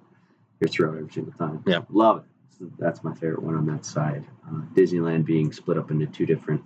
your 0.60 0.67
throat 0.69 0.97
every 0.97 1.12
single 1.12 1.34
time. 1.34 1.63
Yeah. 1.65 1.82
love 1.89 2.19
it. 2.19 2.23
So 2.60 2.69
that's 2.77 3.04
my 3.04 3.13
favorite 3.13 3.41
one 3.43 3.56
on 3.56 3.65
that 3.67 3.86
side. 3.86 4.25
Uh, 4.47 4.62
Disneyland 4.73 5.25
being 5.25 5.51
split 5.51 5.77
up 5.77 5.91
into 5.91 6.06
two 6.06 6.25
different 6.25 6.63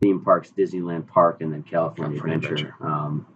theme 0.00 0.20
parks: 0.22 0.52
Disneyland 0.56 1.06
Park 1.06 1.40
and 1.40 1.52
then 1.52 1.62
California, 1.62 2.20
California 2.20 2.48
Adventure. 2.48 2.74
Um, 2.80 3.26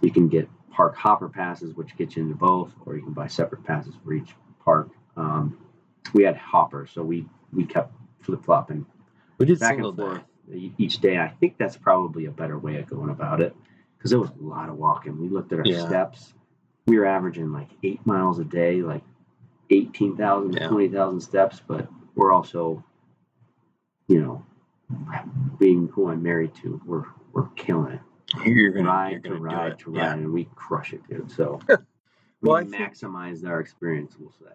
you 0.00 0.10
can 0.10 0.28
get 0.28 0.48
park 0.70 0.96
hopper 0.96 1.28
passes, 1.28 1.74
which 1.74 1.96
get 1.96 2.16
you 2.16 2.22
into 2.22 2.34
both, 2.34 2.72
or 2.84 2.96
you 2.96 3.02
can 3.02 3.12
buy 3.12 3.28
separate 3.28 3.64
passes 3.64 3.94
for 4.04 4.12
each 4.12 4.34
park. 4.64 4.90
Um, 5.16 5.58
we 6.12 6.24
had 6.24 6.36
hoppers, 6.36 6.90
so 6.92 7.02
we 7.02 7.26
we 7.52 7.64
kept 7.64 7.94
flip 8.20 8.44
flopping 8.44 8.86
We 9.38 9.46
did 9.46 9.60
back 9.60 9.78
and 9.78 9.96
forth 9.96 10.22
e- 10.52 10.72
each 10.78 10.98
day. 10.98 11.18
I 11.18 11.28
think 11.28 11.58
that's 11.58 11.76
probably 11.76 12.26
a 12.26 12.30
better 12.30 12.58
way 12.58 12.76
of 12.78 12.86
going 12.86 13.10
about 13.10 13.40
it 13.40 13.54
because 14.04 14.10
there 14.10 14.20
was 14.20 14.28
a 14.38 14.44
lot 14.44 14.68
of 14.68 14.76
walking. 14.76 15.18
We 15.18 15.30
looked 15.30 15.50
at 15.54 15.60
our 15.60 15.64
Yeah. 15.64 15.86
steps. 15.86 16.34
We 16.86 16.98
were 16.98 17.06
averaging 17.06 17.52
like 17.52 17.70
eight 17.82 18.04
miles 18.04 18.38
a 18.38 18.44
day, 18.44 18.82
like 18.82 19.02
18,000 19.70 20.52
to 20.52 20.60
Yeah. 20.60 20.68
20,000 20.68 21.22
steps, 21.22 21.62
but 21.66 21.88
we're 22.14 22.30
also, 22.30 22.84
you 24.06 24.20
know, 24.20 24.44
being 25.58 25.88
who 25.88 26.10
I'm 26.10 26.22
married 26.22 26.54
to, 26.56 26.78
we're, 26.84 27.04
we're 27.32 27.48
killing 27.56 27.94
it. 27.94 28.00
You're 28.44 28.72
gonna, 28.72 28.86
ride 28.90 29.10
you're 29.12 29.20
to 29.20 29.28
gonna 29.30 29.38
do 29.40 29.44
ride 29.46 29.78
to 29.78 29.90
ride, 29.90 29.96
Yeah. 30.02 30.12
and 30.12 30.32
we 30.34 30.50
crush 30.54 30.92
it, 30.92 31.00
dude. 31.08 31.30
So 31.30 31.60
Well, 32.42 32.56
we 32.56 32.60
I 32.60 32.64
think- 32.64 32.74
maximized 32.94 33.48
our 33.48 33.58
experience, 33.58 34.18
we'll 34.18 34.32
say. 34.32 34.54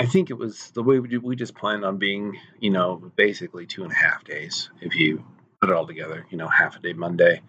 I 0.00 0.06
think 0.06 0.30
it 0.30 0.38
was 0.38 0.70
the 0.70 0.82
way 0.82 0.98
we 0.98 1.08
did, 1.08 1.22
we 1.22 1.36
just 1.36 1.54
planned 1.54 1.84
on 1.84 1.98
being, 1.98 2.38
you 2.58 2.70
know, 2.70 3.12
basically 3.16 3.66
two 3.66 3.82
and 3.82 3.92
a 3.92 3.96
half 3.96 4.24
days 4.24 4.70
if 4.80 4.94
you 4.94 5.22
put 5.60 5.68
it 5.68 5.76
all 5.76 5.86
together. 5.86 6.24
You 6.30 6.38
know, 6.38 6.48
half 6.48 6.76
a 6.76 6.78
day 6.78 6.94
Monday 6.94 7.42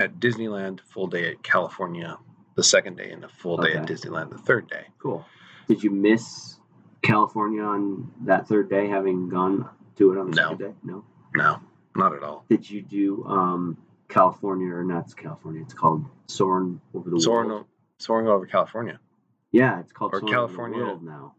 at 0.00 0.18
Disneyland, 0.18 0.80
full 0.80 1.06
day 1.06 1.30
at 1.30 1.42
California, 1.42 2.18
the 2.56 2.62
second 2.64 2.96
day, 2.96 3.10
and 3.10 3.22
a 3.24 3.28
full 3.28 3.58
day 3.58 3.74
at 3.74 3.86
Disneyland 3.86 4.30
the 4.30 4.38
third 4.38 4.68
day. 4.68 4.86
Cool. 4.98 5.24
Did 5.68 5.82
you 5.84 5.90
miss 5.90 6.56
California 7.02 7.62
on 7.62 8.10
that 8.22 8.48
third 8.48 8.70
day, 8.70 8.88
having 8.88 9.28
gone 9.28 9.68
to 9.96 10.12
it 10.12 10.18
on 10.18 10.30
the 10.30 10.36
No. 10.36 10.42
second 10.50 10.58
day? 10.58 10.74
No. 10.82 11.04
No, 11.36 11.60
not 11.94 12.14
at 12.14 12.22
all. 12.24 12.44
Did 12.48 12.68
you 12.68 12.82
do 12.82 13.24
um, 13.26 13.76
California 14.08 14.74
or 14.74 14.82
not 14.82 15.14
California? 15.16 15.62
It's 15.62 15.74
called 15.74 16.04
Soaring 16.26 16.80
over 16.94 17.08
the 17.10 17.20
Soaring, 17.20 17.50
World. 17.50 17.66
soaring 17.98 18.26
over 18.26 18.46
California. 18.46 18.98
Yeah, 19.52 19.80
it's 19.80 19.92
called 19.92 20.14
or 20.14 20.20
Soaring 20.20 20.32
California. 20.32 20.76
over 20.78 20.84
the 20.86 20.90
World 20.92 21.02
now. 21.04 21.34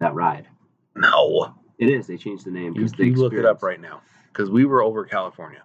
That 0.00 0.14
ride. 0.14 0.48
No, 0.96 1.54
It 1.78 1.90
is. 1.90 2.06
They 2.08 2.16
changed 2.16 2.44
the 2.46 2.50
name. 2.50 2.74
you, 2.74 2.88
the 2.88 3.06
you 3.06 3.14
look 3.14 3.32
it 3.34 3.44
up 3.44 3.62
right 3.62 3.80
now 3.80 4.00
because 4.32 4.50
we 4.50 4.64
were 4.64 4.82
over 4.82 5.04
California. 5.04 5.62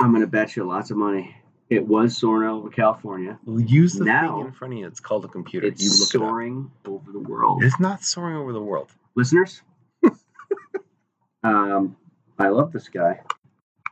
I'm 0.00 0.10
going 0.10 0.22
to 0.22 0.26
bet 0.26 0.56
you 0.56 0.64
lots 0.64 0.90
of 0.90 0.96
money. 0.96 1.36
It 1.68 1.86
was 1.86 2.16
Soaring 2.16 2.48
over 2.50 2.68
California. 2.70 3.38
Well, 3.44 3.60
use 3.60 3.92
the 3.94 4.04
Now- 4.04 4.38
thing 4.38 4.46
in 4.46 4.52
front 4.52 4.74
of 4.74 4.80
you. 4.80 4.86
It's 4.86 4.98
called 5.00 5.24
a 5.24 5.28
computer. 5.28 5.66
It's 5.68 5.82
you 5.82 5.90
look 5.90 6.00
it. 6.00 6.18
Soaring 6.28 6.70
over 6.86 7.12
the 7.12 7.18
World. 7.20 7.62
It's 7.62 7.78
not 7.78 8.02
soaring 8.02 8.36
over 8.36 8.52
the 8.52 8.60
world. 8.62 8.90
Listeners, 9.14 9.62
um, 11.42 11.96
I 12.38 12.48
love 12.48 12.72
this 12.72 12.88
guy. 12.88 13.20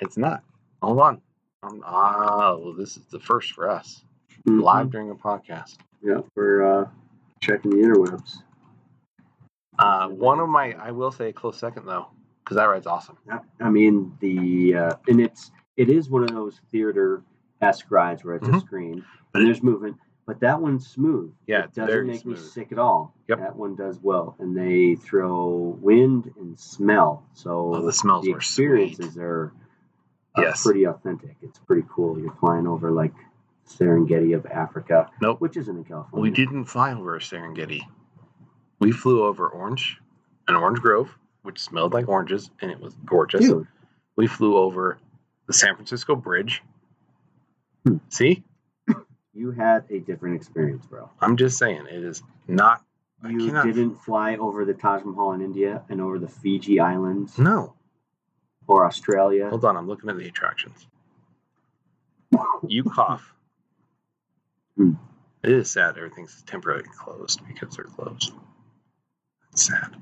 It's 0.01 0.17
not. 0.17 0.43
Hold 0.83 1.01
on. 1.01 1.23
Um, 1.63 1.83
ah, 1.85 2.57
well, 2.57 2.73
this 2.73 2.97
is 2.97 3.05
the 3.07 3.19
first 3.21 3.53
for 3.53 3.69
us. 3.69 4.03
Mhm. 4.47 4.63
Live 4.63 4.91
during 4.91 5.11
a 5.11 5.15
podcast. 5.15 5.77
Yeah, 6.03 6.21
we're 6.37 6.83
uh, 6.83 6.89
checking 7.41 7.71
the 7.73 7.77
interwebs. 7.79 8.39
Uh, 9.79 10.09
one 10.09 10.41
of 10.41 10.49
my, 10.49 10.73
I 10.73 10.91
will 10.93 11.11
say 11.13 11.29
a 11.29 11.33
close 11.33 11.59
second 11.59 11.87
though, 11.87 12.07
because 12.45 12.57
that 12.57 12.65
ride's 12.65 12.87
awesome. 12.87 13.19
Yeah, 13.27 13.41
I 13.61 13.71
mean 13.71 14.17
the 14.21 14.75
uh, 14.75 14.93
and 15.09 15.21
it's 15.21 15.51
it 15.79 15.89
is 15.89 16.11
one 16.11 16.25
of 16.25 16.31
those 16.31 16.61
theater 16.71 17.23
esque 17.63 17.91
rides 17.91 18.25
where 18.25 18.35
it's 18.35 18.49
a 18.49 18.51
Mhm. 18.53 18.61
screen 18.61 19.05
But 19.33 19.41
and 19.41 19.49
there's 19.49 19.63
movement, 19.63 19.97
but 20.27 20.41
that 20.41 20.61
one's 20.61 20.87
smooth. 20.87 21.33
Yeah, 21.47 21.65
it 21.65 21.75
doesn't 21.75 22.07
make 22.07 22.27
me 22.27 22.35
sick 22.37 22.73
at 22.73 22.79
all. 22.79 23.15
Yep. 23.29 23.39
that 23.39 23.57
one 23.57 23.75
does 23.77 24.01
well, 24.03 24.35
and 24.39 24.57
they 24.57 24.95
throw 24.97 25.77
wind 25.81 26.33
and 26.39 26.59
smell, 26.59 27.23
so 27.35 27.75
Oh, 27.75 27.83
the 27.87 27.93
smells 27.93 28.25
the 28.25 28.33
were 28.33 28.39
experiences 28.39 29.17
are, 29.19 29.53
are 30.35 30.43
Yes. 30.45 30.65
pretty 30.65 30.85
authentic. 30.85 31.37
It's 31.43 31.59
pretty 31.59 31.87
cool. 31.91 32.19
You're 32.19 32.33
flying 32.33 32.67
over 32.67 32.91
like 32.91 33.15
Serengeti 33.67 34.35
of 34.35 34.47
Africa, 34.47 35.11
Nope. 35.21 35.41
which 35.43 35.57
isn't 35.59 35.77
in 35.77 35.85
California. 35.85 36.23
We 36.23 36.31
didn't 36.35 36.65
fly 36.65 36.95
over 36.95 37.19
Serengeti. 37.21 37.83
We 38.81 38.93
flew 38.93 39.23
over 39.25 39.47
Orange, 39.49 40.01
an 40.49 40.55
orange 40.57 40.81
grove, 40.81 41.19
which 41.43 41.61
smelled 41.61 41.93
like 41.93 42.09
oranges, 42.09 42.51
and 42.63 42.71
it 42.71 42.81
was 42.81 42.95
gorgeous. 43.05 43.43
Dude, 43.47 43.67
We 44.17 44.27
flew 44.27 44.57
over 44.57 44.99
the 45.49 45.53
San 45.53 45.75
Francisco 45.75 46.15
Bridge. 46.15 46.63
Hmm. 47.85 47.97
See, 48.11 48.45
you 49.35 49.51
had 49.51 49.85
a 49.91 49.99
different 49.99 50.37
experience, 50.37 50.87
bro. 50.87 51.11
I'm 51.21 51.37
just 51.37 51.59
saying, 51.59 51.87
it 51.91 52.05
is 52.05 52.23
not. 52.47 52.85
I 53.25 53.31
You 53.31 53.47
cannot- 53.49 53.65
didn't 53.65 53.97
fly 53.97 54.37
over 54.37 54.65
the 54.65 54.75
Taj 54.75 55.03
Mahal 55.05 55.33
in 55.33 55.41
India 55.41 55.83
and 55.89 56.01
over 56.01 56.21
the 56.21 56.29
Fiji 56.29 56.79
Islands 56.79 57.37
No. 57.39 57.75
or 58.69 58.87
Australia. 58.87 59.49
Hold 59.51 59.65
on, 59.65 59.77
I'm 59.77 59.89
looking 59.89 60.09
at 60.09 60.17
the 60.17 60.29
attractions. 60.29 60.87
You 62.69 62.85
cough. 62.85 63.35
Hmm. 64.77 64.93
It 65.43 65.51
is 65.53 65.71
sad 65.71 65.97
everything's 65.97 66.43
temporarily 66.43 66.89
closed 66.97 67.41
because 67.49 67.75
they're 67.75 67.87
closed. 67.87 68.33
It's 69.53 69.67
sad. 69.67 69.97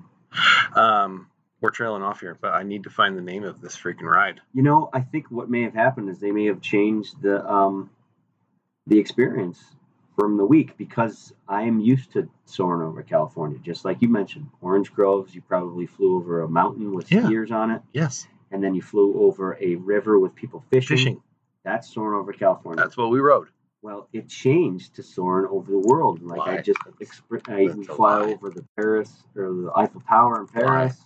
Um, 0.74 1.30
we're 1.60 1.70
trailing 1.70 2.02
off 2.02 2.20
here, 2.20 2.36
but 2.40 2.52
I 2.52 2.62
need 2.62 2.82
to 2.84 2.90
find 2.90 3.16
the 3.16 3.22
name 3.22 3.44
of 3.44 3.60
this 3.60 3.76
freaking 3.76 4.02
ride. 4.10 4.40
You 4.52 4.62
know, 4.62 4.90
I 4.92 5.00
think 5.00 5.30
what 5.30 5.48
may 5.50 5.62
have 5.62 5.74
happened 5.74 6.08
is 6.10 6.18
they 6.18 6.32
may 6.32 6.46
have 6.46 6.60
changed 6.60 7.20
the 7.22 7.44
um, 7.50 7.90
the 8.86 8.98
experience 8.98 9.62
from 10.18 10.36
the 10.36 10.44
week 10.44 10.76
because 10.78 11.32
I 11.48 11.62
am 11.62 11.80
used 11.80 12.12
to 12.12 12.28
soaring 12.44 12.86
over 12.86 13.02
California, 13.02 13.58
just 13.62 13.84
like 13.84 14.00
you 14.00 14.08
mentioned. 14.08 14.48
Orange 14.60 14.92
groves, 14.92 15.34
you 15.34 15.42
probably 15.42 15.86
flew 15.86 16.16
over 16.16 16.42
a 16.42 16.48
mountain 16.48 16.94
with 16.94 17.10
Yeah. 17.10 17.22
skiers 17.22 17.50
on 17.50 17.70
it, 17.70 17.82
Yes, 17.92 18.26
and 18.50 18.62
then 18.62 18.74
you 18.74 18.82
flew 18.82 19.20
over 19.26 19.58
a 19.60 19.74
river 19.76 20.18
with 20.18 20.34
people 20.34 20.64
fishing. 20.70 20.96
fishing. 20.96 21.22
That's 21.64 21.92
soaring 21.92 22.18
over 22.18 22.32
California. 22.32 22.82
That's 22.82 22.96
what 22.96 23.10
we 23.10 23.18
rode. 23.20 23.48
well, 23.82 24.08
it 24.12 24.28
changed 24.28 24.94
to 24.96 25.02
soaring 25.02 25.46
over 25.50 25.70
the 25.70 25.78
world. 25.78 26.22
Like 26.22 26.40
I 26.48 26.60
just 26.60 26.78
exp- 27.00 27.48
I, 27.48 27.74
we 27.74 27.84
fly 27.84 28.18
lie. 28.20 28.32
over 28.32 28.50
the 28.50 28.64
Paris 28.76 29.24
or 29.36 29.52
the 29.52 29.70
Eiffel 29.76 30.00
Tower 30.08 30.40
in 30.40 30.46
Paris. 30.48 30.96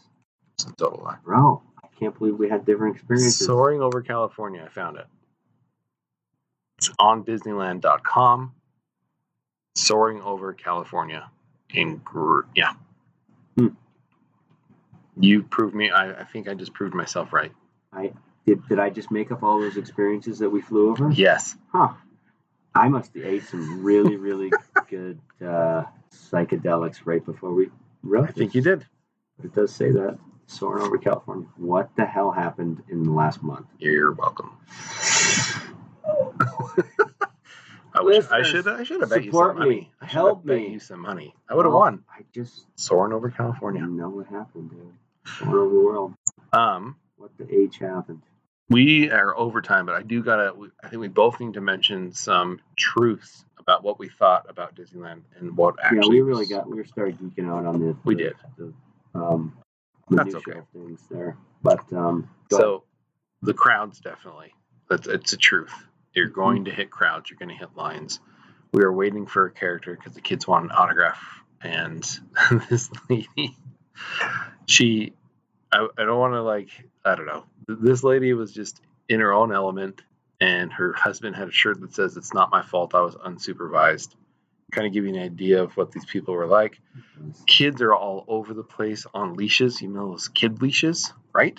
Total 0.64 1.02
lie. 1.04 1.16
Bro, 1.24 1.62
I 1.82 1.88
can't 1.98 2.16
believe 2.18 2.36
we 2.36 2.48
had 2.48 2.64
different 2.64 2.96
experiences. 2.96 3.38
Soaring 3.44 3.80
over 3.82 4.02
California. 4.02 4.62
I 4.64 4.68
found 4.68 4.98
it. 4.98 5.06
It's 6.78 6.90
on 6.98 7.24
Disneyland.com. 7.24 8.52
Soaring 9.74 10.20
over 10.22 10.52
California. 10.52 11.30
In 11.72 11.98
gr- 11.98 12.40
yeah. 12.56 12.72
Hmm. 13.56 13.68
You 15.18 15.42
proved 15.42 15.74
me. 15.74 15.90
I, 15.90 16.20
I 16.20 16.24
think 16.24 16.48
I 16.48 16.54
just 16.54 16.72
proved 16.72 16.94
myself 16.94 17.32
right. 17.32 17.52
I 17.92 18.12
did, 18.46 18.66
did 18.68 18.78
I 18.78 18.90
just 18.90 19.10
make 19.10 19.30
up 19.30 19.42
all 19.42 19.60
those 19.60 19.76
experiences 19.76 20.38
that 20.38 20.50
we 20.50 20.60
flew 20.62 20.90
over? 20.90 21.10
Yes. 21.10 21.56
Huh. 21.72 21.90
I 22.74 22.88
must 22.88 23.14
have 23.14 23.24
ate 23.24 23.44
some 23.44 23.82
really, 23.84 24.16
really 24.16 24.50
good 24.88 25.20
uh, 25.44 25.84
psychedelics 26.12 27.00
right 27.04 27.24
before 27.24 27.52
we 27.52 27.68
wrote 28.02 28.28
I 28.28 28.32
think 28.32 28.52
this. 28.52 28.54
you 28.56 28.62
did. 28.62 28.86
It 29.44 29.54
does 29.54 29.74
say 29.74 29.90
that. 29.90 30.18
Soaring 30.50 30.82
over 30.82 30.98
California. 30.98 31.46
What 31.56 31.90
the 31.96 32.04
hell 32.04 32.32
happened 32.32 32.82
in 32.88 33.04
the 33.04 33.10
last 33.12 33.40
month? 33.42 33.66
You're 33.78 34.12
welcome. 34.12 34.50
I 37.92 38.02
wish 38.02 38.24
I 38.30 38.42
should 38.42 38.66
I 38.68 38.82
should 38.84 39.00
have 39.00 39.10
bet 39.10 39.24
you 39.24 39.32
some 39.32 39.54
me. 39.54 39.58
money. 39.60 39.90
I 40.00 40.06
Help 40.06 40.38
have 40.40 40.46
bet 40.46 40.68
you 40.68 40.78
some 40.80 41.00
money. 41.00 41.34
I 41.48 41.54
would 41.54 41.64
have 41.66 41.72
Well, 41.72 41.82
won. 41.82 42.04
I 42.10 42.22
just 42.34 42.64
Soaring 42.76 43.12
over 43.12 43.30
California. 43.30 43.82
I 43.82 43.86
know 43.86 44.08
what 44.08 44.26
happened, 44.26 44.70
dude. 44.70 44.92
Soaring 45.38 45.54
over 45.54 45.74
the 45.74 45.80
world. 45.80 46.14
Um, 46.52 46.96
What 47.16 47.30
the 47.38 47.52
H 47.52 47.78
happened? 47.78 48.22
we 48.68 49.10
are 49.10 49.36
over 49.36 49.60
time, 49.62 49.86
but 49.86 49.94
I 49.96 50.02
do 50.02 50.22
gotta. 50.22 50.54
I 50.82 50.88
think 50.88 51.00
we 51.00 51.08
both 51.08 51.38
need 51.40 51.54
to 51.54 51.60
mention 51.60 52.12
some 52.12 52.60
truths 52.76 53.44
about 53.58 53.82
what 53.84 53.98
we 53.98 54.08
thought 54.08 54.46
about 54.48 54.74
Disneyland 54.76 55.22
and 55.38 55.56
what 55.56 55.76
actually. 55.82 56.16
yeah, 56.18 56.22
we 56.24 56.28
really 56.28 56.46
got 56.46 56.68
we 56.68 56.76
were 56.76 56.84
started 56.84 57.18
geeking 57.18 57.48
out 57.48 57.66
on 57.66 57.80
this. 57.80 57.96
We 58.04 58.14
did. 58.16 58.34
the 58.56 58.72
um 59.14 59.56
That's 60.10 60.34
okay. 60.36 60.60
things 60.72 61.00
there. 61.10 61.36
But 61.62 61.92
um 61.92 62.30
go 62.50 62.56
ahead. 62.56 62.66
So, 62.66 62.84
the 63.42 63.54
crowds 63.54 64.00
definitely. 64.00 64.52
That's 64.88 65.06
it's 65.08 65.32
a 65.32 65.36
truth. 65.36 65.72
You're 66.14 66.30
Mhm. 66.30 66.34
going 66.34 66.64
to 66.66 66.72
hit 66.72 66.90
crowds. 66.90 67.30
You're 67.30 67.38
going 67.38 67.50
to 67.50 67.54
hit 67.54 67.76
lines. 67.76 68.20
We 68.72 68.82
were 68.82 68.92
waiting 68.92 69.26
for 69.26 69.46
a 69.46 69.50
character 69.52 69.94
because 69.96 70.14
the 70.14 70.20
kids 70.20 70.46
want 70.46 70.66
an 70.66 70.70
autograph, 70.72 71.20
and 71.62 72.04
this 72.70 72.90
lady, 73.08 73.56
she, 74.66 75.14
I, 75.72 75.88
I 75.98 76.04
don't 76.04 76.18
want 76.18 76.34
to 76.34 76.42
like, 76.42 76.70
I 77.04 77.16
don't 77.16 77.26
know. 77.26 77.44
This 77.68 78.04
lady 78.04 78.32
was 78.34 78.52
just 78.52 78.80
in 79.08 79.20
her 79.20 79.32
own 79.32 79.52
element, 79.52 80.02
and 80.40 80.72
her 80.72 80.92
husband 80.92 81.36
had 81.36 81.48
a 81.48 81.52
shirt 81.52 81.80
that 81.80 81.94
says, 81.94 82.16
"It's 82.16 82.34
not 82.34 82.50
my 82.52 82.62
fault. 82.62 82.94
I 82.94 83.00
was 83.02 83.16
unsupervised." 83.16 84.14
Kind 84.70 84.86
of 84.86 84.92
give 84.92 85.04
you 85.04 85.14
an 85.14 85.20
idea 85.20 85.62
of 85.62 85.76
what 85.76 85.92
these 85.92 86.04
people 86.04 86.34
were 86.34 86.46
like. 86.46 86.80
Kids 87.46 87.82
are 87.82 87.94
all 87.94 88.24
over 88.28 88.54
the 88.54 88.62
place 88.62 89.06
on 89.12 89.34
leashes. 89.34 89.80
You 89.80 89.88
know 89.88 90.10
those 90.10 90.28
kid 90.28 90.62
leashes, 90.62 91.12
right? 91.32 91.58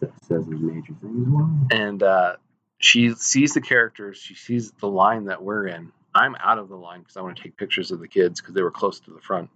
that 0.00 0.12
says 0.24 0.46
a 0.46 0.50
major 0.50 0.92
thing 1.00 1.24
as 1.24 1.28
well. 1.28 1.50
and 1.70 2.02
uh, 2.02 2.36
she 2.78 3.14
sees 3.14 3.54
the 3.54 3.60
characters. 3.60 4.18
She 4.18 4.34
sees 4.34 4.72
the 4.72 4.88
line 4.88 5.26
that 5.26 5.42
we're 5.42 5.66
in. 5.66 5.92
I'm 6.14 6.36
out 6.36 6.58
of 6.58 6.68
the 6.68 6.76
line 6.76 7.00
because 7.00 7.16
I 7.16 7.22
want 7.22 7.36
to 7.36 7.42
take 7.42 7.56
pictures 7.56 7.90
of 7.90 8.00
the 8.00 8.08
kids 8.08 8.40
because 8.40 8.54
they 8.54 8.62
were 8.62 8.70
close 8.70 9.00
to 9.00 9.10
the 9.10 9.20
front. 9.20 9.50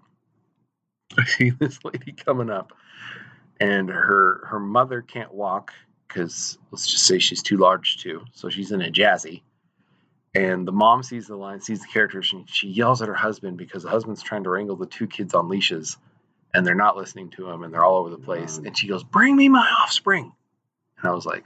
I 1.19 1.25
see 1.25 1.51
this 1.59 1.79
lady 1.85 2.13
coming 2.13 2.51
up, 2.51 2.73
and 3.61 3.89
her 3.89 4.47
her 4.47 4.61
mother 4.61 5.03
can't 5.03 5.33
walk 5.33 5.73
because 6.07 6.59
let's 6.71 6.87
just 6.87 7.05
say 7.05 7.19
she's 7.19 7.43
too 7.43 7.57
large 7.57 7.99
too, 7.99 8.25
so 8.33 8.49
she's 8.49 8.73
in 8.73 8.83
a 8.83 8.91
jazzy. 8.91 9.43
And 10.39 10.67
the 10.69 10.73
mom 10.73 11.03
sees 11.03 11.27
the 11.27 11.37
line, 11.37 11.61
sees 11.61 11.81
the 11.81 11.89
characters, 11.89 12.33
and 12.33 12.49
she 12.49 12.69
yells 12.69 13.03
at 13.03 13.09
her 13.09 13.15
husband 13.15 13.57
because 13.59 13.83
the 13.83 13.89
husband's 13.91 14.23
trying 14.23 14.45
to 14.45 14.51
wrangle 14.51 14.77
the 14.77 14.87
two 14.87 15.07
kids 15.09 15.35
on 15.35 15.49
leashes, 15.49 15.97
and 16.55 16.65
they're 16.65 16.75
not 16.77 16.97
listening 16.97 17.31
to 17.31 17.51
him, 17.51 17.65
and 17.65 17.75
they're 17.75 17.85
all 17.85 17.99
over 17.99 18.11
the 18.11 18.19
place. 18.19 18.59
Um, 18.59 18.67
And 18.67 18.79
she 18.79 18.87
goes, 18.87 19.03
"Bring 19.03 19.35
me 19.35 19.49
my 19.49 19.69
offspring," 19.81 20.33
and 20.99 21.11
I 21.11 21.15
was 21.15 21.27
like, 21.27 21.45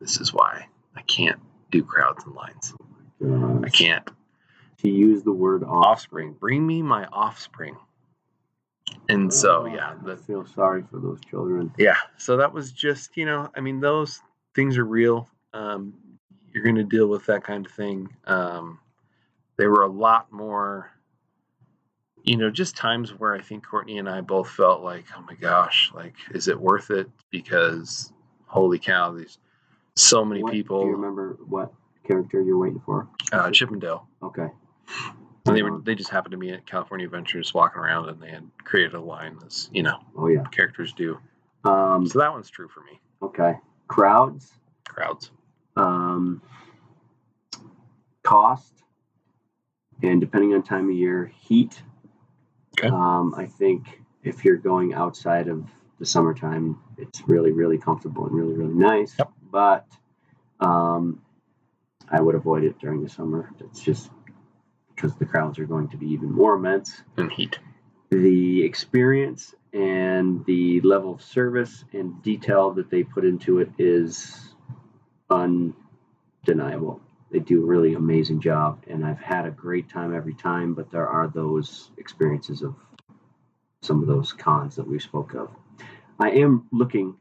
"This 0.00 0.20
is 0.20 0.32
why 0.32 0.68
I 0.94 1.02
can't 1.02 1.40
do 1.70 1.82
crowds 1.82 2.24
and 2.24 2.34
lines. 2.34 2.74
I 3.64 3.70
can't." 3.70 4.08
She 4.82 4.90
used 4.90 5.24
the 5.24 5.32
word 5.32 5.64
off. 5.64 5.86
offspring. 5.86 6.34
Bring 6.34 6.66
me 6.66 6.82
my 6.82 7.06
offspring. 7.06 7.76
And 9.08 9.32
so, 9.32 9.64
yeah, 9.64 9.94
I 9.98 10.04
the, 10.04 10.16
feel 10.18 10.44
sorry 10.44 10.84
for 10.90 10.98
those 10.98 11.20
children. 11.22 11.72
yeah. 11.78 11.96
So 12.18 12.36
that 12.36 12.52
was 12.52 12.70
just, 12.72 13.16
you 13.16 13.24
know, 13.24 13.50
I 13.56 13.60
mean, 13.60 13.80
those 13.80 14.20
things 14.54 14.76
are 14.76 14.84
real. 14.84 15.28
Um, 15.54 15.94
you're 16.54 16.62
going 16.64 16.76
to 16.76 16.84
deal 16.84 17.08
with 17.08 17.26
that 17.26 17.42
kind 17.44 17.66
of 17.66 17.72
thing. 17.72 18.08
Um, 18.26 18.78
they 19.56 19.66
were 19.66 19.82
a 19.82 19.88
lot 19.88 20.32
more, 20.32 20.90
you 22.22 22.36
know, 22.36 22.50
just 22.50 22.76
times 22.76 23.10
where 23.10 23.34
I 23.34 23.40
think 23.40 23.66
Courtney 23.66 23.98
and 23.98 24.08
I 24.08 24.20
both 24.20 24.48
felt 24.50 24.82
like, 24.82 25.04
oh 25.16 25.22
my 25.22 25.34
gosh, 25.34 25.90
like, 25.94 26.14
is 26.32 26.48
it 26.48 26.58
worth 26.58 26.90
it? 26.90 27.10
Because 27.30 28.12
holy 28.46 28.78
cow, 28.78 29.12
these 29.12 29.38
so 29.96 30.24
many 30.24 30.42
What- 30.42 30.52
Do 30.52 30.56
people. 30.56 30.84
you 30.86 30.92
remember 30.92 31.36
what 31.46 31.72
character 32.06 32.40
you're 32.40 32.58
waiting 32.58 32.80
for? 32.86 33.08
uh, 33.32 33.50
Chip 33.50 33.70
'n' 33.72 33.78
Dale. 33.80 34.06
Okay. 34.22 34.48
And 35.46 35.56
they 35.56 35.62
were 35.62 35.70
Um, 35.72 35.82
they 35.84 35.94
just 35.94 36.10
happened 36.10 36.32
to 36.32 36.38
be 36.38 36.50
at 36.52 36.66
California 36.66 37.04
Adventures 37.06 37.52
walking 37.52 37.80
around 37.82 38.08
and 38.08 38.20
they 38.22 38.30
had 38.30 38.48
created 38.64 38.94
a 38.94 39.00
line 39.00 39.36
that's 39.40 39.68
you 39.72 39.82
know 39.82 39.98
Oh 40.16 40.28
yeah. 40.28 40.44
characters 40.44 40.92
do. 40.92 41.18
Um, 41.64 42.06
So 42.06 42.18
that 42.20 42.32
one's 42.32 42.48
true 42.48 42.68
for 42.68 42.80
me. 42.80 43.00
okay. 43.22 43.58
Crowds. 43.88 44.52
Crowds. 44.88 45.30
Um, 45.76 46.42
cost. 48.22 48.72
And 50.02 50.20
depending 50.20 50.54
on 50.54 50.62
time 50.62 50.88
of 50.88 50.96
year, 50.96 51.32
heat. 51.40 51.80
Okay. 52.78 52.88
Um, 52.88 53.34
I 53.36 53.46
think 53.46 54.00
if 54.22 54.44
you're 54.44 54.56
going 54.56 54.94
outside 54.94 55.48
of 55.48 55.64
the 55.98 56.06
summertime, 56.06 56.80
it's 56.98 57.22
really, 57.28 57.52
really 57.52 57.78
comfortable 57.78 58.26
and 58.26 58.34
really, 58.34 58.54
really 58.54 58.74
nice. 58.74 59.14
Yep. 59.18 59.30
But 59.52 59.86
um, 60.58 61.22
I 62.10 62.20
would 62.20 62.34
avoid 62.34 62.64
it 62.64 62.78
during 62.80 63.02
the 63.02 63.08
summer. 63.08 63.50
It's 63.60 63.80
just 63.80 64.10
because 64.94 65.14
the 65.16 65.26
crowds 65.26 65.58
are 65.58 65.66
going 65.66 65.88
to 65.88 65.96
be 65.96 66.06
even 66.06 66.32
more 66.32 66.54
immense. 66.54 67.02
And 67.16 67.30
heat. 67.30 67.58
The 68.10 68.64
experience 68.64 69.54
and 69.72 70.44
the 70.46 70.80
level 70.82 71.14
of 71.14 71.22
service 71.22 71.84
and 71.92 72.22
detail 72.22 72.72
that 72.72 72.90
they 72.90 73.02
put 73.02 73.24
into 73.24 73.58
it 73.58 73.70
is 73.78 74.53
undeniable. 75.30 77.00
They 77.30 77.38
do 77.40 77.62
a 77.62 77.66
really 77.66 77.94
amazing 77.94 78.40
job, 78.40 78.84
and 78.86 79.04
I've 79.04 79.18
had 79.18 79.46
a 79.46 79.50
great 79.50 79.88
time 79.88 80.14
every 80.14 80.34
time. 80.34 80.74
But 80.74 80.90
there 80.90 81.08
are 81.08 81.28
those 81.28 81.90
experiences 81.98 82.62
of 82.62 82.76
some 83.82 84.00
of 84.00 84.08
those 84.08 84.32
cons 84.32 84.76
that 84.76 84.86
we 84.86 84.98
spoke 84.98 85.34
of. 85.34 85.50
I 86.18 86.30
am 86.30 86.68
looking 86.70 87.16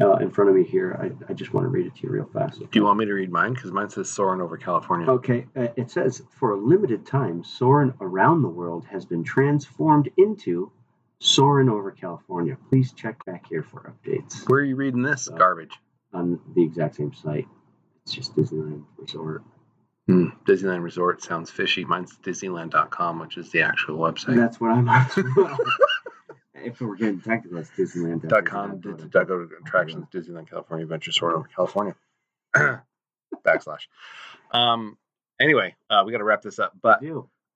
uh, 0.00 0.16
in 0.16 0.30
front 0.30 0.50
of 0.50 0.56
me 0.56 0.64
here. 0.64 0.98
I, 1.00 1.30
I 1.30 1.34
just 1.34 1.54
want 1.54 1.64
to 1.64 1.68
read 1.68 1.86
it 1.86 1.94
to 1.96 2.02
you 2.02 2.10
real 2.10 2.28
fast. 2.32 2.58
Do 2.58 2.68
you 2.72 2.84
want 2.84 2.98
me 2.98 3.04
to 3.04 3.12
read 3.12 3.30
mine? 3.30 3.54
Because 3.54 3.70
mine 3.70 3.90
says 3.90 4.10
soaring 4.10 4.40
over 4.40 4.56
California. 4.56 5.08
Okay, 5.08 5.46
uh, 5.56 5.68
it 5.76 5.90
says 5.90 6.22
for 6.30 6.52
a 6.52 6.56
limited 6.56 7.06
time, 7.06 7.44
Soarin' 7.44 7.94
Around 8.00 8.42
the 8.42 8.48
World 8.48 8.84
has 8.90 9.04
been 9.04 9.22
transformed 9.22 10.10
into 10.16 10.72
Soarin' 11.20 11.68
Over 11.68 11.92
California. 11.92 12.56
Please 12.68 12.92
check 12.92 13.24
back 13.24 13.46
here 13.48 13.62
for 13.62 13.94
updates 13.94 14.48
Where 14.48 14.60
are 14.60 14.64
you 14.64 14.76
reading 14.76 15.02
this? 15.02 15.28
Uh, 15.28 15.36
Garbage. 15.36 15.78
On 16.14 16.40
the 16.54 16.62
exact 16.62 16.96
same 16.96 17.12
site. 17.14 17.46
It's 18.04 18.12
just 18.12 18.34
Disneyland 18.36 18.84
Resort. 18.98 19.42
Hmm. 20.06 20.26
Disneyland 20.46 20.82
Resort 20.82 21.22
sounds 21.22 21.50
fishy. 21.50 21.84
Mine's 21.84 22.16
Disneyland.com, 22.22 23.18
which 23.20 23.36
is 23.38 23.50
the 23.50 23.62
actual 23.62 23.98
website. 23.98 24.36
That's 24.36 24.60
what 24.60 24.70
I'm 24.70 24.88
on. 24.88 25.06
as 25.06 25.16
well. 25.36 25.58
if 26.54 26.80
we're 26.80 26.96
getting 26.96 27.20
technical, 27.20 27.58
it's 27.58 27.70
Disneyland. 27.70 28.28
dot 28.28 28.44
com. 28.44 28.80
Did 28.80 29.10
go 29.10 29.24
to 29.24 29.48
attractions. 29.64 30.06
Disneyland 30.12 30.48
California 30.50 30.84
Adventure 30.84 31.12
soaring 31.12 31.36
over 31.36 31.48
California. 31.54 31.94
Backslash. 33.46 33.86
Um. 34.52 34.96
Anyway, 35.40 35.74
uh, 35.90 36.02
we 36.06 36.12
got 36.12 36.18
to 36.18 36.24
wrap 36.24 36.42
this 36.42 36.58
up, 36.58 36.72
but. 36.80 37.02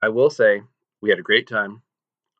I 0.00 0.10
will 0.10 0.30
say 0.30 0.62
we 1.00 1.10
had 1.10 1.18
a 1.18 1.22
great 1.22 1.48
time. 1.48 1.82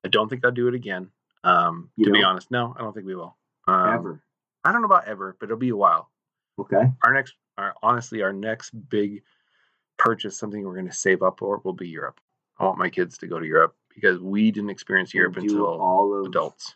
I 0.05 0.09
don't 0.09 0.29
think 0.29 0.45
I'll 0.45 0.53
do 0.53 0.69
it 0.69 0.75
again. 0.75 1.11
Um, 1.43 1.91
to 2.03 2.11
be 2.13 2.23
honest, 2.23 2.51
no, 2.53 2.73
I 2.77 2.83
don't 2.83 2.93
think 2.93 3.07
we 3.07 3.17
will. 3.17 3.37
Um, 3.67 3.95
Ever. 3.95 4.23
I 4.69 4.73
don't 4.73 4.83
know 4.83 4.87
about 4.87 5.09
ever, 5.09 5.35
but 5.41 5.47
it'll 5.47 5.57
be 5.57 5.71
a 5.71 5.77
while. 5.77 6.11
Okay. 6.59 6.83
Our 7.03 7.15
next, 7.15 7.35
our 7.57 7.75
honestly, 7.83 8.23
our 8.23 8.33
next 8.33 8.71
big 8.91 9.23
purchase, 9.97 10.39
something 10.39 10.63
we're 10.63 10.75
going 10.75 10.89
to 10.89 10.93
save 10.93 11.23
up 11.23 11.39
for, 11.39 11.61
will 11.65 11.73
be 11.73 11.89
Europe. 11.89 12.21
I 12.59 12.65
want 12.65 12.79
my 12.79 12.91
kids 12.91 13.17
to 13.19 13.27
go 13.27 13.39
to 13.39 13.47
Europe 13.47 13.75
because 13.95 14.21
we 14.21 14.51
didn't 14.51 14.71
experience 14.71 15.15
Europe 15.15 15.35
do 15.35 15.41
until 15.41 15.67
all 15.67 16.27
adults. 16.27 16.75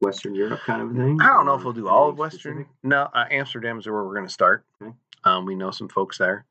Western 0.00 0.34
Europe 0.34 0.60
kind 0.64 0.82
of 0.82 0.96
thing. 0.96 1.20
I 1.20 1.26
don't 1.26 1.46
know 1.46 1.54
if 1.54 1.64
we'll 1.64 1.72
do 1.72 1.88
all 1.88 2.08
of 2.08 2.18
Western. 2.18 2.54
specific? 2.54 2.68
No, 2.82 3.08
uh, 3.12 3.26
Amsterdam 3.30 3.78
is 3.78 3.86
where 3.86 4.04
we're 4.04 4.14
going 4.14 4.26
to 4.26 4.32
start. 4.32 4.64
Okay. 4.80 4.92
Um, 5.24 5.44
we 5.44 5.54
know 5.54 5.70
some 5.70 5.88
folks 5.88 6.16
there. 6.16 6.46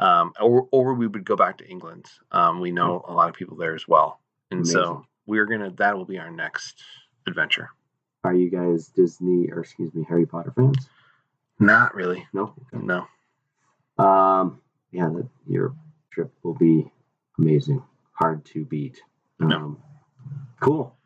Um, 0.00 0.32
or, 0.40 0.66
or 0.72 0.94
we 0.94 1.06
would 1.06 1.24
go 1.24 1.36
back 1.36 1.58
to 1.58 1.68
England. 1.68 2.06
Um, 2.32 2.60
we 2.60 2.72
know 2.72 3.04
a 3.06 3.12
lot 3.12 3.28
of 3.28 3.34
people 3.34 3.56
there 3.56 3.74
as 3.74 3.86
well, 3.86 4.20
and 4.50 4.66
so 4.66 5.06
we're 5.26 5.46
gonna. 5.46 5.70
That 5.70 5.96
will 5.96 6.04
be 6.04 6.18
our 6.18 6.30
next 6.30 6.82
adventure. 7.28 7.70
Are 8.24 8.34
you 8.34 8.50
guys 8.50 8.88
Disney 8.88 9.50
or 9.50 9.60
excuse 9.60 9.94
me 9.94 10.04
Harry 10.08 10.26
Potter 10.26 10.52
fans? 10.56 10.88
Not 11.60 11.94
really. 11.94 12.26
No. 12.32 12.54
Okay. 12.74 12.84
No. 12.84 13.06
Um, 14.02 14.60
yeah, 14.90 15.08
the, 15.08 15.28
your 15.46 15.74
trip 16.10 16.32
will 16.42 16.54
be 16.54 16.90
amazing. 17.38 17.82
Hard 18.12 18.44
to 18.46 18.64
beat. 18.64 19.00
No. 19.38 19.56
Um, 19.56 19.82
cool. 20.60 20.96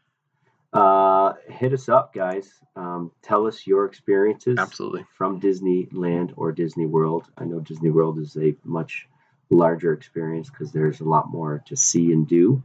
Uh, 0.72 1.32
hit 1.48 1.72
us 1.72 1.88
up, 1.88 2.14
guys. 2.14 2.52
Um, 2.76 3.10
tell 3.22 3.46
us 3.46 3.66
your 3.66 3.84
experiences 3.86 4.58
Absolutely. 4.58 5.04
from 5.16 5.40
Disneyland 5.40 6.34
or 6.36 6.52
Disney 6.52 6.86
World. 6.86 7.26
I 7.36 7.44
know 7.44 7.60
Disney 7.60 7.90
World 7.90 8.18
is 8.18 8.36
a 8.36 8.54
much 8.64 9.08
larger 9.50 9.92
experience 9.92 10.50
because 10.50 10.70
there's 10.72 11.00
a 11.00 11.08
lot 11.08 11.30
more 11.30 11.62
to 11.66 11.76
see 11.76 12.12
and 12.12 12.28
do, 12.28 12.62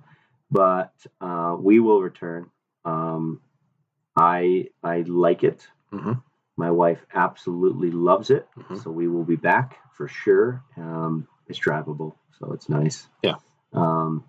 but 0.51 0.93
uh, 1.21 1.55
we 1.57 1.79
will 1.79 2.01
return. 2.01 2.49
Um, 2.83 3.39
I 4.15 4.69
I 4.83 5.01
like 5.01 5.43
it. 5.43 5.67
Mhm. 5.91 6.21
My 6.57 6.69
wife 6.71 7.03
absolutely 7.13 7.91
loves 7.91 8.29
it. 8.29 8.47
Mhm. 8.57 8.77
So 8.83 8.91
we 8.91 9.07
will 9.07 9.23
be 9.23 9.35
back 9.35 9.79
for 9.93 10.07
sure. 10.07 10.63
Um, 10.77 11.27
it's 11.47 11.59
drivable, 11.59 12.15
so 12.39 12.53
it's 12.53 12.69
nice. 12.69 13.07
Yeah. 13.23 13.35
Um, 13.73 14.23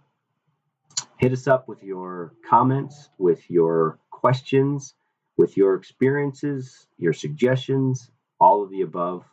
hit 1.18 1.32
us 1.32 1.46
up 1.46 1.68
with 1.68 1.82
your 1.82 2.32
comments, 2.48 3.10
with 3.18 3.50
your 3.50 3.98
questions, 4.10 4.94
with 5.36 5.56
your 5.56 5.74
experiences, 5.74 6.86
your 6.96 7.12
suggestions, 7.12 8.10
all 8.40 8.62
of 8.62 8.70
the 8.70 8.82
above. 8.82 9.24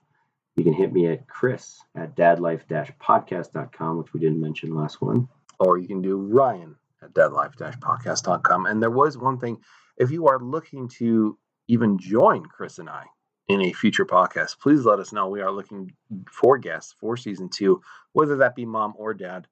You 0.58 0.64
can 0.66 0.74
hit 0.74 0.92
me 0.92 1.08
at 1.08 1.28
chris 1.28 1.82
at 1.96 2.16
dadlife-podcast.com, 2.16 3.98
which 3.98 4.14
we 4.14 4.20
didn't 4.20 4.42
mention 4.42 4.76
last 4.76 5.02
one. 5.02 5.30
Or 5.60 5.78
you 5.78 5.88
can 5.88 6.02
do 6.02 6.18
Ryan 6.18 6.76
at 7.02 7.14
dadlife-podcast.com. 7.14 8.66
And 8.66 8.82
there 8.82 8.90
was 8.92 9.18
one 9.18 9.38
thing. 9.38 9.60
If 9.98 10.12
you 10.12 10.28
are 10.28 10.40
looking 10.40 10.88
to 11.00 11.38
even 11.68 11.98
join 11.98 12.46
Chris 12.46 12.80
and 12.80 12.90
I 12.90 13.06
in 13.48 13.62
a 13.62 13.74
future 13.74 14.06
podcast, 14.06 14.60
please 14.60 14.86
let 14.86 15.00
us 15.00 15.12
know. 15.14 15.30
We 15.30 15.42
are 15.42 15.52
looking 15.52 15.94
for 16.30 16.58
guests 16.58 16.94
for 17.00 17.18
season 17.18 17.50
two, 17.50 17.82
whether 18.14 18.38
that 18.38 18.56
be 18.56 18.66
mom 18.66 18.94
or 18.98 19.14
dad. 19.14 19.48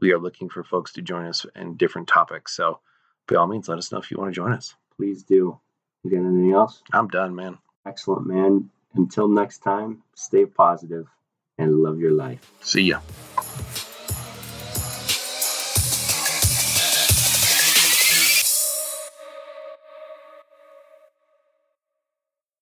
We 0.00 0.12
are 0.12 0.18
looking 0.18 0.48
for 0.48 0.62
folks 0.62 0.92
to 0.92 1.02
join 1.02 1.26
us 1.26 1.44
in 1.56 1.76
different 1.76 2.08
topics. 2.08 2.54
So 2.54 2.80
by 3.26 3.36
all 3.36 3.46
means, 3.46 3.68
let 3.68 3.78
us 3.78 3.90
know 3.90 3.98
if 3.98 4.10
you 4.10 4.18
want 4.18 4.32
to 4.32 4.36
join 4.36 4.52
us. 4.52 4.74
Please 4.96 5.22
do. 5.22 5.58
You 6.04 6.10
got 6.10 6.18
anything 6.18 6.52
else? 6.52 6.82
I'm 6.92 7.08
done, 7.08 7.34
man. 7.34 7.58
Excellent, 7.86 8.26
man. 8.26 8.70
Until 8.94 9.28
next 9.28 9.58
time, 9.58 10.02
stay 10.14 10.46
positive 10.46 11.06
and 11.58 11.82
love 11.82 11.98
your 11.98 12.12
life. 12.12 12.52
See 12.60 12.82
ya. 12.82 13.00